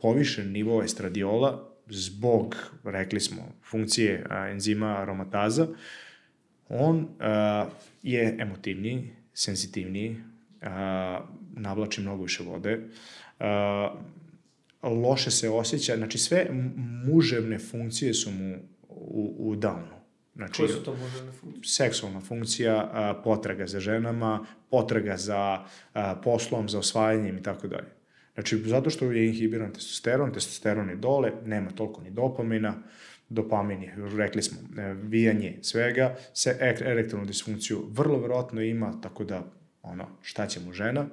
povišen 0.00 0.52
nivo 0.52 0.82
estradiola 0.82 1.71
zbog, 1.92 2.56
rekli 2.84 3.20
smo, 3.20 3.42
funkcije 3.70 4.26
a, 4.30 4.48
enzima 4.48 4.96
aromataza, 4.96 5.66
on 6.68 7.08
a, 7.20 7.66
je 8.02 8.36
emotivniji, 8.40 9.10
senzitivniji, 9.34 10.16
a, 10.62 11.20
navlači 11.52 12.00
mnogo 12.00 12.22
više 12.22 12.42
vode, 12.42 12.80
a, 13.38 13.94
loše 14.82 15.30
se 15.30 15.50
osjeća, 15.50 15.96
znači 15.96 16.18
sve 16.18 16.46
muževne 17.06 17.58
funkcije 17.58 18.14
su 18.14 18.30
mu 18.30 18.56
u, 18.88 19.34
u 19.38 19.56
downu. 19.56 20.02
Znači, 20.34 20.56
Koje 20.56 20.68
su 20.68 20.82
to 20.82 20.94
muževne 20.94 21.32
funkcije? 21.32 21.64
Seksualna 21.64 22.20
funkcija, 22.20 22.90
a, 22.92 23.20
potraga 23.24 23.66
za 23.66 23.80
ženama, 23.80 24.46
potraga 24.70 25.16
za 25.16 25.64
a, 25.94 26.14
poslom, 26.24 26.68
za 26.68 26.78
osvajanjem 26.78 27.38
i 27.38 27.42
tako 27.42 27.68
dalje. 27.68 28.01
Znači, 28.34 28.62
zato 28.66 28.90
što 28.90 29.12
je 29.12 29.26
inhibiran 29.26 29.72
testosteron, 29.72 30.32
testosteron 30.32 30.90
je 30.90 30.96
dole, 30.96 31.32
nema 31.44 31.70
toliko 31.70 32.00
ni 32.02 32.10
dopamina, 32.10 32.74
dopamin 33.28 33.82
je, 33.82 33.94
rekli 34.16 34.42
smo, 34.42 34.58
e, 34.82 34.94
vijanje 34.94 35.58
svega, 35.62 36.16
se 36.34 36.56
erektornu 36.60 37.26
disfunkciju 37.26 37.86
vrlo 37.90 38.20
verovatno 38.20 38.62
ima, 38.62 39.00
tako 39.00 39.24
da, 39.24 39.44
ono, 39.82 40.08
šta 40.22 40.46
će 40.46 40.60
mu 40.60 40.72
žena, 40.72 41.06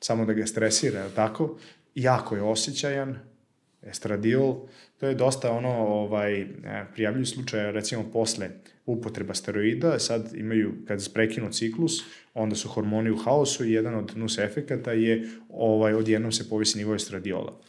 samo 0.00 0.24
da 0.24 0.32
ga 0.32 0.46
stresira, 0.46 1.08
tako, 1.08 1.58
jako 1.94 2.36
je 2.36 2.42
osjećajan, 2.42 3.18
estradiol, 3.82 4.56
to 5.00 5.06
je 5.06 5.14
dosta 5.14 5.52
ono, 5.52 5.68
ovaj, 5.68 6.40
e, 6.40 6.46
prijavljuju 6.92 7.26
slučaje, 7.26 7.72
recimo 7.72 8.10
posle 8.12 8.50
upotreba 8.86 9.34
steroida, 9.34 9.98
sad 9.98 10.34
imaju, 10.34 10.74
kad 10.88 11.12
prekinu 11.12 11.52
ciklus, 11.52 11.92
onda 12.34 12.56
su 12.56 12.68
hormoni 12.68 13.10
u 13.10 13.16
haosu 13.16 13.64
i 13.64 13.72
jedan 13.72 13.94
od 13.94 14.12
nus 14.16 14.38
efekata 14.38 14.92
je 14.92 15.28
ovaj, 15.48 15.94
odjednom 15.94 16.32
se 16.32 16.48
povisi 16.48 16.78
nivo 16.78 16.94
estradiola. 16.94 17.60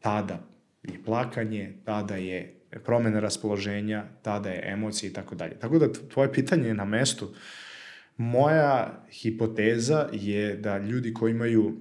Tada 0.00 0.42
je 0.82 1.04
plakanje, 1.04 1.72
tada 1.84 2.16
je 2.16 2.54
promena 2.84 3.20
raspoloženja, 3.20 4.04
tada 4.22 4.50
je 4.50 4.62
emocije 4.72 5.10
i 5.10 5.12
tako 5.12 5.34
dalje. 5.34 5.58
Tako 5.58 5.78
da 5.78 5.92
tvoje 5.92 6.32
pitanje 6.32 6.68
je 6.68 6.74
na 6.74 6.84
mestu. 6.84 7.34
Moja 8.16 9.04
hipoteza 9.10 10.08
je 10.12 10.56
da 10.56 10.78
ljudi 10.78 11.14
koji 11.14 11.30
imaju 11.30 11.76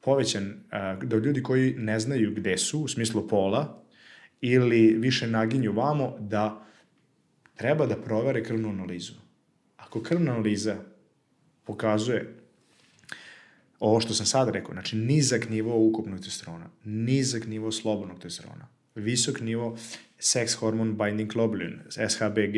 povećan, 0.00 0.54
da 1.02 1.16
ljudi 1.16 1.42
koji 1.42 1.74
ne 1.78 2.00
znaju 2.00 2.34
gde 2.34 2.58
su, 2.58 2.80
u 2.80 2.88
smislu 2.88 3.28
pola, 3.28 3.87
ili 4.40 4.94
više 4.98 5.26
naginju 5.26 5.72
vamo, 5.72 6.16
da 6.20 6.66
treba 7.56 7.86
da 7.86 7.96
provere 7.96 8.44
krvnu 8.44 8.68
analizu. 8.68 9.12
Ako 9.76 10.02
krvna 10.02 10.32
analiza 10.32 10.76
pokazuje 11.64 12.34
ovo 13.78 14.00
što 14.00 14.14
sam 14.14 14.26
sad 14.26 14.48
rekao, 14.48 14.72
znači 14.72 14.96
nizak 14.96 15.48
nivo 15.48 15.88
ukupnog 15.88 16.18
testosterona, 16.20 16.70
nizak 16.84 17.46
nivo 17.46 17.72
slobodnog 17.72 18.18
testosterona, 18.18 18.68
visok 18.94 19.40
nivo 19.40 19.78
sex 20.18 20.54
hormone 20.54 20.92
binding 20.92 21.32
globulin, 21.32 21.80
SHBG, 21.90 22.56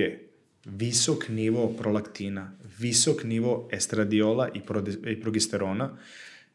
visok 0.64 1.28
nivo 1.28 1.68
prolaktina, 1.68 2.52
visok 2.78 3.24
nivo 3.24 3.68
estradiola 3.72 4.48
i, 4.48 4.60
i 5.10 5.20
progesterona, 5.20 5.98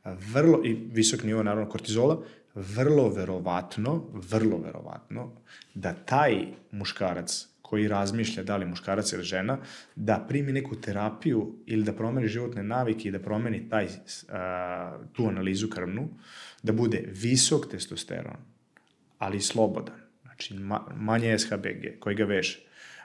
vrlo, 0.03 0.61
i 0.65 0.73
visok 0.73 1.23
nivo 1.23 1.43
naravno 1.43 1.69
kortizola, 1.69 2.23
vrlo 2.55 3.09
verovatno, 3.09 4.03
vrlo 4.13 4.57
verovatno, 4.57 5.31
da 5.73 5.93
taj 5.93 6.45
muškarac 6.71 7.47
koji 7.61 7.87
razmišlja 7.87 8.43
da 8.43 8.57
li 8.57 8.65
muškarac 8.65 9.13
ili 9.13 9.23
žena, 9.23 9.57
da 9.95 10.25
primi 10.27 10.53
neku 10.53 10.75
terapiju 10.75 11.55
ili 11.65 11.83
da 11.83 11.93
promeni 11.93 12.27
životne 12.27 12.63
navike 12.63 13.07
i 13.07 13.11
da 13.11 13.19
promeni 13.19 13.69
taj, 13.69 13.87
a, 14.29 14.97
tu 15.13 15.27
analizu 15.27 15.69
krvnu, 15.69 16.09
da 16.63 16.73
bude 16.73 17.03
visok 17.07 17.67
testosteron, 17.71 18.37
ali 19.17 19.41
slobodan, 19.41 19.95
znači 20.21 20.53
ma, 20.53 20.85
manje 20.95 21.39
SHBG 21.39 21.99
koji 21.99 22.15
ga 22.15 22.25
veže, 22.25 22.59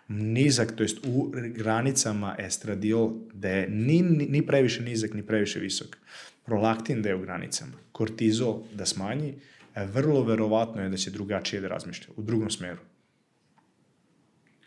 nizak, 0.08 0.76
to 0.76 0.82
jest 0.82 1.06
u 1.06 1.32
granicama 1.54 2.36
estradiol, 2.38 3.12
da 3.32 3.48
je 3.48 3.68
ni, 3.68 4.02
ni 4.02 4.46
previše 4.46 4.82
nizak, 4.82 5.14
ni 5.14 5.26
previše 5.26 5.60
visok 5.60 5.96
prolaktin 6.44 7.02
da 7.02 7.08
je 7.08 7.14
u 7.14 7.20
granicama, 7.20 7.72
kortizol 7.92 8.62
da 8.72 8.86
smanji, 8.86 9.34
e, 9.74 9.86
vrlo 9.86 10.22
verovatno 10.22 10.82
je 10.82 10.88
da 10.88 10.96
će 10.96 11.10
drugačije 11.10 11.60
da 11.60 11.68
razmišlja, 11.68 12.06
u 12.16 12.22
drugom 12.22 12.50
smeru. 12.50 12.80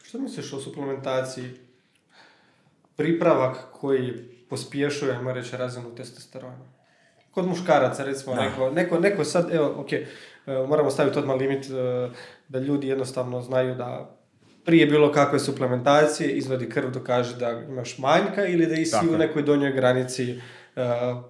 Šta 0.04 0.18
misliš 0.18 0.54
o 0.54 0.60
suplementaciji? 0.60 1.50
Pripravak 2.96 3.58
koji 3.72 4.14
pospješuje, 4.50 5.16
ajmo 5.16 5.34
reći, 5.34 5.58
razinu 5.58 5.96
testosterona. 5.96 6.66
Kod 7.32 7.48
muškaraca, 7.48 8.04
recimo, 8.04 8.36
da. 8.36 8.42
neko, 8.42 8.72
neko, 8.72 9.00
neko 9.00 9.24
sad, 9.24 9.50
evo, 9.52 9.74
ok, 9.78 9.94
e, 9.94 10.06
moramo 10.68 10.92
staviti 10.92 11.20
odmah 11.20 11.38
limit 11.38 11.66
e, 11.66 12.10
da 12.48 12.60
ljudi 12.60 12.88
jednostavno 12.88 13.42
znaju 13.42 13.76
da 13.76 14.18
prije 14.66 14.86
bilo 14.86 15.12
kakve 15.12 15.40
suplementacije 15.40 16.30
izvadi 16.30 16.70
krv 16.70 16.92
dokaže 16.92 17.36
da 17.36 17.52
imaš 17.70 17.98
manjka 17.98 18.46
ili 18.46 18.66
da 18.66 18.76
isi 18.76 19.08
u 19.14 19.18
nekoj 19.18 19.42
donjoj 19.44 19.72
granici 19.72 20.42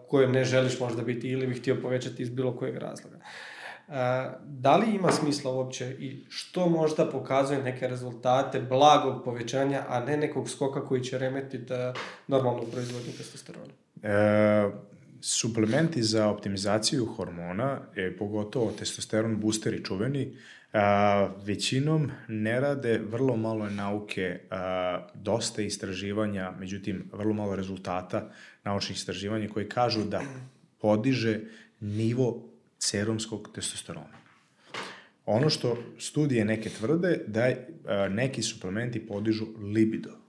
kojem 0.08 0.32
ne 0.32 0.46
želiš 0.46 0.80
možda 0.80 1.02
biti 1.02 1.30
ili 1.30 1.48
bih 1.48 1.62
htio 1.62 1.82
povećati 1.82 2.24
iz 2.24 2.30
bilo 2.30 2.58
kojeg 2.58 2.78
razloga. 2.78 3.18
Da 4.46 4.78
li 4.78 4.96
ima 4.96 5.12
smisla 5.12 5.52
uopće 5.52 5.96
i 6.00 6.26
što 6.30 6.70
možda 6.70 7.06
pokazuje 7.06 7.64
neke 7.64 7.88
rezultate 7.88 8.62
blagog 8.62 9.24
povećanja, 9.24 9.84
a 9.88 10.00
ne 10.00 10.18
nekog 10.18 10.50
skoka 10.50 10.86
koji 10.86 11.02
će 11.02 11.18
remetiti 11.18 11.74
normalnu 12.28 12.64
proizvodnju 12.72 13.12
testosterona? 13.18 13.74
E, 14.04 14.72
suplementi 15.22 16.04
za 16.04 16.30
optimizaciju 16.30 17.06
hormona, 17.06 17.80
e, 17.96 18.18
pogotovo 18.18 18.72
testosteron 18.72 19.40
boosteri 19.40 19.84
čuveni, 19.84 20.38
a, 20.74 21.30
većinom 21.46 22.12
ne 22.28 22.60
rade 22.60 23.02
vrlo 23.12 23.36
malo 23.36 23.70
nauke, 23.70 24.40
a, 24.50 25.08
dosta 25.14 25.62
istraživanja, 25.62 26.54
međutim 26.60 27.10
vrlo 27.12 27.34
malo 27.34 27.56
rezultata 27.56 28.32
naučnih 28.64 28.98
istraživanja 28.98 29.50
koji 29.50 29.70
kažu 29.70 30.04
da 30.04 30.22
podiže 30.82 31.40
nivo 31.80 32.50
serumskog 32.80 33.50
testosterona. 33.56 34.24
Ono 35.26 35.50
što 35.50 35.78
studije 36.00 36.46
neke 36.46 36.70
tvrde 36.70 37.20
da 37.28 37.46
je, 37.46 37.68
a, 37.86 38.08
neki 38.08 38.42
suplementi 38.42 39.08
podižu 39.08 39.46
libido 39.74 40.23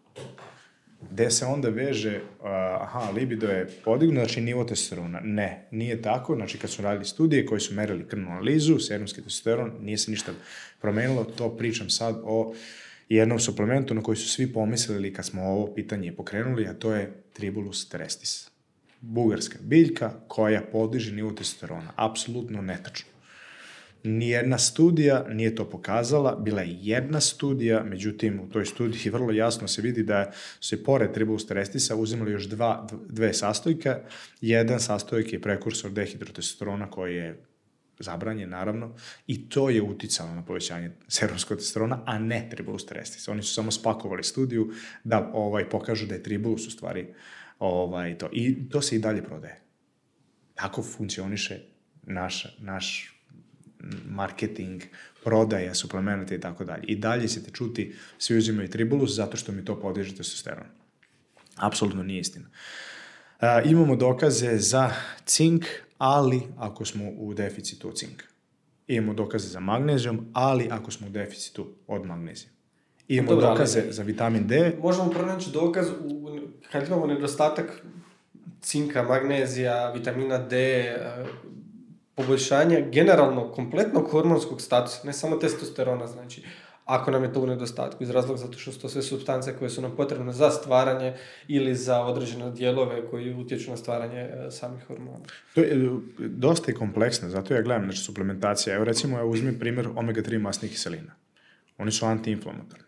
gde 1.11 1.31
se 1.31 1.47
onda 1.47 1.69
veže, 1.69 2.17
uh, 2.17 2.47
aha, 2.81 3.11
libido 3.11 3.47
je 3.47 3.67
podigno, 3.85 4.21
znači 4.21 4.41
nivo 4.41 4.65
testosterona. 4.65 5.21
Ne, 5.23 5.69
nije 5.71 6.03
tako, 6.03 6.35
znači 6.35 6.59
kad 6.59 6.71
su 6.71 6.83
radili 6.83 7.05
studije 7.05 7.47
koji 7.47 7.61
su 7.61 7.75
merili 7.75 8.09
krvnu 8.09 8.31
analizu, 8.31 8.79
serumski 8.79 9.23
testosteron, 9.23 9.73
nije 9.81 9.99
se 9.99 10.11
ništa 10.11 10.33
promenilo, 10.81 11.25
to 11.25 11.57
pričam 11.57 11.91
sad 11.91 12.21
o 12.25 12.55
jednom 13.09 13.39
suplementu 13.39 13.95
na 13.95 14.03
koji 14.03 14.17
su 14.17 14.29
svi 14.29 14.53
pomislili 14.53 15.13
kad 15.13 15.27
smo 15.27 15.43
ovo 15.43 15.75
pitanje 15.75 16.13
pokrenuli, 16.13 16.67
a 16.67 16.75
to 16.75 16.95
je 16.95 17.13
Tribulus 17.33 17.89
terrestis. 17.89 18.51
Bugarska 19.01 19.59
biljka 19.61 20.13
koja 20.29 20.63
podiže 20.73 21.13
nivo 21.13 21.33
testosterona. 21.33 21.93
Apsolutno 21.97 22.63
netačno. 22.63 23.14
Nijedna 24.07 24.59
studija 24.59 25.27
nije 25.29 25.55
to 25.55 25.71
pokazala, 25.71 26.37
bila 26.37 26.63
je 26.63 26.77
jedna 26.81 27.21
studija, 27.21 27.83
međutim 27.85 28.41
u 28.41 28.49
toj 28.49 28.65
studiji 28.65 29.13
vrlo 29.13 29.33
jasno 29.33 29.69
se 29.69 29.83
vidi 29.83 30.03
da 30.03 30.33
se 30.61 30.85
pored 30.85 31.13
tribulus 31.13 31.47
terestisa 31.47 31.97
uzimali 31.97 32.33
još 32.33 32.45
dva, 32.45 32.87
dve 33.09 33.35
sastojke. 33.35 33.95
Jedan 34.41 34.81
sastojak 34.81 35.33
je 35.33 35.41
prekursor 35.41 35.91
dehidrotestosterona 35.91 36.91
koji 36.91 37.17
je 37.17 37.43
zabranjen, 37.99 38.51
naravno, 38.51 38.95
i 39.27 39.49
to 39.49 39.71
je 39.71 39.83
uticalo 39.83 40.35
na 40.35 40.45
povećanje 40.45 40.91
serumskog 41.09 41.59
testosterona, 41.59 42.03
a 42.07 42.19
ne 42.19 42.49
tribulus 42.51 42.87
terrestis. 42.87 43.29
Oni 43.29 43.43
su 43.43 43.55
samo 43.55 43.71
spakovali 43.71 44.25
studiju 44.25 44.71
da 45.05 45.31
ovaj, 45.35 45.69
pokažu 45.69 46.07
da 46.07 46.15
je 46.15 46.23
tribulus 46.23 46.67
u 46.67 46.71
stvari 46.71 47.15
ovaj, 47.59 48.19
to. 48.19 48.29
I 48.33 48.69
to 48.69 48.83
se 48.83 48.97
i 48.97 48.99
dalje 48.99 49.25
prodaje. 49.25 49.61
Tako 50.55 50.83
funkcioniše 50.83 51.61
naš, 52.03 52.57
naš 52.59 53.14
marketing, 54.09 54.83
prodaja 55.25 55.75
suplemenata 55.75 56.35
i 56.35 56.41
tako 56.41 56.65
dalje. 56.65 56.85
I 56.87 56.97
dalje 56.97 57.29
ćete 57.29 57.51
čuti 57.51 57.95
svi 58.19 58.37
uzimaju 58.37 58.71
tribulus 58.71 59.15
zato 59.15 59.37
što 59.37 59.53
mi 59.53 59.65
to 59.65 59.81
podiže 59.81 60.17
testosteron. 60.17 60.67
Apsolutno 61.57 62.03
nije 62.03 62.21
istina. 62.21 62.49
E, 63.41 63.63
imamo 63.65 63.97
dokaze 63.97 64.59
za 64.59 64.91
cink, 65.25 65.65
ali 65.99 66.43
ako 66.59 66.85
smo 66.85 67.11
u 67.11 67.35
deficitu 67.35 67.93
cinka. 67.93 68.27
Imamo 68.87 69.15
dokaze 69.15 69.49
za 69.49 69.61
magnezijom, 69.61 70.27
ali 70.33 70.69
ako 70.71 70.91
smo 70.91 71.07
u 71.07 71.11
deficitu 71.11 71.75
od 71.87 72.07
magnezija. 72.07 72.51
Imamo 73.09 73.31
Dobre, 73.31 73.47
dokaze 73.47 73.81
ali, 73.81 73.93
za 73.93 74.03
vitamin 74.03 74.47
D. 74.47 74.77
Možemo 74.83 75.11
pronaći 75.11 75.51
dokaz 75.51 75.87
u, 75.89 76.39
kad 76.73 76.87
imamo 76.87 77.07
nedostatak 77.07 77.83
cinka, 78.61 79.03
magnezija, 79.03 79.91
vitamina 79.91 80.39
D, 80.39 80.85
poboljšanje 82.15 82.89
generalno 82.93 83.53
kompletnog 83.53 84.11
hormonskog 84.11 84.61
statusa, 84.61 85.07
ne 85.07 85.13
samo 85.13 85.37
testosterona, 85.37 86.07
znači, 86.07 86.43
ako 86.85 87.11
nam 87.11 87.23
je 87.23 87.33
to 87.33 87.41
u 87.41 87.47
nedostatku, 87.47 88.03
iz 88.03 88.11
razloga 88.11 88.41
zato 88.41 88.59
što 88.59 88.73
su 88.73 88.81
to 88.81 88.89
sve 88.89 89.03
substance 89.03 89.57
koje 89.59 89.71
su 89.71 89.83
nam 89.83 89.97
potrebne 89.97 90.33
za 90.33 90.51
stvaranje 90.51 91.15
ili 91.49 91.75
za 91.75 92.01
određene 92.01 92.51
dijelove 92.51 93.11
koji 93.11 93.35
utječu 93.35 93.71
na 93.71 93.77
stvaranje 93.77 94.21
e, 94.21 94.51
samih 94.51 94.85
hormona. 94.85 95.25
To 95.55 95.61
je 95.61 95.73
e, 95.73 95.89
dosta 96.19 96.71
je 96.71 96.75
kompleksno, 96.75 97.29
zato 97.29 97.55
ja 97.55 97.63
gledam, 97.63 97.85
znači, 97.85 97.99
suplementacija. 97.99 98.77
Evo 98.77 98.85
recimo, 98.85 99.19
ja 99.19 99.25
uzmi 99.25 99.59
primjer 99.59 99.89
omega-3 99.89 100.39
masnih 100.39 100.71
kiselina. 100.71 101.15
Oni 101.79 101.93
su 101.93 102.07
antiinflamatorni. 102.07 102.85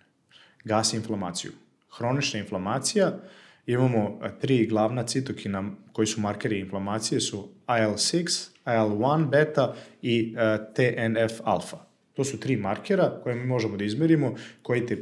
Gasi 0.64 0.96
inflamaciju. 0.96 1.52
Hronična 1.98 2.40
inflamacija, 2.40 3.18
imamo 3.66 4.20
e, 4.24 4.38
tri 4.40 4.66
glavna 4.66 5.06
citokina 5.06 5.70
koji 5.92 6.06
su 6.06 6.20
markeri 6.20 6.60
inflamacije, 6.60 7.20
su 7.20 7.48
IL-6, 7.66 8.55
IL-1 8.66 9.30
beta 9.30 9.74
i 10.02 10.34
e, 10.36 10.58
TNF 10.74 11.40
alfa. 11.44 11.76
To 12.14 12.24
su 12.24 12.40
tri 12.40 12.56
markera 12.56 13.20
koje 13.22 13.34
mi 13.34 13.44
možemo 13.44 13.76
da 13.76 13.84
izmerimo, 13.84 14.34
koji, 14.62 14.86
te, 14.86 14.96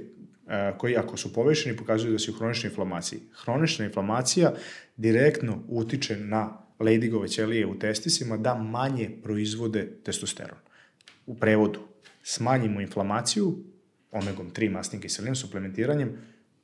koji 0.78 0.96
ako 0.96 1.16
su 1.16 1.32
povećani 1.32 1.76
pokazuju 1.76 2.12
da 2.12 2.18
si 2.18 2.30
u 2.30 2.34
hroničnoj 2.34 2.68
inflamaciji. 2.68 3.20
Hronična 3.32 3.84
inflamacija 3.84 4.52
direktno 4.96 5.62
utiče 5.68 6.16
na 6.16 6.58
Leydigove 6.78 7.28
ćelije 7.30 7.66
u 7.66 7.78
testisima 7.78 8.36
da 8.36 8.54
manje 8.54 9.10
proizvode 9.22 9.88
testosteron. 10.04 10.58
U 11.26 11.34
prevodu, 11.34 11.80
smanjimo 12.22 12.80
inflamaciju 12.80 13.58
omegom 14.10 14.50
3 14.52 14.70
masnim 14.70 15.00
kiselinom, 15.00 15.36
suplementiranjem, 15.36 16.18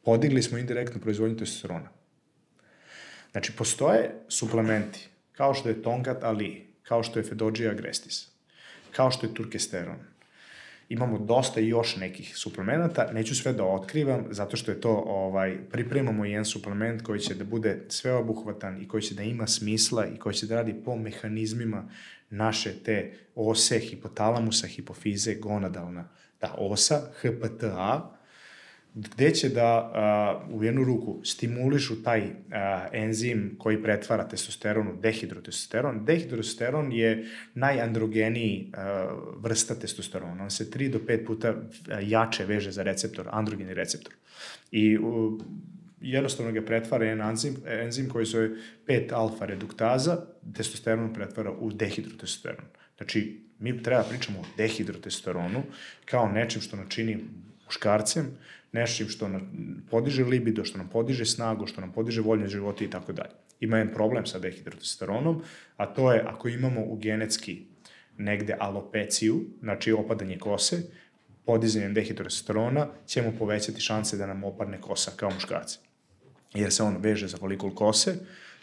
podigli 0.05 0.43
smo 0.43 0.59
indirektno 0.59 1.01
proizvodnju 1.01 1.37
testosterona. 1.37 1.89
Znači, 3.33 3.53
postoje 3.57 4.25
suplementi, 4.29 5.09
kao 5.33 5.55
što 5.55 5.69
je 5.69 5.83
Tonkat 5.83 6.25
Ali, 6.25 6.70
kao 6.91 7.03
što 7.03 7.19
je 7.19 7.25
Fedođija 7.25 7.71
agrestis, 7.71 8.29
kao 8.97 9.11
što 9.11 9.27
je 9.27 9.35
turkesteron. 9.35 9.99
Imamo 10.89 11.19
dosta 11.19 11.61
još 11.61 11.97
nekih 11.97 12.33
suplemenata, 12.37 13.13
neću 13.13 13.35
sve 13.35 13.53
da 13.53 13.65
otkrivam, 13.65 14.25
zato 14.31 14.57
što 14.57 14.71
je 14.71 14.81
to, 14.81 14.91
ovaj, 15.07 15.59
pripremamo 15.71 16.25
jedan 16.25 16.45
suplement 16.45 17.03
koji 17.03 17.21
će 17.21 17.35
da 17.35 17.45
bude 17.45 17.85
sveobuhvatan 17.89 18.83
i 18.83 18.89
koji 18.89 19.03
će 19.03 19.15
da 19.15 19.23
ima 19.23 19.47
smisla 19.47 20.07
i 20.07 20.19
koji 20.19 20.35
će 20.35 20.47
da 20.47 20.55
radi 20.55 20.75
po 20.85 20.97
mehanizmima 20.97 21.85
naše 22.31 22.73
te 22.85 23.13
ose, 23.35 23.79
hipotalamusa, 23.79 24.67
hipofize, 24.67 25.35
gonadalna, 25.35 26.09
ta 26.39 26.55
osa, 26.59 27.01
HPTA, 27.23 28.20
gde 28.95 29.31
će 29.31 29.49
da 29.49 29.91
a, 29.95 30.47
u 30.51 30.65
jednu 30.65 30.85
ruku 30.85 31.21
stimulišu 31.25 32.03
taj 32.03 32.23
enzim 32.93 33.57
koji 33.59 33.83
pretvara 33.83 34.29
testosteron 34.29 34.89
u 34.89 34.97
dehidrotestosteron. 34.97 36.05
Dehidrotestosteron 36.05 36.93
je 36.93 37.27
najandrogeniji 37.55 38.73
vrsta 39.37 39.75
testosterona. 39.75 40.43
On 40.43 40.51
se 40.51 40.71
3 40.71 40.91
do 40.91 40.99
5 40.99 41.27
puta 41.27 41.55
jače 42.03 42.45
veže 42.45 42.71
za 42.71 42.83
receptor, 42.83 43.29
androgeni 43.31 43.75
receptor. 43.75 44.15
I 44.73 44.99
jednostavno 46.01 46.53
ga 46.53 46.63
pretvara 46.63 47.05
jedan 47.05 47.31
enzim, 47.31 47.57
enzim 47.67 48.09
koji 48.09 48.27
se 48.27 48.51
5-alfa 48.87 49.47
reduktaza, 49.47 50.19
testosteron 50.57 51.13
pretvara 51.15 51.53
u 51.53 51.73
dehidrotestosteron. 51.73 52.65
Znači, 52.97 53.41
mi 53.59 53.83
treba 53.83 54.03
pričamo 54.03 54.41
o 54.41 54.45
dehidrotestosteronu 54.57 55.63
kao 56.05 56.29
nečem 56.33 56.63
što 56.63 56.77
načini 56.77 57.19
muškarcem, 57.67 58.27
nešim 58.73 59.09
što 59.09 59.29
nam 59.29 59.51
podiže 59.91 60.25
libido, 60.25 60.65
što 60.65 60.79
nam 60.79 60.89
podiže 60.89 61.25
snagu, 61.25 61.67
što 61.67 61.81
nam 61.81 61.93
podiže 61.93 62.21
voljne 62.21 62.49
života 62.49 62.85
i 62.85 62.91
tako 62.91 63.13
dalje. 63.13 63.35
Ima 63.61 63.79
jedan 63.79 63.95
problem 63.95 64.27
sa 64.27 64.39
dehidrotestosteronom, 64.39 65.43
a 65.77 65.87
to 65.87 66.13
je 66.13 66.23
ako 66.27 66.49
imamo 66.49 66.81
u 66.85 66.97
genetski 66.97 67.67
negde 68.19 68.57
alopeciju, 68.59 69.45
znači 69.61 69.93
opadanje 69.93 70.39
kose, 70.39 70.83
podizanjem 71.45 71.95
dehidrotestosterona 71.95 72.89
ćemo 73.07 73.33
povećati 73.39 73.81
šanse 73.81 74.17
da 74.17 74.27
nam 74.27 74.45
opadne 74.45 74.81
kosa 74.81 75.11
kao 75.17 75.31
muškarci. 75.31 75.79
Jer 76.55 76.73
se 76.73 76.83
on 76.83 76.97
veže 77.01 77.29
za 77.29 77.37
folikul 77.37 77.75
kose 77.75 78.15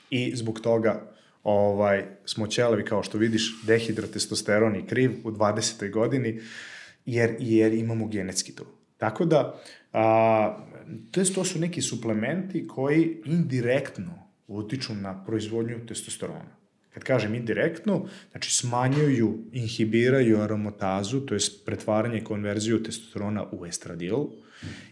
i 0.09 0.35
zbog 0.35 0.59
toga 0.59 1.17
ovaj, 1.43 2.05
smo 2.25 2.47
ćelevi, 2.47 2.85
kao 2.85 3.03
što 3.03 3.17
vidiš, 3.17 3.61
dehidrotestosteron 3.63 4.75
i 4.75 4.87
kriv 4.87 5.11
u 5.23 5.31
20. 5.31 5.91
godini, 5.91 6.39
jer, 7.05 7.35
jer 7.39 7.73
imamo 7.73 8.07
genetski 8.07 8.55
to. 8.55 8.65
Tako 8.97 9.25
da, 9.25 9.59
a, 9.93 10.57
to, 11.11 11.23
to 11.23 11.43
su 11.45 11.59
neki 11.59 11.81
suplementi 11.81 12.67
koji 12.67 13.21
indirektno 13.25 14.27
utiču 14.47 14.95
na 14.95 15.23
proizvodnju 15.25 15.85
testosterona. 15.87 16.57
Kad 16.93 17.03
kažem 17.03 17.35
indirektno, 17.35 18.05
znači 18.31 18.53
smanjuju, 18.53 19.43
inhibiraju 19.51 20.41
aromotazu, 20.41 21.19
to 21.19 21.35
je 21.35 21.39
pretvaranje 21.65 22.17
i 22.17 22.23
konverziju 22.23 22.83
testosterona 22.83 23.45
u 23.51 23.65
estradil 23.65 24.17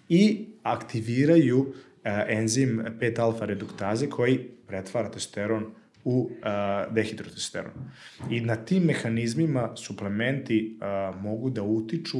i 0.10 0.46
aktiviraju 0.64 1.74
a, 2.04 2.26
enzim 2.28 2.86
5-alfa 3.02 3.46
reduktaze 3.46 4.10
koji 4.10 4.38
pretvara 4.68 5.12
testosteron 5.12 5.66
u 6.04 6.30
a, 6.44 6.86
dehidrotestosteron. 6.92 7.72
I 8.30 8.42
na 8.42 8.56
tim 8.56 8.84
mehanizmima 8.84 9.72
suplementi 9.76 10.78
a, 10.82 11.14
mogu 11.22 11.50
da 11.50 11.64
utiču 11.64 12.20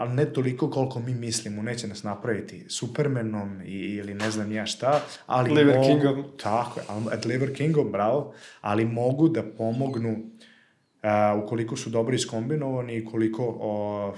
ali 0.00 0.14
ne 0.14 0.32
toliko 0.32 0.70
koliko 0.70 1.00
mi 1.00 1.14
mislimo, 1.14 1.62
neće 1.62 1.86
nas 1.88 2.02
napraviti 2.02 2.64
Supermanom 2.68 3.62
i, 3.64 3.74
ili 3.74 4.14
ne 4.14 4.30
znam 4.30 4.52
ja 4.52 4.66
šta, 4.66 5.00
ali 5.26 5.50
Liver 5.50 5.76
mogu, 5.76 5.88
Kingom. 5.88 6.24
Tako 6.42 6.80
je, 6.80 6.86
ali, 6.88 7.04
Liver 7.24 7.56
Kingom, 7.56 7.92
bravo, 7.92 8.34
ali 8.60 8.84
mogu 8.84 9.28
da 9.28 9.42
pomognu 9.42 10.10
uh, 10.12 11.44
ukoliko 11.44 11.76
su 11.76 11.90
dobro 11.90 12.14
iskombinovani 12.14 12.96
i 12.96 13.04
koliko 13.04 13.56
o, 13.60 14.14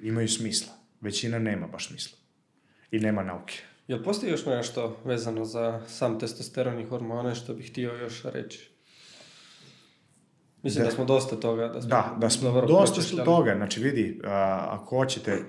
imaju 0.00 0.28
smisla. 0.28 0.72
Većina 1.00 1.38
nema 1.38 1.66
baš 1.66 1.88
smisla. 1.88 2.18
I 2.90 2.98
nema 2.98 3.22
nauke. 3.22 3.62
Jel 3.88 4.02
postoji 4.02 4.30
još 4.30 4.46
nešto 4.46 4.96
vezano 5.04 5.44
za 5.44 5.80
sam 5.86 6.18
testosteron 6.18 6.80
i 6.80 6.84
hormone 6.84 7.34
što 7.34 7.54
bih 7.54 7.70
htio 7.70 7.92
još 7.92 8.22
reći? 8.22 8.67
Mislim 10.62 10.84
da, 10.84 10.90
da. 10.90 10.94
smo 10.94 11.04
dosta 11.04 11.36
toga, 11.36 11.68
da 11.68 11.80
smo, 11.80 11.88
da, 11.88 12.16
da 12.20 12.30
smo 12.30 12.50
dobro 12.50 12.66
dosta 12.66 13.02
su 13.02 13.16
toga, 13.24 13.54
znači 13.56 13.80
vidi, 13.80 14.20
a, 14.24 14.66
ako 14.70 14.96
hoćete 14.96 15.32
e, 15.32 15.40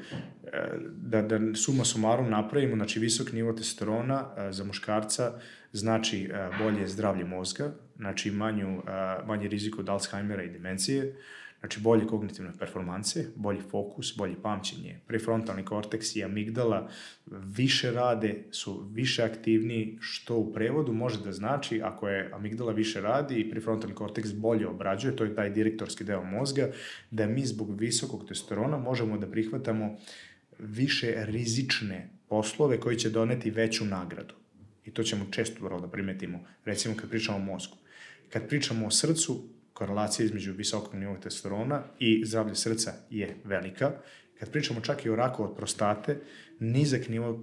da, 0.91 1.21
da 1.21 1.55
suma 1.55 1.85
sumarum 1.85 2.29
napravimo, 2.29 2.75
znači 2.75 2.99
visok 2.99 3.31
nivo 3.31 3.53
testosterona 3.53 4.25
a, 4.35 4.51
za 4.51 4.63
muškarca 4.63 5.33
znači 5.73 6.31
a, 6.33 6.51
bolje 6.63 6.87
zdravlje 6.87 7.25
mozga, 7.25 7.71
znači 7.97 8.31
manju, 8.31 8.81
a, 8.87 9.19
manji 9.25 9.47
rizik 9.47 9.79
od 9.79 9.89
Alzheimera 9.89 10.43
i 10.43 10.49
demencije, 10.49 11.15
Znači, 11.59 11.79
bolje 11.79 12.07
kognitivne 12.07 12.51
performanse, 12.59 13.25
bolji 13.35 13.61
fokus, 13.61 14.17
bolje 14.17 14.35
pamćenje. 14.41 14.99
Prefrontalni 15.07 15.65
korteks 15.65 16.15
i 16.15 16.23
amigdala 16.23 16.89
više 17.25 17.91
rade, 17.91 18.43
su 18.51 18.87
više 18.91 19.23
aktivni, 19.23 19.97
što 20.01 20.37
u 20.37 20.53
prevodu 20.53 20.93
može 20.93 21.23
da 21.23 21.31
znači, 21.31 21.81
ako 21.81 22.07
je 22.09 22.29
amigdala 22.33 22.71
više 22.71 23.01
radi 23.01 23.39
i 23.39 23.49
prefrontalni 23.51 23.95
korteks 23.95 24.33
bolje 24.33 24.67
obrađuje, 24.67 25.15
to 25.15 25.23
je 25.23 25.35
taj 25.35 25.49
direktorski 25.49 26.03
deo 26.03 26.23
mozga, 26.23 26.71
da 27.11 27.27
mi 27.27 27.45
zbog 27.45 27.79
visokog 27.79 28.27
testosterona 28.27 28.77
možemo 28.77 29.17
da 29.17 29.27
prihvatamo 29.27 29.97
više 30.59 31.25
rizične 31.25 32.09
poslove 32.27 32.79
koji 32.79 32.97
će 32.97 33.09
doneti 33.09 33.51
veću 33.51 33.85
nagradu. 33.85 34.33
I 34.85 34.91
to 34.91 35.03
ćemo 35.03 35.25
često 35.31 35.63
vrlo 35.63 35.79
da 35.79 35.87
primetimo, 35.87 36.39
recimo 36.65 36.95
kad 36.95 37.09
pričamo 37.09 37.37
o 37.37 37.41
mozgu. 37.41 37.77
Kad 38.29 38.47
pričamo 38.47 38.87
o 38.87 38.91
srcu, 38.91 39.43
korelacija 39.79 40.25
između 40.25 40.53
visokog 40.53 40.95
nivoa 40.95 41.17
testosterona 41.17 41.83
i 41.99 42.25
zdravlje 42.25 42.55
srca 42.55 42.93
je 43.09 43.35
velika. 43.43 43.91
Kad 44.39 44.51
pričamo 44.51 44.81
čak 44.81 45.05
i 45.05 45.09
o 45.09 45.15
raku 45.15 45.43
od 45.43 45.55
prostate, 45.55 46.17
nizak 46.59 47.07
nivo 47.09 47.29
uh, 47.31 47.39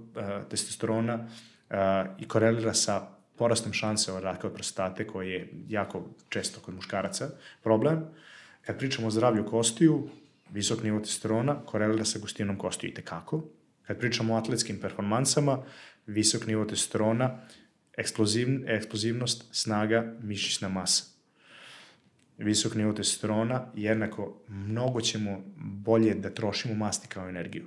testosterona 0.49 1.15
uh, 1.15 1.75
i 2.19 2.27
korelira 2.27 2.73
sa 2.73 3.07
porastom 3.37 3.73
šanse 3.73 4.11
od 4.11 4.23
raka 4.23 4.47
od 4.47 4.53
prostate, 4.53 5.07
koji 5.07 5.29
je 5.29 5.49
jako 5.69 6.05
često 6.29 6.59
kod 6.59 6.75
muškaraca 6.75 7.29
problem. 7.63 8.05
Kad 8.65 8.77
pričamo 8.77 9.07
o 9.07 9.11
zdravlju 9.11 9.45
kostiju, 9.45 10.09
visok 10.53 10.83
nivo 10.83 10.99
testosterona 10.99 11.59
korelira 11.65 12.05
sa 12.05 12.19
gustinom 12.19 12.57
kostiju 12.57 12.89
i 12.89 12.93
tekako. 12.93 13.43
Kad 13.87 13.99
pričamo 13.99 14.33
o 14.33 14.37
atletskim 14.37 14.79
performansama, 14.81 15.63
visok 16.07 16.47
nivo 16.47 16.65
testosterona, 16.65 17.39
eksploziv, 17.97 18.47
eksplozivnost, 18.69 19.45
snaga, 19.51 20.15
mišićna 20.21 20.69
masa 20.69 21.16
visok 22.37 22.75
nivo 22.75 22.93
testosterona, 22.93 23.65
jednako 23.75 24.41
mnogo 24.47 25.01
ćemo 25.01 25.43
bolje 25.57 26.13
da 26.13 26.29
trošimo 26.29 26.75
masti 26.75 27.07
kao 27.07 27.29
energiju. 27.29 27.65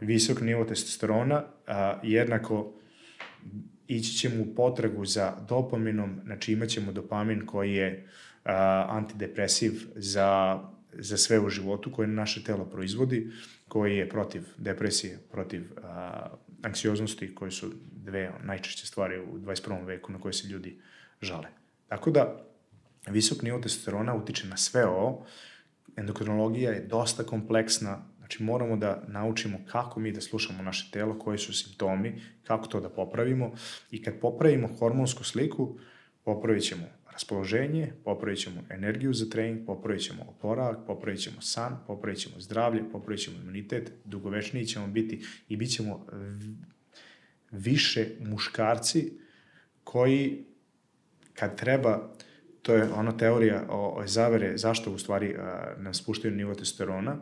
Visok 0.00 0.40
nivo 0.40 0.64
testosterona, 0.64 1.44
a, 1.66 2.00
jednako 2.02 2.72
ići 3.86 4.12
ćemo 4.12 4.42
u 4.42 4.54
potragu 4.54 5.04
za 5.04 5.36
dopaminom, 5.48 6.20
znači 6.24 6.52
imat 6.52 6.68
ćemo 6.68 6.92
dopamin 6.92 7.46
koji 7.46 7.74
je 7.74 8.08
a, 8.44 8.86
antidepresiv 8.90 9.72
za, 9.96 10.60
za 10.92 11.16
sve 11.16 11.40
u 11.40 11.48
životu, 11.48 11.92
koje 11.92 12.08
naše 12.08 12.44
telo 12.44 12.64
proizvodi, 12.64 13.30
koji 13.68 13.96
je 13.96 14.08
protiv 14.08 14.42
depresije, 14.56 15.18
protiv 15.32 15.62
a, 15.82 16.28
anksioznosti, 16.62 17.34
koje 17.34 17.50
su 17.50 17.72
dve 17.92 18.30
najčešće 18.44 18.86
stvari 18.86 19.20
u 19.20 19.38
21. 19.38 19.86
veku 19.86 20.12
na 20.12 20.20
koje 20.20 20.32
se 20.32 20.48
ljudi 20.48 20.78
žale. 21.20 21.48
Tako 21.88 22.10
da, 22.10 22.51
visok 23.10 23.42
nivo 23.42 23.58
testosterona 23.58 24.14
utiče 24.14 24.46
na 24.46 24.56
sve 24.56 24.86
ovo. 24.86 25.26
Endokrinologija 25.96 26.70
je 26.70 26.86
dosta 26.86 27.24
kompleksna, 27.24 28.04
znači 28.18 28.42
moramo 28.42 28.76
da 28.76 29.02
naučimo 29.08 29.58
kako 29.70 30.00
mi 30.00 30.12
da 30.12 30.20
slušamo 30.20 30.62
naše 30.62 30.90
telo, 30.90 31.18
koji 31.18 31.38
su 31.38 31.52
simptomi, 31.52 32.22
kako 32.44 32.66
to 32.66 32.80
da 32.80 32.88
popravimo. 32.88 33.52
I 33.90 34.02
kad 34.02 34.20
popravimo 34.20 34.68
hormonsku 34.78 35.24
sliku, 35.24 35.78
popravit 36.24 36.62
ćemo 36.62 36.82
raspoloženje, 37.12 37.92
popravit 38.04 38.38
ćemo 38.38 38.60
energiju 38.70 39.14
za 39.14 39.30
trening, 39.30 39.66
popravit 39.66 40.02
ćemo 40.02 40.22
oporavak, 40.28 40.78
popravit 40.86 41.20
ćemo 41.20 41.40
san, 41.40 41.78
popravit 41.86 42.18
ćemo 42.18 42.40
zdravlje, 42.40 42.82
popravit 42.92 43.20
ćemo 43.20 43.36
imunitet, 43.42 43.92
dugovečniji 44.04 44.66
ćemo 44.66 44.86
biti 44.86 45.26
i 45.48 45.56
bit 45.56 45.70
ćemo 45.74 46.06
više 47.50 48.06
muškarci 48.20 49.12
koji 49.84 50.44
kad 51.34 51.58
treba 51.58 52.12
to 52.62 52.74
je 52.74 52.92
ona 52.92 53.16
teorija 53.16 53.66
o, 53.68 53.98
o 53.98 54.06
zavere 54.06 54.58
zašto 54.58 54.92
u 54.92 54.98
stvari 54.98 55.34
a, 55.38 55.74
nam 55.78 55.94
spuštaju 55.94 56.34
nivo 56.34 56.54
testosterona, 56.54 57.16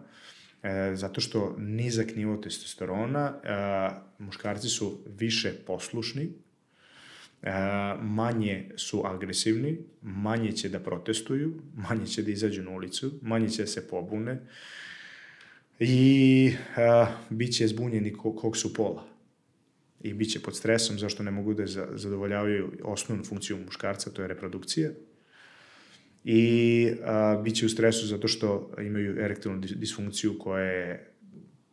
e, 0.62 0.92
zato 0.94 1.20
što 1.20 1.56
nizak 1.58 2.16
nivo 2.16 2.36
testosterona, 2.36 3.34
a, 3.44 4.02
muškarci 4.18 4.68
su 4.68 4.98
više 5.18 5.52
poslušni, 5.66 6.28
a, 7.42 7.96
manje 8.02 8.70
su 8.76 9.02
agresivni, 9.06 9.78
manje 10.02 10.52
će 10.52 10.68
da 10.68 10.80
protestuju, 10.80 11.54
manje 11.74 12.06
će 12.06 12.22
da 12.22 12.30
izađu 12.30 12.62
na 12.62 12.70
ulicu, 12.70 13.12
manje 13.22 13.48
će 13.48 13.62
da 13.62 13.66
se 13.66 13.88
pobune 13.88 14.40
i 15.78 16.52
a, 16.76 17.06
bit 17.30 17.56
će 17.56 17.66
zbunjeni 17.66 18.12
kog 18.12 18.56
su 18.56 18.74
pola. 18.74 19.06
I 20.00 20.14
bit 20.14 20.32
će 20.32 20.40
pod 20.40 20.56
stresom 20.56 20.98
zašto 20.98 21.22
ne 21.22 21.30
mogu 21.30 21.54
da 21.54 21.66
zadovoljavaju 21.96 22.72
osnovnu 22.82 23.24
funkciju 23.24 23.56
muškarca, 23.56 24.10
to 24.10 24.22
je 24.22 24.28
reprodukcija, 24.28 24.90
i 26.24 26.92
a, 27.05 27.40
bit 27.44 27.56
će 27.56 27.66
u 27.66 27.68
stresu 27.68 28.06
zato 28.06 28.28
što 28.28 28.70
imaju 28.78 29.24
erektilnu 29.24 29.60
disfunkciju 29.60 30.38
koja 30.38 30.64
je 30.64 31.12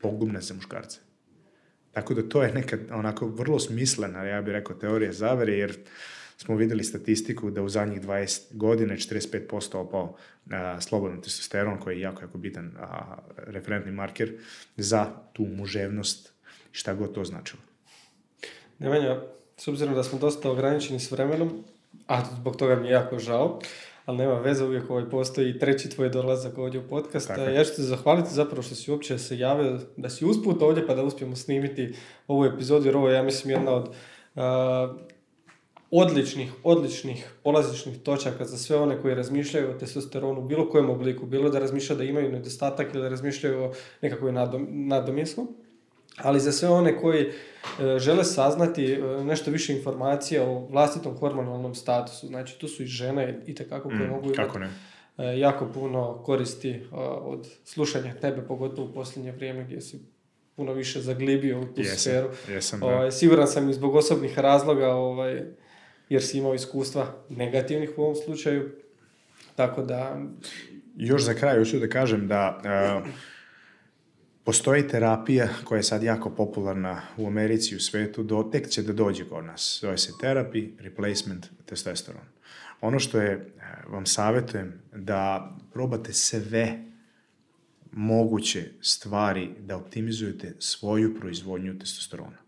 pogubna 0.02 0.42
za 0.42 0.54
muškarce. 0.54 1.00
Tako 1.92 2.14
da 2.14 2.30
to 2.30 2.44
je 2.44 2.54
neka 2.54 2.78
onako 2.92 3.28
vrlo 3.28 3.60
smislena, 3.60 4.24
ja 4.24 4.42
bih 4.42 4.52
rekao, 4.52 4.76
teorija 4.76 5.12
zavere, 5.12 5.54
jer 5.54 5.78
smo 6.38 6.56
videli 6.56 6.84
statistiku 6.84 7.52
da 7.52 7.62
u 7.62 7.70
zadnjih 7.70 8.02
20 8.02 8.42
godina 8.52 8.94
45% 8.94 9.78
opao 9.78 10.16
a, 10.52 10.82
slobodan 10.82 11.22
testosteron, 11.22 11.80
koji 11.80 11.96
je 11.96 12.02
jako, 12.02 12.22
jako 12.22 12.38
bitan 12.38 12.72
a, 12.80 13.18
referentni 13.38 13.92
marker 13.92 14.34
za 14.78 15.08
tu 15.34 15.44
muževnost, 15.44 16.34
šta 16.72 16.94
god 16.94 17.16
to 17.16 17.24
značilo. 17.24 17.62
Nemanja, 18.80 19.22
s 19.58 19.68
obzirom 19.68 19.96
da 19.96 20.04
smo 20.04 20.20
dosta 20.20 20.52
ograničeni 20.52 21.00
s 21.00 21.12
vremenom, 21.12 21.64
a 22.08 22.26
zbog 22.40 22.56
toga 22.56 22.76
mi 22.76 22.88
je 22.88 22.92
jako 22.92 23.20
žao, 23.20 23.60
ali 24.08 24.18
nema 24.18 24.40
veze, 24.40 24.64
uvijek 24.64 24.90
ovaj 24.90 25.10
postoji 25.10 25.60
treći 25.60 25.90
tvoj 25.90 26.10
dolazak 26.10 26.58
ovdje 26.58 26.80
u 26.80 26.88
podcast. 26.88 27.28
Tako. 27.28 27.42
Ja 27.42 27.64
ću 27.64 27.76
te 27.76 27.82
zahvaliti 27.82 28.34
zapravo 28.34 28.62
što 28.62 28.76
si 28.76 28.92
uopće 28.92 29.18
se 29.18 29.40
javio, 29.40 29.80
da 29.98 30.10
si 30.10 30.26
usput 30.26 30.62
ovdje 30.62 30.88
pa 30.88 30.96
da 30.96 31.04
uspijemo 31.04 31.36
snimiti 31.36 31.94
ovu 32.28 32.46
epizodu, 32.46 32.86
jer 32.86 32.98
ovo 32.98 33.10
je, 33.10 33.16
ja 33.16 33.24
mislim, 33.24 33.52
jedna 33.52 33.72
od 33.72 33.88
uh, 34.36 34.42
odličnih, 35.92 36.52
odličnih 36.64 37.32
polazičnih 37.44 38.02
točaka 38.04 38.46
za 38.46 38.58
sve 38.58 38.78
one 38.78 39.02
koji 39.02 39.16
razmišljaju 39.16 39.70
o 39.70 39.74
testosteronu 39.74 40.42
u 40.42 40.48
bilo 40.48 40.70
kojem 40.70 40.90
obliku, 40.90 41.26
bilo 41.26 41.50
da 41.50 41.60
razmišljaju 41.60 41.98
da 41.98 42.04
imaju 42.04 42.32
nedostatak 42.32 42.94
ili 42.94 43.04
da 43.04 43.10
razmišljaju 43.10 43.64
o 43.64 43.72
nekakvoj 44.02 44.32
nadom, 44.32 44.68
nadomjesku, 44.70 45.48
ali 46.18 46.40
za 46.40 46.52
sve 46.52 46.70
one 46.70 46.98
koji 46.98 47.22
e, 47.26 48.00
žele 48.00 48.24
saznati 48.24 48.94
e, 48.94 49.24
nešto 49.24 49.52
više 49.52 49.74
informacija 49.74 50.44
o 50.44 50.68
vlastitom 50.68 51.18
hormonalnom 51.18 51.76
statusu, 51.76 52.28
znači 52.28 52.60
tu 52.60 52.68
su 52.68 52.84
i 52.84 52.86
žene 52.86 53.42
i 53.46 53.56
tekako 53.56 53.90
koje 53.90 54.08
mm, 54.08 54.12
mogu 54.12 54.34
imati 54.34 54.60
e, 55.18 55.40
jako 55.40 55.66
puno 55.74 56.24
koristi 56.24 56.84
od 57.22 57.48
slušanja 57.64 58.14
tebe, 58.14 58.42
pogotovo 58.42 58.88
u 58.88 58.94
posljednje 58.94 59.32
vrijeme 59.32 59.64
gdje 59.64 59.82
si 59.82 60.00
puno 60.56 60.74
više 60.74 61.02
zaglibio 61.02 61.60
u 61.60 61.66
tu 61.66 61.82
jesam, 61.82 61.98
sferu. 61.98 62.30
Jesam, 62.50 62.80
da. 62.80 62.86
Ovaj, 62.86 63.12
siguran 63.12 63.48
sam 63.48 63.70
i 63.70 63.74
zbog 63.74 63.96
osobnih 63.96 64.40
razloga, 64.40 64.90
ovaj, 64.90 65.42
jer 66.10 66.24
si 66.24 66.38
imao 66.38 66.54
iskustva 66.54 67.16
negativnih 67.30 67.90
u 67.98 68.02
ovom 68.02 68.16
slučaju. 68.16 68.72
Tako 69.56 69.82
da... 69.82 70.22
Još 70.96 71.24
za 71.24 71.34
kraj 71.34 71.58
hoću 71.58 71.80
da 71.80 71.90
kažem 71.90 72.28
da 72.28 72.62
uh, 73.04 73.08
postoji 74.48 74.88
terapija 74.88 75.48
koja 75.64 75.78
je 75.78 75.84
sad 75.84 76.04
jako 76.04 76.30
popularna 76.30 77.02
u 77.18 77.28
Americi 77.28 77.74
i 77.74 77.78
u 77.78 77.80
svetu, 77.80 78.24
do, 78.24 78.50
tek 78.52 78.70
će 78.70 78.82
da 78.84 78.94
dođe 78.94 79.26
kod 79.30 79.46
nas. 79.46 79.80
Zove 79.82 79.98
se 79.98 80.12
therapy 80.22 80.72
replacement 80.80 81.48
testosteron. 81.66 82.26
Ono 82.82 83.00
što 83.00 83.22
je, 83.22 83.36
uh, 83.36 83.94
vam 83.94 84.06
savjetujem 84.06 84.74
da 84.96 85.52
probate 85.74 86.14
sve 86.14 86.84
moguće 87.92 88.72
stvari 88.82 89.50
da 89.60 89.78
optimizujete 89.78 90.56
svoju 90.60 91.20
proizvodnju 91.20 91.80
testosterona 91.80 92.48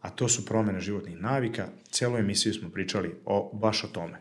a 0.00 0.10
to 0.10 0.28
su 0.28 0.46
promene 0.46 0.80
životnih 0.80 1.20
navika. 1.20 1.68
Celu 1.90 2.16
emisiju 2.16 2.54
smo 2.54 2.70
pričali 2.70 3.14
o, 3.24 3.50
baš 3.54 3.84
o 3.84 3.88
tome. 3.88 4.20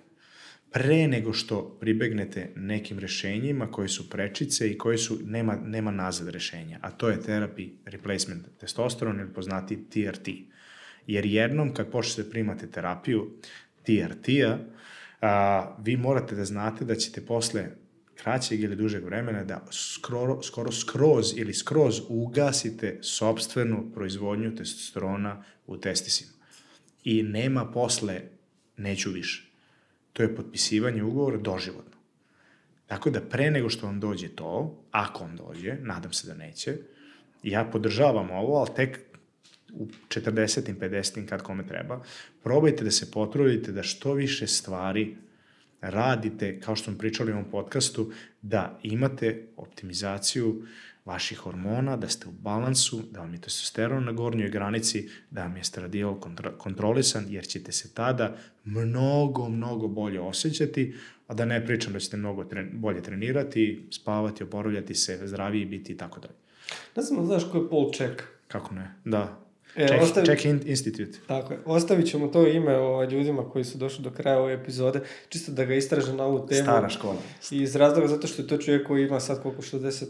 Pre 0.71 1.07
nego 1.07 1.33
što 1.33 1.77
pribegnete 1.79 2.51
nekim 2.55 2.99
rešenjima 2.99 3.71
koji 3.71 3.89
su 3.89 4.09
prečice 4.09 4.71
i 4.71 4.77
koji 4.77 4.97
su, 4.97 5.19
nema, 5.25 5.55
nema 5.55 5.91
nazad 5.91 6.29
rešenja, 6.29 6.79
a 6.81 6.91
to 6.91 7.09
je 7.09 7.21
therapy 7.21 7.69
replacement 7.85 8.45
testosteron 8.59 9.19
ili 9.19 9.33
poznati 9.33 9.89
TRT. 9.89 10.27
Jer 11.07 11.25
jednom 11.25 11.73
kad 11.73 11.91
počnete 11.91 12.23
da 12.23 12.31
primate 12.31 12.67
terapiju 12.67 13.31
TRT-a, 13.83 14.57
vi 15.83 15.97
morate 15.97 16.35
da 16.35 16.45
znate 16.45 16.85
da 16.85 16.95
ćete 16.95 17.25
posle 17.25 17.69
kraćeg 18.15 18.59
ili 18.59 18.75
dužeg 18.75 19.05
vremena 19.05 19.43
da 19.43 19.65
skoro, 19.71 20.41
skoro 20.43 20.71
skroz 20.71 21.33
ili 21.37 21.53
skroz 21.53 22.01
ugasite 22.09 22.99
sobstvenu 23.01 23.91
proizvodnju 23.93 24.55
testosterona 24.55 25.43
u 25.67 25.77
testisima. 25.77 26.31
I 27.03 27.23
nema 27.23 27.65
posle 27.71 28.21
neću 28.77 29.11
više. 29.11 29.48
To 30.14 30.23
je 30.23 30.36
potpisivanje 30.36 31.03
ugovora 31.03 31.38
doživotno. 31.38 31.98
Tako 32.88 33.10
da 33.10 33.22
pre 33.22 33.52
nego 33.52 33.69
što 33.69 33.86
vam 33.86 33.99
dođe 33.99 34.27
to, 34.27 34.84
ako 34.91 35.23
vam 35.23 35.36
dođe, 35.36 35.76
nadam 35.81 36.14
se 36.14 36.27
da 36.27 36.34
neće, 36.34 36.77
ja 37.44 37.64
podržavam 37.64 38.31
ovo, 38.31 38.57
ali 38.57 38.76
tek 38.76 38.99
u 39.73 39.88
40. 40.07 40.76
50. 40.80 41.26
kad 41.26 41.41
kome 41.41 41.68
treba, 41.68 42.03
probajte 42.44 42.84
da 42.84 42.91
se 42.91 43.11
potrudite 43.11 43.72
da 43.72 43.84
što 43.84 44.14
više 44.14 44.48
stvari 44.48 45.15
radite, 45.81 46.60
kao 46.60 46.76
što 46.76 46.84
smo 46.84 46.98
pričali 46.98 47.31
u 47.31 47.36
ovom 47.36 47.52
podcastu, 47.52 48.11
da 48.41 48.80
imate 48.84 49.48
optimizaciju 49.57 50.65
vaših 51.10 51.38
hormona, 51.38 51.98
da 51.98 52.07
ste 52.07 52.27
u 52.27 52.31
balansu, 52.31 53.02
da 53.11 53.19
vam 53.19 53.34
je 53.34 53.41
testosteron 53.41 54.06
na 54.06 54.11
gornjoj 54.11 54.49
granici, 54.49 55.10
da 55.31 55.44
vam 55.44 55.57
je 55.57 55.64
stradiol 55.64 56.19
kontrolisan, 56.57 57.26
jer 57.30 57.48
ćete 57.48 57.72
se 57.72 57.94
tada 57.94 58.36
mnogo, 58.65 59.49
mnogo 59.49 59.88
bolje 59.88 60.22
osjećati, 60.22 60.94
a 61.27 61.34
da 61.34 61.45
ne 61.45 61.65
pričam 61.65 61.94
da 61.94 61.99
ćete 61.99 62.18
mnogo 62.18 62.44
tren, 62.44 62.69
bolje 62.73 63.03
trenirati, 63.03 63.88
spavati, 63.91 64.44
oporavljati 64.44 64.95
se, 64.95 65.19
zdraviji 65.27 65.65
biti 65.65 65.94
i 65.94 65.98
tako 65.98 66.19
dalje. 66.19 66.40
Ne 66.95 67.03
znam, 67.03 67.26
znaš 67.26 67.44
ko 67.52 67.57
je 67.57 67.69
Paul 67.69 67.91
Check? 67.94 68.23
Kako 68.48 68.76
ne, 68.76 68.95
da. 69.06 69.40
E, 69.76 69.88
Check, 69.88 70.03
ostavi... 70.03 70.26
Check 70.26 70.45
Institute. 70.65 71.19
Tako 71.27 71.53
je. 71.53 71.60
Ostavit 71.65 72.07
ćemo 72.07 72.27
to 72.27 72.48
ime 72.48 72.77
o, 72.77 72.88
ovaj, 72.88 73.07
ljudima 73.07 73.49
koji 73.49 73.65
su 73.65 73.77
došli 73.77 74.03
do 74.03 74.11
kraja 74.11 74.40
ove 74.40 74.53
epizode, 74.53 75.02
čisto 75.30 75.52
da 75.52 75.65
ga 75.65 75.76
istraže 75.76 76.14
na 76.14 76.23
ovu 76.23 76.48
temu. 76.48 76.64
Stara 76.64 76.90
škola. 76.90 77.22
I 77.52 77.61
iz 77.61 77.76
razloga 77.76 78.07
zato 78.07 78.27
što 78.27 78.41
je 78.41 78.48
to 78.48 78.57
čovjek 78.57 78.88
koji 78.88 79.03
ima 79.03 79.19
sad 79.19 79.41
koliko 79.41 79.61
60 79.61 80.06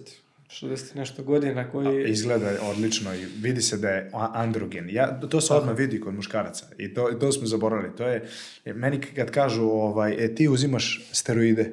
60 0.49 0.95
nešto 0.95 1.23
godina 1.23 1.71
koji... 1.71 1.87
A, 1.87 2.07
izgleda 2.07 2.51
odlično 2.61 3.15
i 3.15 3.25
vidi 3.41 3.61
se 3.61 3.77
da 3.77 3.89
je 3.89 4.09
androgen. 4.13 4.89
Ja, 4.89 5.19
to 5.19 5.41
se 5.41 5.53
odmah 5.53 5.77
vidi 5.77 5.99
kod 5.99 6.13
muškaraca 6.13 6.65
i 6.77 6.93
to, 6.93 7.11
to 7.19 7.31
smo 7.31 7.47
zaboravili. 7.47 7.95
To 7.95 8.07
je, 8.07 8.27
meni 8.65 9.01
kad 9.01 9.31
kažu, 9.31 9.63
ovaj, 9.63 10.25
e, 10.25 10.35
ti 10.35 10.47
uzimaš 10.47 11.09
steroide, 11.11 11.71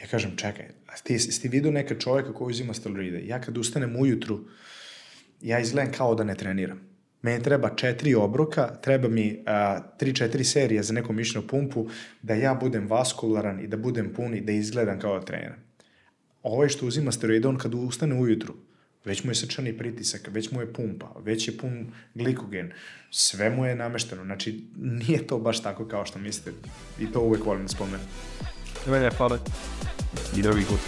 ja 0.00 0.06
kažem, 0.06 0.36
čekaj, 0.36 0.66
a 0.86 0.96
ti, 1.04 1.40
ti 1.40 1.48
vidio 1.48 1.70
neka 1.70 1.98
čoveka 1.98 2.34
koji 2.34 2.50
uzima 2.50 2.74
steroide? 2.74 3.26
Ja 3.26 3.40
kad 3.40 3.58
ustanem 3.58 3.96
ujutru, 3.96 4.40
ja 5.40 5.60
izgledam 5.60 5.92
kao 5.92 6.14
da 6.14 6.24
ne 6.24 6.34
treniram 6.34 6.94
Meni 7.24 7.42
treba 7.42 7.70
četiri 7.76 8.14
obroka, 8.14 8.66
treba 8.82 9.08
mi 9.08 9.42
a, 9.46 9.80
tri, 9.98 10.14
četiri 10.14 10.44
serije 10.44 10.82
za 10.82 10.92
neku 10.92 11.12
mišnu 11.12 11.42
pumpu, 11.48 11.86
da 12.22 12.34
ja 12.34 12.54
budem 12.54 12.86
vaskularan 12.86 13.60
i 13.60 13.66
da 13.66 13.76
budem 13.76 14.12
pun 14.14 14.34
i 14.34 14.40
da 14.40 14.52
izgledam 14.52 15.00
kao 15.00 15.18
da 15.18 15.24
treniram. 15.24 15.56
Ovaj 16.44 16.68
što 16.68 16.86
uzima 16.86 17.12
steroide, 17.12 17.48
on 17.48 17.58
kad 17.58 17.74
ustane 17.74 18.14
ujutru, 18.14 18.54
već 19.04 19.24
mu 19.24 19.30
je 19.30 19.34
srčani 19.34 19.78
pritisak, 19.78 20.28
već 20.32 20.50
mu 20.50 20.60
je 20.60 20.72
pumpa, 20.72 21.12
već 21.24 21.48
je 21.48 21.56
pun 21.56 21.86
glikogen, 22.14 22.72
sve 23.10 23.50
mu 23.50 23.64
je 23.66 23.76
namešteno. 23.76 24.24
Znači, 24.24 24.64
nije 24.76 25.26
to 25.26 25.38
baš 25.38 25.62
tako 25.62 25.88
kao 25.88 26.06
što 26.06 26.18
mislite. 26.18 26.52
I 27.00 27.12
to 27.12 27.20
uvek 27.20 27.44
volim 27.44 27.62
da 27.62 27.68
spomenem. 27.68 28.06
Nemanja, 28.86 29.10
hvala. 29.16 29.38
I 30.36 30.42
drugi 30.42 30.64
put. 30.64 30.80